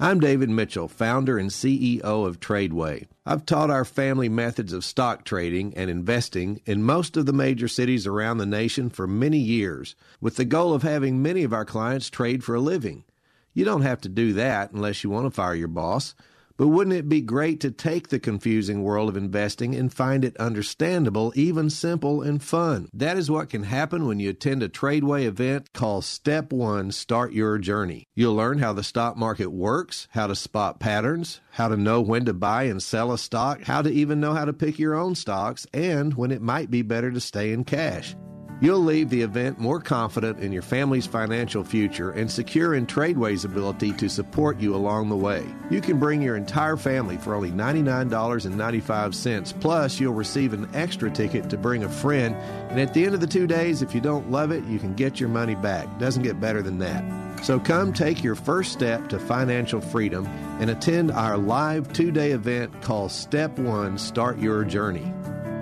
I'm 0.00 0.18
David 0.18 0.50
Mitchell, 0.50 0.88
founder 0.88 1.38
and 1.38 1.50
CEO 1.50 2.02
of 2.02 2.40
Tradeway. 2.40 3.06
I've 3.24 3.46
taught 3.46 3.70
our 3.70 3.84
family 3.84 4.28
methods 4.28 4.72
of 4.72 4.84
stock 4.84 5.24
trading 5.24 5.72
and 5.76 5.88
investing 5.88 6.60
in 6.66 6.82
most 6.82 7.16
of 7.16 7.26
the 7.26 7.32
major 7.32 7.68
cities 7.68 8.04
around 8.04 8.38
the 8.38 8.44
nation 8.44 8.90
for 8.90 9.06
many 9.06 9.38
years, 9.38 9.94
with 10.20 10.34
the 10.34 10.44
goal 10.44 10.74
of 10.74 10.82
having 10.82 11.22
many 11.22 11.44
of 11.44 11.52
our 11.52 11.64
clients 11.64 12.10
trade 12.10 12.42
for 12.42 12.56
a 12.56 12.60
living. 12.60 13.04
You 13.52 13.64
don't 13.64 13.82
have 13.82 14.00
to 14.00 14.08
do 14.08 14.32
that 14.32 14.72
unless 14.72 15.04
you 15.04 15.10
want 15.10 15.26
to 15.26 15.30
fire 15.30 15.54
your 15.54 15.68
boss. 15.68 16.16
But 16.56 16.68
wouldn't 16.68 16.94
it 16.94 17.08
be 17.08 17.20
great 17.20 17.58
to 17.60 17.72
take 17.72 18.08
the 18.08 18.20
confusing 18.20 18.84
world 18.84 19.08
of 19.08 19.16
investing 19.16 19.74
and 19.74 19.92
find 19.92 20.24
it 20.24 20.36
understandable, 20.36 21.32
even 21.34 21.68
simple 21.68 22.22
and 22.22 22.40
fun? 22.40 22.88
That 22.92 23.16
is 23.16 23.28
what 23.28 23.50
can 23.50 23.64
happen 23.64 24.06
when 24.06 24.20
you 24.20 24.30
attend 24.30 24.62
a 24.62 24.68
Tradeway 24.68 25.24
event 25.24 25.72
called 25.72 26.04
Step 26.04 26.52
1 26.52 26.92
Start 26.92 27.32
Your 27.32 27.58
Journey. 27.58 28.06
You'll 28.14 28.36
learn 28.36 28.60
how 28.60 28.72
the 28.72 28.84
stock 28.84 29.16
market 29.16 29.50
works, 29.50 30.06
how 30.12 30.28
to 30.28 30.36
spot 30.36 30.78
patterns, 30.78 31.40
how 31.50 31.66
to 31.66 31.76
know 31.76 32.00
when 32.00 32.24
to 32.26 32.32
buy 32.32 32.64
and 32.64 32.80
sell 32.80 33.10
a 33.10 33.18
stock, 33.18 33.62
how 33.62 33.82
to 33.82 33.90
even 33.90 34.20
know 34.20 34.34
how 34.34 34.44
to 34.44 34.52
pick 34.52 34.78
your 34.78 34.94
own 34.94 35.16
stocks, 35.16 35.66
and 35.74 36.14
when 36.14 36.30
it 36.30 36.40
might 36.40 36.70
be 36.70 36.82
better 36.82 37.10
to 37.10 37.20
stay 37.20 37.52
in 37.52 37.64
cash. 37.64 38.14
You'll 38.60 38.80
leave 38.80 39.10
the 39.10 39.22
event 39.22 39.58
more 39.58 39.80
confident 39.80 40.38
in 40.38 40.52
your 40.52 40.62
family's 40.62 41.06
financial 41.06 41.64
future 41.64 42.12
and 42.12 42.30
secure 42.30 42.74
in 42.74 42.86
Tradeway's 42.86 43.44
ability 43.44 43.92
to 43.94 44.08
support 44.08 44.60
you 44.60 44.76
along 44.76 45.08
the 45.08 45.16
way. 45.16 45.44
You 45.70 45.80
can 45.80 45.98
bring 45.98 46.22
your 46.22 46.36
entire 46.36 46.76
family 46.76 47.16
for 47.16 47.34
only 47.34 47.50
$99.95, 47.50 49.60
plus, 49.60 49.98
you'll 49.98 50.14
receive 50.14 50.52
an 50.52 50.68
extra 50.72 51.10
ticket 51.10 51.50
to 51.50 51.58
bring 51.58 51.82
a 51.82 51.88
friend. 51.88 52.36
And 52.70 52.80
at 52.80 52.94
the 52.94 53.04
end 53.04 53.14
of 53.14 53.20
the 53.20 53.26
two 53.26 53.48
days, 53.48 53.82
if 53.82 53.94
you 53.94 54.00
don't 54.00 54.30
love 54.30 54.52
it, 54.52 54.62
you 54.64 54.78
can 54.78 54.94
get 54.94 55.18
your 55.18 55.28
money 55.28 55.56
back. 55.56 55.98
Doesn't 55.98 56.22
get 56.22 56.40
better 56.40 56.62
than 56.62 56.78
that. 56.78 57.44
So 57.44 57.58
come 57.58 57.92
take 57.92 58.22
your 58.22 58.36
first 58.36 58.72
step 58.72 59.08
to 59.08 59.18
financial 59.18 59.80
freedom 59.80 60.26
and 60.60 60.70
attend 60.70 61.10
our 61.10 61.36
live 61.36 61.92
two 61.92 62.10
day 62.10 62.30
event 62.30 62.82
called 62.82 63.10
Step 63.10 63.58
One 63.58 63.98
Start 63.98 64.38
Your 64.38 64.64
Journey. 64.64 65.12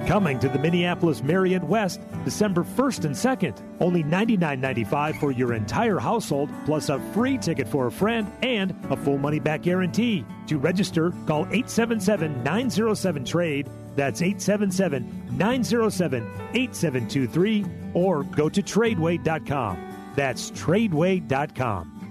Coming 0.06 0.40
to 0.40 0.48
the 0.48 0.58
Minneapolis 0.58 1.22
Marriott 1.22 1.62
West 1.62 2.00
December 2.24 2.64
1st 2.64 3.04
and 3.04 3.14
2nd. 3.14 3.62
Only 3.80 4.02
$99.95 4.02 5.20
for 5.20 5.30
your 5.30 5.54
entire 5.54 5.98
household, 5.98 6.50
plus 6.64 6.88
a 6.88 6.98
free 7.12 7.38
ticket 7.38 7.68
for 7.68 7.86
a 7.86 7.92
friend 7.92 8.30
and 8.42 8.74
a 8.90 8.96
full 8.96 9.18
money 9.18 9.38
back 9.38 9.62
guarantee. 9.62 10.24
To 10.48 10.58
register, 10.58 11.12
call 11.26 11.42
877 11.42 12.42
907 12.42 13.24
TRADE. 13.24 13.70
That's 13.94 14.22
877 14.22 15.36
907 15.36 16.22
8723 16.54 17.64
or 17.94 18.24
go 18.24 18.48
to 18.48 18.62
tradeway.com. 18.62 20.12
That's 20.16 20.50
tradeway.com. 20.50 22.01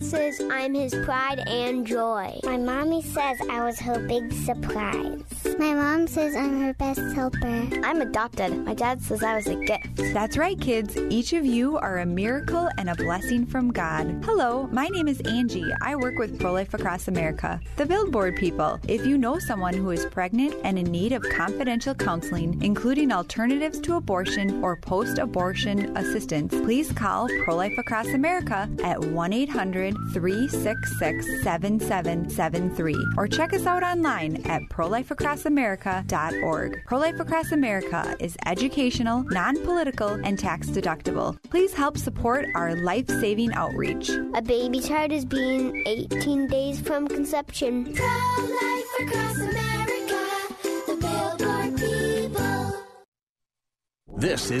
says 0.00 0.40
I'm 0.50 0.74
his 0.74 0.94
pride 1.04 1.40
and 1.46 1.86
joy. 1.86 2.38
My 2.44 2.56
mommy 2.56 3.02
says 3.02 3.38
I 3.50 3.64
was 3.64 3.78
her 3.80 3.98
big 4.06 4.32
surprise. 4.32 5.22
My 5.58 5.74
mom 5.74 6.06
says 6.06 6.36
I'm 6.36 6.60
her 6.60 6.72
best 6.74 7.00
helper. 7.14 7.68
I'm 7.84 8.00
adopted. 8.00 8.64
My 8.64 8.74
dad 8.74 9.02
says 9.02 9.22
I 9.22 9.34
was 9.36 9.46
a 9.46 9.56
gift. 9.56 9.96
That's 10.14 10.36
right, 10.36 10.58
kids. 10.60 10.96
Each 10.96 11.32
of 11.32 11.44
you 11.44 11.78
are 11.78 11.98
a 11.98 12.06
miracle 12.06 12.68
and 12.78 12.90
a 12.90 12.94
blessing 12.94 13.44
from 13.44 13.72
God. 13.72 14.22
Hello, 14.24 14.68
my 14.72 14.86
name 14.88 15.08
is 15.08 15.20
Angie. 15.22 15.72
I 15.82 15.96
work 15.96 16.18
with 16.18 16.38
Pro 16.38 16.52
Life 16.52 16.74
Across 16.74 17.08
America, 17.08 17.60
the 17.76 17.86
Billboard 17.86 18.36
people. 18.36 18.78
If 18.86 19.04
you 19.04 19.18
know 19.18 19.38
someone 19.38 19.74
who 19.74 19.90
is 19.90 20.06
pregnant 20.06 20.54
and 20.64 20.78
in 20.78 20.86
need 20.86 21.12
of 21.12 21.22
confidential 21.22 21.94
counseling, 21.94 22.62
including 22.62 23.12
alternatives 23.12 23.80
to 23.80 23.96
abortion 23.96 24.62
or 24.62 24.76
post 24.76 25.18
abortion 25.18 25.96
assistance, 25.96 26.54
please 26.54 26.92
call 26.92 27.28
Pro 27.44 27.56
Life 27.56 27.76
Across 27.78 28.08
America 28.08 28.68
at 28.84 29.00
1 29.00 29.32
800 29.42 29.94
366 30.12 31.42
7773 31.42 32.94
or 33.16 33.26
check 33.26 33.54
us 33.54 33.66
out 33.66 33.82
online 33.82 34.36
at 34.46 34.62
prolifeacrossamerica.org. 34.70 36.82
Pro 36.86 36.98
Life 36.98 37.18
Across 37.20 37.52
America 37.52 38.16
is 38.20 38.36
educational, 38.46 39.22
non 39.24 39.56
political, 39.64 40.10
and 40.24 40.38
tax 40.38 40.68
deductible. 40.68 41.36
Please 41.50 41.72
help 41.72 41.96
support 41.96 42.44
our 42.54 42.76
life 42.76 43.08
saving 43.08 43.52
outreach. 43.54 44.10
A 44.34 44.42
baby 44.42 44.80
child 44.80 45.12
is 45.12 45.24
being 45.24 45.82
18 45.86 46.46
days 46.46 46.78
from 46.80 47.08
conception. 47.08 47.94
Pro-life 47.94 48.84
across 49.00 49.36
America, 49.36 50.18
the 50.86 50.96
Billboard 51.00 51.76
people. 51.78 52.74
This 54.16 54.50
is. 54.50 54.60